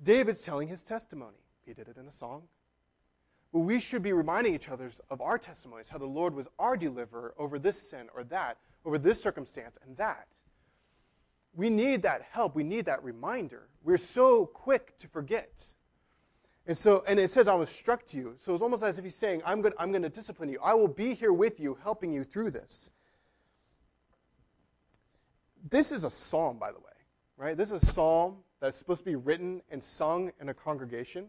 David's 0.01 0.41
telling 0.41 0.67
his 0.67 0.83
testimony. 0.83 1.37
He 1.65 1.73
did 1.73 1.87
it 1.87 1.97
in 1.97 2.07
a 2.07 2.11
song. 2.11 2.43
But 3.51 3.59
we 3.59 3.79
should 3.79 4.01
be 4.01 4.13
reminding 4.13 4.55
each 4.55 4.69
other 4.69 4.89
of 5.09 5.21
our 5.21 5.37
testimonies, 5.37 5.89
how 5.89 5.99
the 5.99 6.05
Lord 6.05 6.33
was 6.33 6.47
our 6.57 6.75
deliverer 6.75 7.33
over 7.37 7.59
this 7.59 7.79
sin 7.79 8.07
or 8.15 8.23
that, 8.25 8.57
over 8.83 8.97
this 8.97 9.21
circumstance 9.21 9.77
and 9.85 9.95
that 9.97 10.27
we 11.55 11.69
need 11.69 12.01
that 12.03 12.23
help. 12.31 12.55
We 12.55 12.63
need 12.63 12.85
that 12.85 13.03
reminder. 13.03 13.67
We're 13.83 13.97
so 13.97 14.45
quick 14.45 14.97
to 14.99 15.07
forget. 15.07 15.73
And 16.65 16.77
so, 16.77 17.03
and 17.07 17.19
it 17.19 17.29
says, 17.29 17.47
I 17.47 17.53
will 17.53 17.61
instruct 17.61 18.13
you. 18.13 18.35
So 18.37 18.53
it's 18.53 18.63
almost 18.63 18.83
as 18.83 18.97
if 18.97 19.03
he's 19.03 19.15
saying, 19.15 19.41
I'm 19.45 19.61
going, 19.61 19.73
I'm 19.77 19.91
going 19.91 20.03
to 20.03 20.09
discipline 20.09 20.49
you. 20.49 20.59
I 20.63 20.73
will 20.73 20.87
be 20.87 21.13
here 21.13 21.33
with 21.33 21.59
you, 21.59 21.77
helping 21.83 22.11
you 22.11 22.23
through 22.23 22.51
this. 22.51 22.91
This 25.69 25.91
is 25.91 26.03
a 26.03 26.09
psalm, 26.09 26.57
by 26.57 26.71
the 26.71 26.79
way, 26.79 26.85
right? 27.37 27.55
This 27.55 27.71
is 27.71 27.83
a 27.83 27.85
psalm 27.93 28.37
that's 28.64 28.78
supposed 28.78 28.99
to 28.99 29.05
be 29.05 29.18
written 29.18 29.61
and 29.70 29.84
sung 29.84 30.32
in 30.39 30.47
a 30.47 30.53
congregation. 30.53 31.28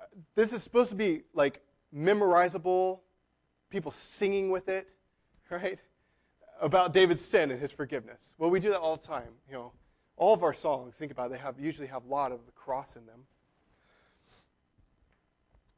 Uh, 0.00 0.04
this 0.34 0.54
is 0.54 0.62
supposed 0.62 0.88
to 0.88 0.96
be 0.96 1.20
like 1.34 1.60
memorizable, 1.94 3.00
people 3.68 3.92
singing 3.92 4.50
with 4.50 4.70
it, 4.70 4.88
right? 5.50 5.78
about 6.62 6.92
David's 6.92 7.22
sin 7.24 7.50
and 7.50 7.60
his 7.60 7.72
forgiveness. 7.72 8.34
Well, 8.38 8.50
we 8.50 8.60
do 8.60 8.70
that 8.70 8.78
all 8.78 8.96
the 8.96 9.06
time. 9.06 9.32
You 9.48 9.54
know, 9.54 9.72
all 10.16 10.34
of 10.34 10.42
our 10.42 10.52
songs, 10.52 10.94
think 10.96 11.10
about 11.10 11.26
it, 11.26 11.32
they 11.32 11.38
have 11.38 11.58
usually 11.58 11.88
have 11.88 12.04
a 12.04 12.08
lot 12.08 12.32
of 12.32 12.44
the 12.46 12.52
cross 12.52 12.96
in 12.96 13.06
them. 13.06 13.20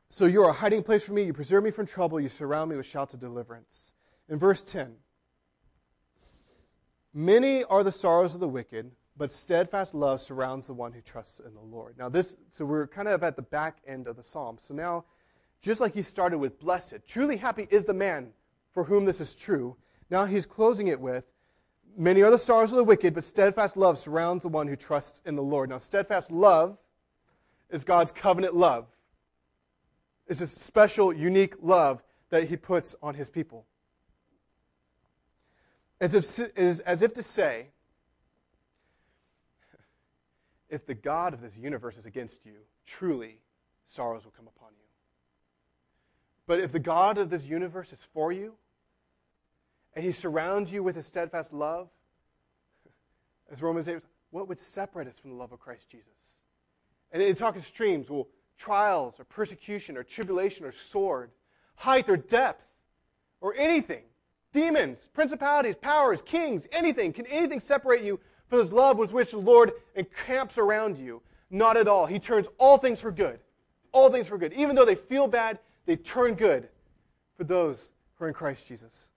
So 0.08 0.26
you 0.26 0.42
are 0.42 0.50
a 0.50 0.54
hiding 0.54 0.82
place 0.82 1.06
for 1.06 1.14
me. 1.14 1.22
You 1.22 1.32
preserve 1.32 1.64
me 1.64 1.70
from 1.70 1.86
trouble. 1.86 2.20
You 2.20 2.28
surround 2.28 2.70
me 2.70 2.76
with 2.76 2.84
shouts 2.84 3.14
of 3.14 3.20
deliverance. 3.20 3.94
In 4.28 4.38
verse 4.38 4.62
10, 4.62 4.94
many 7.14 7.64
are 7.64 7.82
the 7.82 7.92
sorrows 7.92 8.34
of 8.34 8.40
the 8.40 8.48
wicked, 8.48 8.90
but 9.16 9.30
steadfast 9.30 9.94
love 9.94 10.20
surrounds 10.20 10.66
the 10.66 10.74
one 10.74 10.92
who 10.92 11.00
trusts 11.00 11.40
in 11.40 11.52
the 11.52 11.60
Lord. 11.60 11.96
Now, 11.98 12.08
this, 12.08 12.38
so 12.50 12.64
we're 12.64 12.86
kind 12.86 13.08
of 13.08 13.22
at 13.22 13.36
the 13.36 13.42
back 13.42 13.78
end 13.86 14.06
of 14.06 14.16
the 14.16 14.22
psalm. 14.22 14.56
So 14.60 14.74
now, 14.74 15.04
just 15.60 15.80
like 15.80 15.94
he 15.94 16.02
started 16.02 16.38
with, 16.38 16.58
blessed, 16.58 16.98
truly 17.06 17.36
happy 17.36 17.68
is 17.70 17.84
the 17.84 17.94
man 17.94 18.30
for 18.72 18.84
whom 18.84 19.04
this 19.04 19.20
is 19.20 19.36
true. 19.36 19.76
Now 20.10 20.24
he's 20.24 20.46
closing 20.46 20.88
it 20.88 21.00
with, 21.00 21.24
Many 21.96 22.22
are 22.22 22.30
the 22.30 22.38
sorrows 22.38 22.70
of 22.70 22.78
the 22.78 22.84
wicked, 22.84 23.14
but 23.14 23.24
steadfast 23.24 23.76
love 23.76 23.98
surrounds 23.98 24.42
the 24.42 24.48
one 24.48 24.66
who 24.66 24.76
trusts 24.76 25.20
in 25.26 25.36
the 25.36 25.42
Lord. 25.42 25.68
Now, 25.68 25.78
steadfast 25.78 26.30
love 26.30 26.78
is 27.70 27.84
God's 27.84 28.12
covenant 28.12 28.54
love. 28.54 28.86
It's 30.26 30.40
a 30.40 30.46
special, 30.46 31.12
unique 31.12 31.54
love 31.60 32.02
that 32.30 32.48
he 32.48 32.56
puts 32.56 32.96
on 33.02 33.14
his 33.14 33.28
people. 33.28 33.66
As 36.00 36.14
if, 36.14 36.56
as 36.56 37.02
if 37.02 37.12
to 37.14 37.22
say, 37.22 37.68
if 40.72 40.86
the 40.86 40.94
God 40.94 41.34
of 41.34 41.42
this 41.42 41.56
universe 41.56 41.98
is 41.98 42.06
against 42.06 42.46
you, 42.46 42.54
truly 42.86 43.38
sorrows 43.84 44.24
will 44.24 44.32
come 44.32 44.48
upon 44.48 44.70
you. 44.72 44.86
But 46.46 46.60
if 46.60 46.72
the 46.72 46.78
God 46.78 47.18
of 47.18 47.28
this 47.28 47.44
universe 47.44 47.92
is 47.92 47.98
for 48.14 48.32
you, 48.32 48.54
and 49.94 50.02
he 50.02 50.12
surrounds 50.12 50.72
you 50.72 50.82
with 50.82 50.96
his 50.96 51.04
steadfast 51.04 51.52
love, 51.52 51.90
as 53.50 53.60
Romans 53.60 53.86
8, 53.86 53.98
what 54.30 54.48
would 54.48 54.58
separate 54.58 55.08
us 55.08 55.18
from 55.18 55.30
the 55.30 55.36
love 55.36 55.52
of 55.52 55.60
Christ 55.60 55.90
Jesus? 55.90 56.38
And 57.12 57.22
in 57.22 57.34
talk 57.34 57.54
extremes, 57.54 58.08
well, 58.08 58.28
trials 58.56 59.20
or 59.20 59.24
persecution 59.24 59.98
or 59.98 60.02
tribulation 60.02 60.64
or 60.64 60.72
sword, 60.72 61.32
height 61.74 62.08
or 62.08 62.16
depth 62.16 62.64
or 63.42 63.54
anything. 63.56 64.04
demons, 64.52 65.08
principalities, 65.12 65.74
powers, 65.74 66.22
kings, 66.22 66.66
anything. 66.72 67.12
Can 67.12 67.26
anything 67.26 67.60
separate 67.60 68.02
you 68.02 68.20
from 68.52 68.58
this 68.58 68.70
love 68.70 68.98
with 68.98 69.12
which 69.12 69.30
the 69.30 69.38
Lord 69.38 69.72
encamps 69.96 70.58
around 70.58 70.98
you? 70.98 71.22
Not 71.48 71.78
at 71.78 71.88
all. 71.88 72.04
He 72.04 72.18
turns 72.18 72.48
all 72.58 72.76
things 72.76 73.00
for 73.00 73.10
good. 73.10 73.40
All 73.92 74.10
things 74.10 74.28
for 74.28 74.36
good. 74.36 74.52
Even 74.52 74.76
though 74.76 74.84
they 74.84 74.94
feel 74.94 75.26
bad, 75.26 75.58
they 75.86 75.96
turn 75.96 76.34
good 76.34 76.68
for 77.34 77.44
those 77.44 77.92
who 78.14 78.26
are 78.26 78.28
in 78.28 78.34
Christ 78.34 78.68
Jesus. 78.68 79.10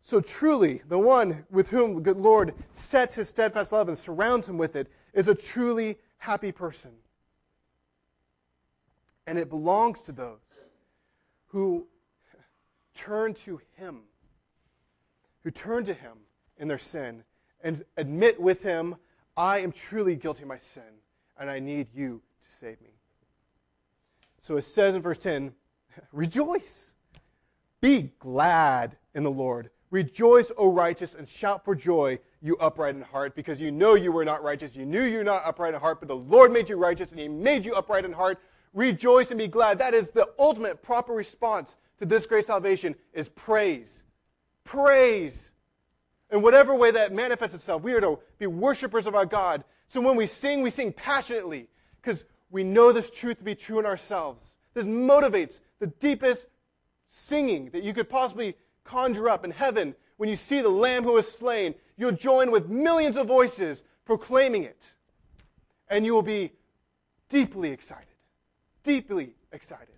So 0.00 0.20
truly, 0.20 0.82
the 0.88 0.98
one 0.98 1.46
with 1.50 1.70
whom 1.70 1.94
the 1.94 2.00
good 2.00 2.16
Lord 2.16 2.52
sets 2.72 3.14
his 3.14 3.28
steadfast 3.28 3.70
love 3.70 3.86
and 3.86 3.96
surrounds 3.96 4.48
him 4.48 4.58
with 4.58 4.74
it 4.74 4.88
is 5.14 5.28
a 5.28 5.34
truly 5.34 5.96
happy 6.18 6.50
person. 6.50 6.90
And 9.28 9.38
it 9.38 9.48
belongs 9.48 10.00
to 10.02 10.10
those 10.10 10.66
who 11.46 11.86
turn 12.92 13.34
to 13.34 13.60
him, 13.76 14.00
who 15.44 15.52
turn 15.52 15.84
to 15.84 15.94
him 15.94 16.16
in 16.56 16.66
their 16.66 16.76
sin 16.76 17.22
and 17.62 17.82
admit 17.96 18.40
with 18.40 18.62
him, 18.62 18.96
I 19.36 19.60
am 19.60 19.72
truly 19.72 20.16
guilty 20.16 20.42
of 20.42 20.48
my 20.48 20.58
sin, 20.58 20.82
and 21.38 21.50
I 21.50 21.58
need 21.58 21.88
you 21.94 22.20
to 22.42 22.48
save 22.48 22.80
me. 22.80 22.90
So 24.40 24.56
it 24.56 24.62
says 24.62 24.94
in 24.94 25.02
verse 25.02 25.18
10 25.18 25.52
Rejoice, 26.12 26.94
be 27.80 28.12
glad 28.18 28.96
in 29.14 29.22
the 29.22 29.30
Lord. 29.30 29.70
Rejoice, 29.90 30.52
O 30.56 30.70
righteous, 30.70 31.16
and 31.16 31.28
shout 31.28 31.64
for 31.64 31.74
joy, 31.74 32.18
you 32.40 32.56
upright 32.58 32.94
in 32.94 33.02
heart, 33.02 33.34
because 33.34 33.60
you 33.60 33.72
know 33.72 33.94
you 33.94 34.12
were 34.12 34.24
not 34.24 34.42
righteous. 34.42 34.76
You 34.76 34.86
knew 34.86 35.02
you 35.02 35.18
were 35.18 35.24
not 35.24 35.42
upright 35.44 35.74
in 35.74 35.80
heart, 35.80 35.98
but 36.00 36.08
the 36.08 36.16
Lord 36.16 36.52
made 36.52 36.68
you 36.68 36.76
righteous, 36.76 37.10
and 37.10 37.20
He 37.20 37.28
made 37.28 37.64
you 37.64 37.74
upright 37.74 38.04
in 38.04 38.12
heart. 38.12 38.38
Rejoice 38.72 39.30
and 39.30 39.38
be 39.38 39.48
glad. 39.48 39.78
That 39.78 39.94
is 39.94 40.10
the 40.10 40.28
ultimate 40.38 40.80
proper 40.80 41.12
response 41.12 41.76
to 41.98 42.06
this 42.06 42.24
great 42.26 42.44
salvation 42.44 42.94
is 43.12 43.28
praise. 43.30 44.04
Praise. 44.62 45.52
In 46.30 46.42
whatever 46.42 46.74
way 46.74 46.90
that 46.92 47.12
manifests 47.12 47.54
itself, 47.54 47.82
we 47.82 47.92
are 47.92 48.00
to 48.00 48.18
be 48.38 48.46
worshipers 48.46 49.06
of 49.06 49.14
our 49.14 49.26
God. 49.26 49.64
So 49.88 50.00
when 50.00 50.16
we 50.16 50.26
sing, 50.26 50.62
we 50.62 50.70
sing 50.70 50.92
passionately 50.92 51.68
because 52.00 52.24
we 52.50 52.62
know 52.62 52.92
this 52.92 53.10
truth 53.10 53.38
to 53.38 53.44
be 53.44 53.54
true 53.54 53.80
in 53.80 53.86
ourselves. 53.86 54.58
This 54.74 54.86
motivates 54.86 55.60
the 55.80 55.88
deepest 55.88 56.46
singing 57.08 57.70
that 57.70 57.82
you 57.82 57.92
could 57.92 58.08
possibly 58.08 58.56
conjure 58.84 59.28
up 59.28 59.44
in 59.44 59.50
heaven 59.50 59.94
when 60.16 60.28
you 60.28 60.36
see 60.36 60.60
the 60.60 60.68
Lamb 60.68 61.02
who 61.02 61.14
was 61.14 61.30
slain. 61.30 61.74
You'll 61.96 62.12
join 62.12 62.50
with 62.50 62.68
millions 62.68 63.16
of 63.16 63.26
voices 63.26 63.82
proclaiming 64.04 64.62
it. 64.62 64.94
And 65.88 66.06
you 66.06 66.14
will 66.14 66.22
be 66.22 66.52
deeply 67.28 67.70
excited. 67.70 68.06
Deeply 68.84 69.34
excited. 69.52 69.88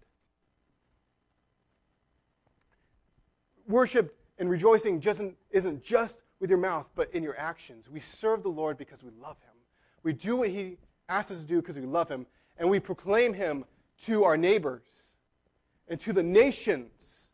Worship 3.69 4.17
and 4.43 4.51
rejoicing 4.51 4.99
just 4.99 5.21
isn't 5.53 5.85
just 5.85 6.19
with 6.41 6.51
your 6.51 6.59
mouth, 6.59 6.89
but 6.97 7.09
in 7.15 7.23
your 7.23 7.39
actions. 7.39 7.89
We 7.89 8.01
serve 8.01 8.43
the 8.43 8.49
Lord 8.49 8.77
because 8.77 9.05
we 9.05 9.11
love 9.23 9.37
Him. 9.41 9.55
We 10.03 10.13
do 10.13 10.39
what 10.39 10.49
He 10.49 10.79
asks 11.09 11.31
us 11.31 11.43
to 11.43 11.47
do 11.47 11.61
because 11.61 11.79
we 11.79 11.87
love 11.87 12.09
Him, 12.09 12.27
and 12.59 12.69
we 12.69 12.81
proclaim 12.81 13.35
Him 13.35 13.65
to 14.07 14.25
our 14.25 14.37
neighbors 14.37 15.15
and 15.87 16.01
to 16.01 16.13
the 16.13 16.25
nations 16.25 17.29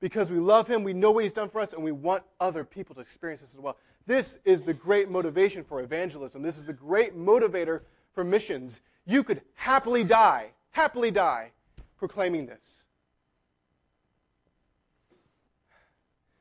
because 0.00 0.30
we 0.30 0.38
love 0.38 0.66
him, 0.68 0.84
we 0.84 0.92
know 0.92 1.10
what 1.10 1.24
he's 1.24 1.32
done 1.32 1.48
for 1.48 1.60
us, 1.60 1.72
and 1.72 1.82
we 1.82 1.92
want 1.92 2.22
other 2.40 2.62
people 2.64 2.94
to 2.94 3.00
experience 3.00 3.40
this 3.40 3.54
as 3.54 3.60
well. 3.60 3.76
This 4.06 4.38
is 4.44 4.62
the 4.62 4.74
great 4.74 5.10
motivation 5.10 5.64
for 5.64 5.80
evangelism. 5.80 6.42
This 6.42 6.58
is 6.58 6.66
the 6.66 6.74
great 6.74 7.16
motivator 7.16 7.80
for 8.12 8.22
missions. 8.22 8.80
You 9.06 9.24
could 9.24 9.40
happily 9.54 10.04
die, 10.04 10.50
happily 10.72 11.10
die, 11.10 11.52
proclaiming 11.96 12.46
this. 12.46 12.84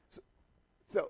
So, 0.09 0.21
so 0.85 1.09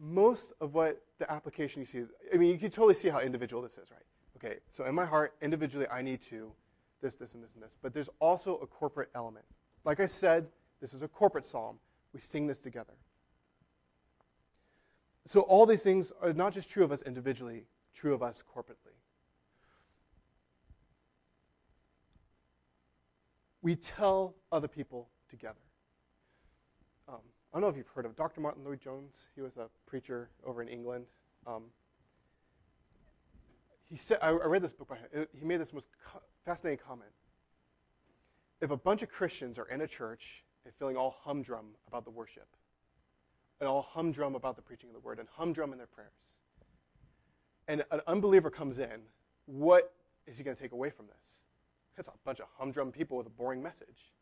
most 0.00 0.52
of 0.60 0.74
what 0.74 1.02
the 1.18 1.30
application 1.30 1.80
you 1.82 1.86
see, 1.86 2.04
I 2.32 2.36
mean, 2.38 2.50
you 2.50 2.58
can 2.58 2.70
totally 2.70 2.94
see 2.94 3.08
how 3.08 3.20
individual 3.20 3.62
this 3.62 3.76
is, 3.76 3.90
right? 3.90 4.02
Okay, 4.36 4.60
so 4.70 4.86
in 4.86 4.94
my 4.94 5.04
heart, 5.04 5.34
individually, 5.42 5.86
I 5.90 6.00
need 6.00 6.22
to 6.22 6.52
this, 7.02 7.16
this, 7.16 7.34
and 7.34 7.44
this, 7.44 7.54
and 7.54 7.62
this. 7.62 7.76
But 7.82 7.92
there's 7.92 8.08
also 8.18 8.56
a 8.58 8.66
corporate 8.66 9.10
element. 9.14 9.44
Like 9.84 10.00
I 10.00 10.06
said, 10.06 10.48
this 10.80 10.94
is 10.94 11.02
a 11.02 11.08
corporate 11.08 11.44
psalm. 11.44 11.78
We 12.12 12.20
sing 12.20 12.46
this 12.46 12.60
together. 12.60 12.94
So 15.26 15.42
all 15.42 15.66
these 15.66 15.82
things 15.82 16.12
are 16.22 16.32
not 16.32 16.52
just 16.52 16.70
true 16.70 16.82
of 16.82 16.92
us 16.92 17.02
individually, 17.02 17.64
true 17.94 18.14
of 18.14 18.22
us 18.22 18.42
corporately. 18.42 18.96
We 23.62 23.76
tell 23.76 24.34
other 24.50 24.68
people 24.68 25.10
together. 25.28 25.60
I 27.52 27.56
don't 27.56 27.62
know 27.62 27.68
if 27.68 27.76
you've 27.76 27.88
heard 27.88 28.06
of 28.06 28.14
Dr. 28.14 28.40
Martyn 28.40 28.64
Lloyd-Jones. 28.64 29.26
He 29.34 29.40
was 29.40 29.56
a 29.56 29.68
preacher 29.84 30.30
over 30.46 30.62
in 30.62 30.68
England. 30.68 31.06
Um, 31.48 31.64
he 33.88 33.96
said, 33.96 34.18
I, 34.22 34.28
I 34.28 34.46
read 34.46 34.62
this 34.62 34.72
book 34.72 34.88
by 34.88 34.96
him. 34.96 35.26
He 35.36 35.44
made 35.44 35.60
this 35.60 35.72
most 35.72 35.88
fascinating 36.44 36.78
comment. 36.86 37.10
If 38.60 38.70
a 38.70 38.76
bunch 38.76 39.02
of 39.02 39.08
Christians 39.08 39.58
are 39.58 39.68
in 39.68 39.80
a 39.80 39.86
church 39.88 40.44
and 40.64 40.72
feeling 40.74 40.96
all 40.96 41.16
humdrum 41.22 41.74
about 41.88 42.04
the 42.04 42.10
worship, 42.10 42.46
and 43.58 43.68
all 43.68 43.82
humdrum 43.82 44.36
about 44.36 44.54
the 44.54 44.62
preaching 44.62 44.88
of 44.90 44.94
the 44.94 45.00
word, 45.00 45.18
and 45.18 45.28
humdrum 45.28 45.72
in 45.72 45.78
their 45.78 45.88
prayers. 45.88 46.40
And 47.66 47.84
an 47.90 48.00
unbeliever 48.06 48.50
comes 48.50 48.78
in, 48.78 49.00
what 49.46 49.92
is 50.26 50.38
he 50.38 50.44
going 50.44 50.56
to 50.56 50.62
take 50.62 50.72
away 50.72 50.90
from 50.90 51.06
this? 51.06 51.40
It's 51.98 52.08
a 52.08 52.12
bunch 52.24 52.38
of 52.38 52.46
humdrum 52.56 52.92
people 52.92 53.16
with 53.16 53.26
a 53.26 53.30
boring 53.30 53.62
message. 53.62 54.12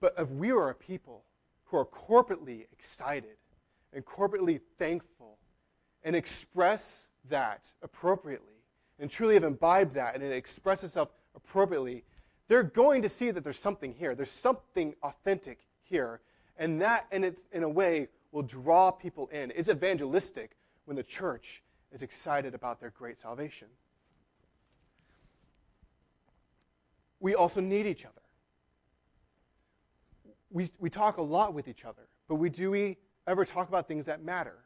But 0.00 0.14
if 0.18 0.28
we 0.30 0.50
are 0.50 0.70
a 0.70 0.74
people 0.74 1.24
who 1.68 1.76
are 1.76 1.86
corporately 1.86 2.66
excited 2.72 3.36
and 3.92 4.04
corporately 4.04 4.60
thankful 4.78 5.38
and 6.02 6.16
express 6.16 7.08
that 7.28 7.72
appropriately 7.82 8.54
and 8.98 9.10
truly 9.10 9.34
have 9.34 9.44
imbibed 9.44 9.94
that 9.94 10.14
and 10.14 10.22
it 10.22 10.32
expresses 10.32 10.90
itself 10.90 11.10
appropriately, 11.34 12.04
they're 12.48 12.62
going 12.62 13.02
to 13.02 13.08
see 13.08 13.30
that 13.30 13.44
there's 13.44 13.58
something 13.58 13.92
here. 13.92 14.14
There's 14.14 14.30
something 14.30 14.94
authentic 15.02 15.60
here. 15.82 16.20
And 16.56 16.80
that, 16.80 17.06
in, 17.12 17.22
its, 17.22 17.44
in 17.52 17.62
a 17.62 17.68
way, 17.68 18.08
will 18.32 18.42
draw 18.42 18.90
people 18.90 19.28
in. 19.28 19.52
It's 19.54 19.68
evangelistic 19.68 20.56
when 20.86 20.96
the 20.96 21.02
church 21.02 21.62
is 21.92 22.02
excited 22.02 22.54
about 22.54 22.80
their 22.80 22.90
great 22.90 23.18
salvation. 23.18 23.68
We 27.20 27.34
also 27.34 27.60
need 27.60 27.86
each 27.86 28.04
other. 28.04 28.14
We, 30.50 30.68
we 30.78 30.90
talk 30.90 31.18
a 31.18 31.22
lot 31.22 31.54
with 31.54 31.68
each 31.68 31.84
other, 31.84 32.08
but 32.28 32.36
we, 32.36 32.48
do 32.48 32.70
we 32.70 32.96
ever 33.26 33.44
talk 33.44 33.68
about 33.68 33.86
things 33.86 34.06
that 34.06 34.22
matter? 34.22 34.56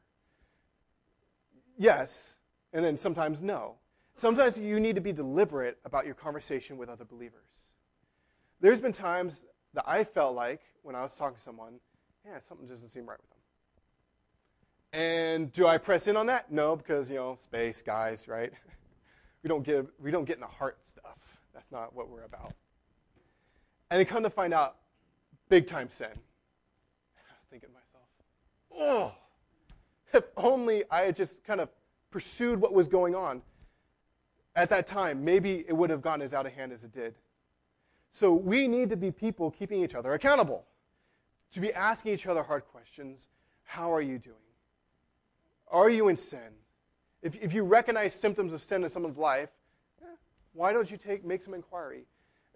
Yes, 1.76 2.36
and 2.72 2.84
then 2.84 2.96
sometimes 2.96 3.42
no. 3.42 3.76
Sometimes 4.14 4.58
you 4.58 4.78
need 4.78 4.94
to 4.94 5.00
be 5.00 5.12
deliberate 5.12 5.78
about 5.84 6.06
your 6.06 6.14
conversation 6.14 6.76
with 6.76 6.88
other 6.88 7.04
believers. 7.04 7.72
There's 8.60 8.80
been 8.80 8.92
times 8.92 9.44
that 9.74 9.84
I 9.86 10.04
felt 10.04 10.34
like 10.34 10.60
when 10.82 10.94
I 10.94 11.02
was 11.02 11.14
talking 11.16 11.36
to 11.36 11.42
someone, 11.42 11.80
yeah, 12.24 12.38
something 12.40 12.66
doesn't 12.66 12.90
seem 12.90 13.06
right 13.06 13.18
with 13.20 13.30
them. 13.30 13.38
And 14.92 15.52
do 15.52 15.66
I 15.66 15.78
press 15.78 16.06
in 16.06 16.16
on 16.16 16.26
that? 16.26 16.52
No, 16.52 16.76
because 16.76 17.08
you 17.10 17.16
know, 17.16 17.38
space, 17.42 17.82
guys, 17.82 18.28
right? 18.28 18.52
we 19.42 19.48
don't 19.48 19.64
get 19.64 19.86
we 19.98 20.10
don't 20.10 20.24
get 20.24 20.36
in 20.36 20.40
the 20.40 20.46
heart 20.46 20.78
stuff. 20.84 21.18
That's 21.54 21.72
not 21.72 21.94
what 21.94 22.08
we're 22.08 22.24
about. 22.24 22.52
And 23.90 23.98
then 23.98 24.06
come 24.06 24.22
to 24.22 24.30
find 24.30 24.54
out, 24.54 24.76
big 25.52 25.66
time 25.66 25.90
sin. 25.90 26.08
I 26.08 27.34
was 27.38 27.46
thinking 27.50 27.68
to 27.68 27.74
myself, 27.74 28.06
oh, 28.74 29.14
if 30.14 30.24
only 30.34 30.82
I 30.90 31.00
had 31.00 31.14
just 31.14 31.44
kind 31.44 31.60
of 31.60 31.68
pursued 32.10 32.58
what 32.58 32.72
was 32.72 32.88
going 32.88 33.14
on 33.14 33.42
at 34.56 34.70
that 34.70 34.86
time, 34.86 35.22
maybe 35.22 35.66
it 35.68 35.74
would 35.74 35.90
have 35.90 36.00
gotten 36.00 36.22
as 36.22 36.32
out 36.32 36.46
of 36.46 36.54
hand 36.54 36.72
as 36.72 36.84
it 36.84 36.92
did. 36.94 37.16
So 38.12 38.32
we 38.32 38.66
need 38.66 38.88
to 38.88 38.96
be 38.96 39.10
people 39.10 39.50
keeping 39.50 39.84
each 39.84 39.94
other 39.94 40.14
accountable, 40.14 40.64
to 41.52 41.60
be 41.60 41.70
asking 41.70 42.14
each 42.14 42.26
other 42.26 42.42
hard 42.42 42.64
questions. 42.64 43.28
How 43.64 43.92
are 43.92 44.00
you 44.00 44.18
doing? 44.18 44.36
Are 45.70 45.90
you 45.90 46.08
in 46.08 46.16
sin? 46.16 46.56
If, 47.20 47.36
if 47.42 47.52
you 47.52 47.62
recognize 47.62 48.14
symptoms 48.14 48.54
of 48.54 48.62
sin 48.62 48.84
in 48.84 48.88
someone's 48.88 49.18
life, 49.18 49.50
eh, 50.00 50.06
why 50.54 50.72
don't 50.72 50.90
you 50.90 50.96
take, 50.96 51.26
make 51.26 51.42
some 51.42 51.52
inquiry? 51.52 52.06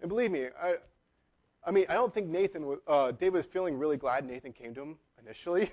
And 0.01 0.09
believe 0.09 0.31
me, 0.31 0.47
I, 0.59 0.77
I 1.63 1.71
mean, 1.71 1.85
I 1.89 1.93
don't 1.93 2.13
think 2.13 2.27
Nathan, 2.27 2.77
uh, 2.87 3.11
David 3.11 3.33
was 3.33 3.45
feeling 3.45 3.77
really 3.77 3.97
glad 3.97 4.25
Nathan 4.25 4.53
came 4.53 4.73
to 4.75 4.81
him 4.81 4.97
initially 5.21 5.71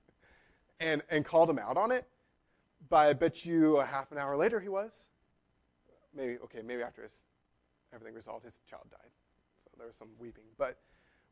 and, 0.80 1.02
and 1.10 1.24
called 1.24 1.48
him 1.48 1.58
out 1.58 1.76
on 1.76 1.90
it. 1.90 2.06
But 2.88 3.08
I 3.08 3.12
bet 3.14 3.44
you 3.44 3.78
a 3.78 3.86
half 3.86 4.12
an 4.12 4.18
hour 4.18 4.36
later 4.36 4.60
he 4.60 4.68
was. 4.68 5.06
Maybe, 6.14 6.38
okay, 6.44 6.60
maybe 6.62 6.82
after 6.82 7.02
his 7.02 7.20
everything 7.92 8.14
resolved. 8.14 8.44
His 8.44 8.60
child 8.68 8.84
died. 8.90 9.10
So 9.64 9.70
there 9.78 9.86
was 9.86 9.96
some 9.96 10.08
weeping. 10.18 10.44
But 10.58 10.78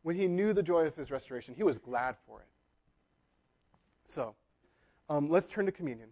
when 0.03 0.16
he 0.16 0.27
knew 0.27 0.53
the 0.53 0.62
joy 0.62 0.87
of 0.87 0.97
his 0.97 1.11
restoration, 1.11 1.55
he 1.55 1.62
was 1.62 1.79
glad 1.79 2.16
for 2.27 2.41
it. 2.41 2.49
So 4.05 4.35
um, 5.09 5.29
let's 5.29 5.49
turn 5.49 5.66
to 5.66 5.72
communion. 5.72 6.09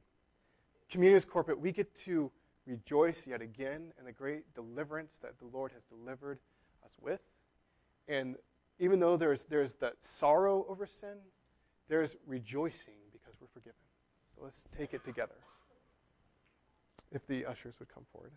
Communion 0.90 1.16
is 1.16 1.24
corporate. 1.24 1.58
We 1.58 1.72
get 1.72 1.94
to 2.04 2.30
rejoice 2.66 3.26
yet 3.26 3.42
again 3.42 3.92
in 3.98 4.04
the 4.04 4.12
great 4.12 4.54
deliverance 4.54 5.18
that 5.22 5.38
the 5.38 5.46
Lord 5.46 5.72
has 5.72 5.82
delivered 5.84 6.38
us 6.84 6.92
with. 7.00 7.20
And 8.08 8.36
even 8.78 9.00
though 9.00 9.16
there's, 9.16 9.44
there's 9.44 9.74
that 9.74 9.94
sorrow 10.00 10.66
over 10.68 10.86
sin, 10.86 11.16
there's 11.88 12.16
rejoicing 12.26 12.94
because 13.12 13.34
we're 13.40 13.48
forgiven. 13.48 13.76
So 14.34 14.42
let's 14.44 14.64
take 14.76 14.94
it 14.94 15.04
together. 15.04 15.36
If 17.10 17.26
the 17.26 17.44
ushers 17.44 17.78
would 17.78 17.88
come 17.88 18.04
forward. 18.12 18.32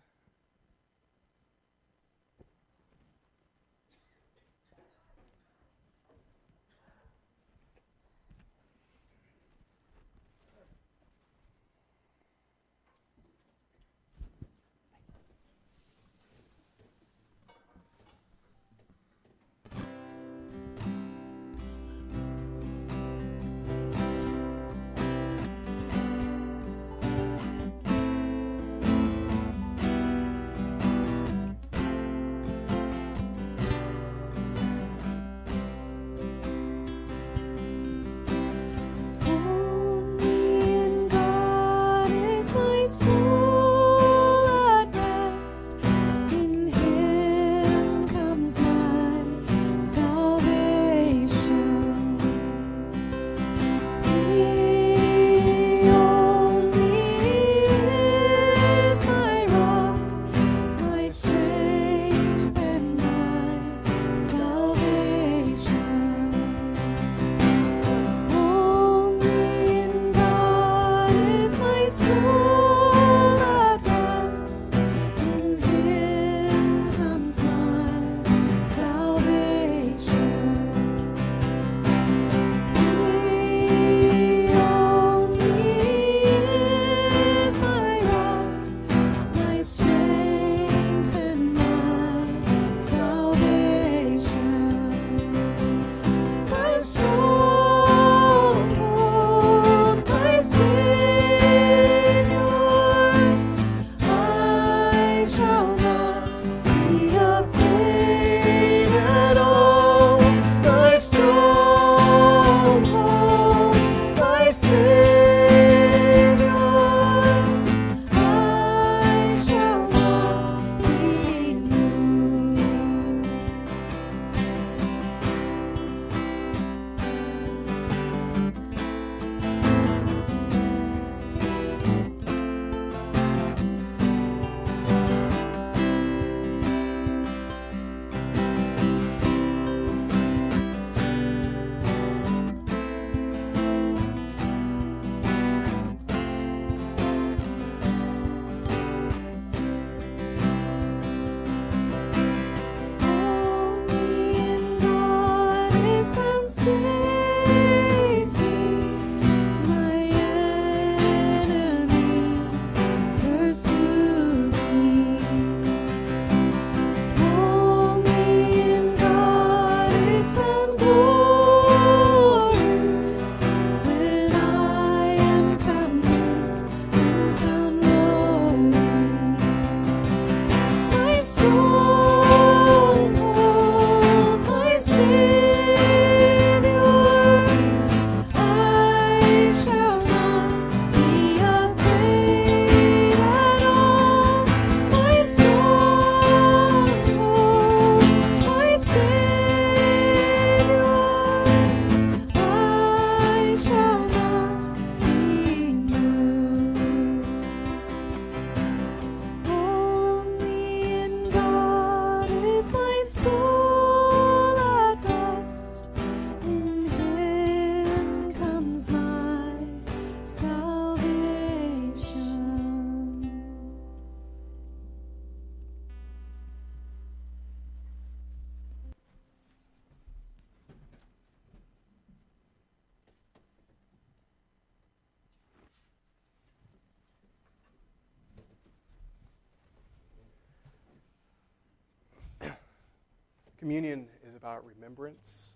Communion 243.76 244.08
is 244.26 244.34
about 244.34 244.64
remembrance. 244.64 245.52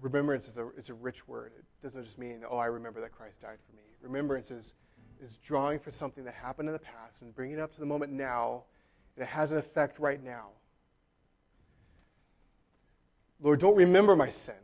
Remembrance 0.00 0.48
is 0.48 0.58
a, 0.58 0.70
it's 0.76 0.90
a 0.90 0.94
rich 0.94 1.28
word. 1.28 1.52
It 1.56 1.64
doesn't 1.84 2.02
just 2.02 2.18
mean, 2.18 2.42
oh, 2.50 2.56
I 2.56 2.66
remember 2.66 3.00
that 3.02 3.12
Christ 3.12 3.42
died 3.42 3.58
for 3.64 3.76
me. 3.76 3.84
Remembrance 4.02 4.50
is, 4.50 4.74
is 5.22 5.38
drawing 5.38 5.78
for 5.78 5.92
something 5.92 6.24
that 6.24 6.34
happened 6.34 6.68
in 6.68 6.72
the 6.72 6.80
past 6.80 7.22
and 7.22 7.32
bringing 7.32 7.58
it 7.58 7.60
up 7.60 7.72
to 7.74 7.78
the 7.78 7.86
moment 7.86 8.10
now, 8.10 8.64
and 9.14 9.22
it 9.22 9.28
has 9.28 9.52
an 9.52 9.58
effect 9.58 10.00
right 10.00 10.20
now. 10.20 10.48
Lord, 13.40 13.60
don't 13.60 13.76
remember 13.76 14.16
my 14.16 14.30
sin. 14.30 14.56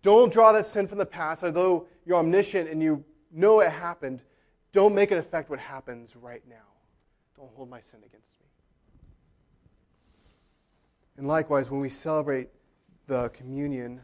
Don't 0.00 0.32
draw 0.32 0.52
that 0.52 0.64
sin 0.64 0.86
from 0.86 0.98
the 0.98 1.06
past, 1.06 1.42
although 1.42 1.88
you're 2.06 2.18
omniscient 2.18 2.70
and 2.70 2.80
you 2.80 3.04
know 3.32 3.58
it 3.58 3.72
happened. 3.72 4.22
Don't 4.70 4.94
make 4.94 5.10
it 5.10 5.18
affect 5.18 5.50
what 5.50 5.58
happens 5.58 6.14
right 6.14 6.44
now. 6.48 6.54
Don't 7.36 7.50
hold 7.56 7.68
my 7.68 7.80
sin 7.80 7.98
against 8.06 8.38
me. 8.38 8.46
And 11.16 11.26
likewise, 11.26 11.70
when 11.70 11.80
we 11.80 11.88
celebrate 11.88 12.48
the 13.06 13.28
communion 13.30 14.00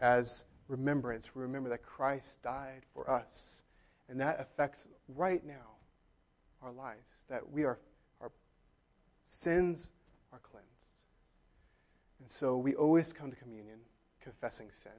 as 0.00 0.44
remembrance, 0.68 1.34
we 1.34 1.42
remember 1.42 1.68
that 1.68 1.82
Christ 1.82 2.42
died 2.42 2.82
for 2.92 3.08
us. 3.10 3.62
And 4.08 4.20
that 4.20 4.40
affects 4.40 4.86
right 5.08 5.44
now 5.44 5.76
our 6.62 6.72
lives, 6.72 7.24
that 7.28 7.48
we 7.50 7.64
are, 7.64 7.78
our 8.20 8.30
sins 9.24 9.90
are 10.32 10.38
cleansed. 10.38 10.94
And 12.20 12.30
so 12.30 12.56
we 12.56 12.74
always 12.74 13.12
come 13.12 13.30
to 13.30 13.36
communion 13.36 13.78
confessing 14.20 14.72
sin, 14.72 14.90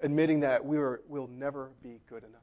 admitting 0.00 0.40
that 0.40 0.64
we 0.64 0.78
are, 0.78 1.02
will 1.06 1.26
never 1.26 1.72
be 1.82 2.00
good 2.08 2.24
enough, 2.24 2.40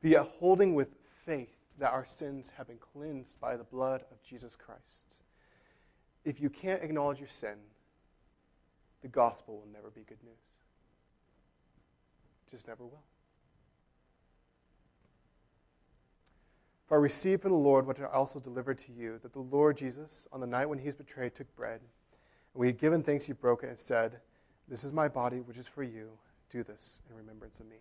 but 0.00 0.10
yet 0.10 0.22
holding 0.22 0.74
with 0.74 0.94
faith 1.24 1.59
that 1.80 1.92
our 1.92 2.04
sins 2.04 2.52
have 2.56 2.68
been 2.68 2.78
cleansed 2.78 3.40
by 3.40 3.56
the 3.56 3.64
blood 3.64 4.04
of 4.10 4.22
Jesus 4.22 4.54
Christ. 4.54 5.22
If 6.24 6.40
you 6.40 6.50
can't 6.50 6.82
acknowledge 6.82 7.18
your 7.18 7.28
sin, 7.28 7.56
the 9.02 9.08
gospel 9.08 9.56
will 9.58 9.72
never 9.72 9.90
be 9.90 10.02
good 10.02 10.22
news. 10.22 10.34
Just 12.50 12.68
never 12.68 12.84
will. 12.84 13.02
For 16.86 16.98
I 16.98 17.00
received 17.00 17.42
from 17.42 17.52
the 17.52 17.56
Lord 17.56 17.86
what 17.86 18.00
I 18.00 18.06
also 18.06 18.40
delivered 18.40 18.76
to 18.78 18.92
you 18.92 19.18
that 19.22 19.32
the 19.32 19.40
Lord 19.40 19.76
Jesus, 19.76 20.26
on 20.32 20.40
the 20.40 20.46
night 20.46 20.68
when 20.68 20.78
he 20.78 20.86
was 20.86 20.96
betrayed, 20.96 21.34
took 21.34 21.54
bread. 21.54 21.80
And 21.80 21.88
when 22.52 22.66
he 22.66 22.72
had 22.72 22.80
given 22.80 23.02
thanks, 23.02 23.24
he 23.24 23.32
broke 23.32 23.62
it 23.62 23.68
and 23.68 23.78
said, 23.78 24.18
This 24.68 24.84
is 24.84 24.92
my 24.92 25.08
body, 25.08 25.38
which 25.38 25.58
is 25.58 25.68
for 25.68 25.84
you. 25.84 26.10
Do 26.50 26.64
this 26.64 27.00
in 27.08 27.16
remembrance 27.16 27.60
of 27.60 27.66
me. 27.66 27.76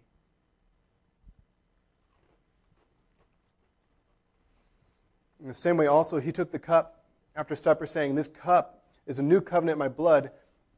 In 5.41 5.47
the 5.47 5.53
same 5.53 5.77
way, 5.77 5.87
also, 5.87 6.19
he 6.19 6.31
took 6.31 6.51
the 6.51 6.59
cup 6.59 7.03
after 7.35 7.55
supper, 7.55 7.85
saying, 7.85 8.15
This 8.15 8.27
cup 8.27 8.83
is 9.07 9.19
a 9.19 9.23
new 9.23 9.41
covenant 9.41 9.75
in 9.75 9.79
my 9.79 9.87
blood. 9.87 10.31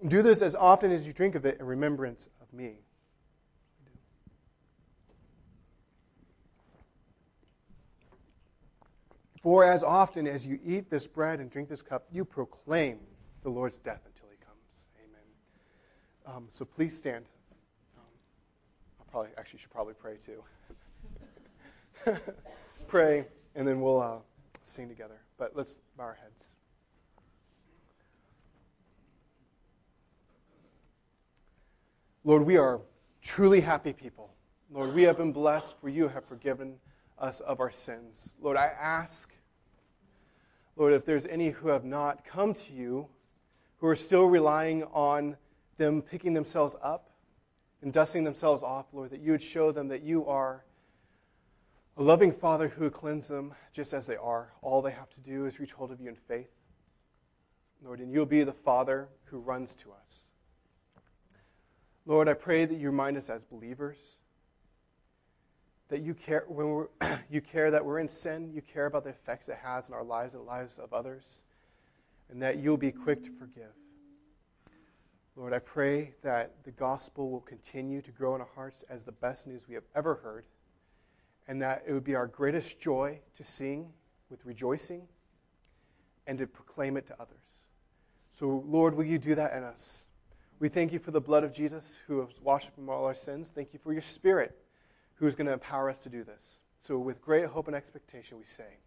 Do 0.08 0.22
this 0.22 0.42
as 0.42 0.56
often 0.56 0.92
as 0.92 1.08
you 1.08 1.14
drink 1.14 1.36
of 1.36 1.46
it 1.46 1.60
in 1.60 1.66
remembrance 1.66 2.30
of 2.42 2.52
me. 2.54 2.78
For 9.42 9.64
as 9.64 9.84
often 9.84 10.28
as 10.28 10.46
you 10.46 10.60
eat 10.64 10.92
this 10.92 11.08
bread 11.08 11.40
and 11.40 11.50
drink 11.50 11.68
this 11.68 11.82
cup, 11.82 12.06
you 12.12 12.24
proclaim 12.24 13.00
the 13.42 13.50
Lord's 13.50 13.80
death 13.80 14.02
until 14.06 14.30
he 14.30 14.38
comes. 14.38 14.90
Amen. 15.04 16.38
Um, 16.38 16.46
so 16.52 16.64
please 16.64 16.96
stand. 16.96 17.26
Um, 17.98 18.04
I 19.00 19.04
probably 19.10 19.32
actually 19.40 19.60
should 19.60 19.72
probably 19.72 19.96
pray 19.96 20.18
too. 20.24 20.44
pray, 22.88 23.26
and 23.56 23.68
then 23.68 23.82
we'll 23.82 24.00
uh, 24.00 24.18
sing 24.72 24.90
together. 24.90 25.22
But 25.38 25.56
let's 25.56 25.80
bow 25.98 26.04
our 26.04 26.18
heads. 26.22 26.56
Lord, 32.24 32.44
we 32.44 32.58
are 32.58 32.82
truly 33.22 33.62
happy 33.62 33.94
people. 33.94 34.32
Lord, 34.72 34.94
we 34.94 35.04
have 35.04 35.18
been 35.18 35.34
blessed 35.34 35.76
for 35.82 35.90
you 35.90 36.08
have 36.08 36.26
forgiven 36.26 36.76
us 37.18 37.40
of 37.42 37.60
our 37.60 37.72
sins. 37.72 38.36
Lord, 38.42 38.58
I 38.58 38.68
ask, 38.68 39.34
Lord, 40.76 40.94
if 40.94 41.06
there's 41.06 41.26
any 41.26 41.50
who 41.50 41.70
have 41.70 41.84
not 41.84 42.24
come 42.24 42.54
to 42.54 42.74
you, 42.74 43.08
who 43.78 43.88
are 43.88 43.96
still 43.96 44.26
relying 44.26 44.84
on 44.94 45.36
them 45.78 46.02
picking 46.02 46.34
themselves 46.34 46.76
up 46.82 47.10
and 47.82 47.92
dusting 47.92 48.24
themselves 48.24 48.62
off, 48.62 48.86
Lord, 48.94 49.10
that 49.10 49.20
you 49.20 49.32
would 49.32 49.42
show 49.42 49.72
them 49.72 49.88
that 49.88 50.04
you 50.04 50.26
are 50.28 50.64
a 51.98 52.04
loving 52.04 52.32
Father 52.32 52.70
who 52.70 52.86
would 52.86 52.94
cleanse 52.94 53.28
them 53.28 53.54
just 53.72 53.94
as 53.94 54.08
they 54.08 54.16
are. 54.16 54.54
All 54.62 54.82
they 54.82 54.92
have 54.92 55.10
to 55.12 55.20
do 55.20 55.46
is 55.46 55.60
reach 55.60 55.74
hold 55.74 55.92
of 55.92 56.00
you 56.00 56.10
in 56.10 56.16
faith. 56.16 56.52
Lord, 57.84 58.00
and 58.00 58.12
you'll 58.12 58.26
be 58.26 58.44
the 58.44 58.54
Father 58.54 59.10
who 59.26 59.40
runs 59.40 59.76
to 59.76 59.92
us. 59.92 60.30
Lord, 62.06 62.30
I 62.30 62.34
pray 62.34 62.66
that 62.66 62.78
you 62.78 62.90
remind 62.90 63.18
us 63.18 63.30
as 63.30 63.44
believers 63.44 64.20
that 65.92 66.02
you 66.02 66.14
care 66.14 66.46
when 66.48 66.70
we're, 66.70 66.88
you 67.30 67.42
care 67.42 67.70
that 67.70 67.84
we're 67.84 68.00
in 68.00 68.08
sin, 68.08 68.50
you 68.54 68.62
care 68.62 68.86
about 68.86 69.04
the 69.04 69.10
effects 69.10 69.50
it 69.50 69.58
has 69.62 69.90
in 69.90 69.94
our 69.94 70.06
lives 70.06 70.34
and 70.34 70.42
the 70.42 70.48
lives 70.48 70.80
of 70.80 70.94
others, 70.94 71.44
and 72.30 72.42
that 72.42 72.60
you'll 72.60 72.78
be 72.78 72.94
quick 72.94 73.22
to 73.24 73.30
forgive. 73.32 73.74
Lord, 75.36 75.54
I 75.54 75.60
pray 75.60 76.14
that 76.24 76.64
the 76.64 76.72
gospel 76.72 77.30
will 77.30 77.42
continue 77.42 78.02
to 78.02 78.12
grow 78.12 78.36
in 78.36 78.42
our 78.42 78.50
hearts 78.56 78.84
as 78.90 79.04
the 79.04 79.12
best 79.12 79.48
news 79.48 79.68
we 79.68 79.76
have 79.76 79.84
ever 79.94 80.16
heard, 80.16 80.46
and 81.52 81.62
that 81.62 81.84
it 81.86 81.92
would 81.92 82.06
be 82.06 82.16
our 82.16 82.28
greatest 82.28 82.80
joy 82.80 83.20
to 83.36 83.44
sing 83.44 83.92
with 84.30 84.46
rejoicing 84.46 85.02
and 86.26 86.38
to 86.38 86.48
proclaim 86.48 86.96
it 86.96 87.06
to 87.06 87.14
others. 87.22 87.68
So, 88.30 88.64
Lord, 88.66 88.96
will 88.96 89.04
you 89.04 89.20
do 89.20 89.36
that 89.36 89.52
in 89.52 89.62
us? 89.62 90.06
We 90.60 90.70
thank 90.70 90.94
you 90.94 91.00
for 91.00 91.12
the 91.12 91.20
blood 91.20 91.44
of 91.44 91.54
Jesus 91.54 92.00
who 92.08 92.22
has 92.22 92.40
washed 92.42 92.74
from 92.74 92.88
all 92.88 93.04
our 93.04 93.14
sins. 93.14 93.52
Thank 93.54 93.74
you 93.74 93.80
for 93.80 93.92
your 93.92 94.02
spirit 94.02 94.58
who 95.16 95.28
is 95.28 95.36
going 95.36 95.48
to 95.48 95.52
empower 95.52 95.90
us 95.90 96.04
to 96.04 96.10
do 96.10 96.24
this. 96.24 96.62
So, 96.80 96.98
with 96.98 97.22
great 97.22 97.48
hope 97.48 97.68
and 97.68 97.76
expectation, 97.76 98.38
we 98.38 98.46
say, 98.46 98.78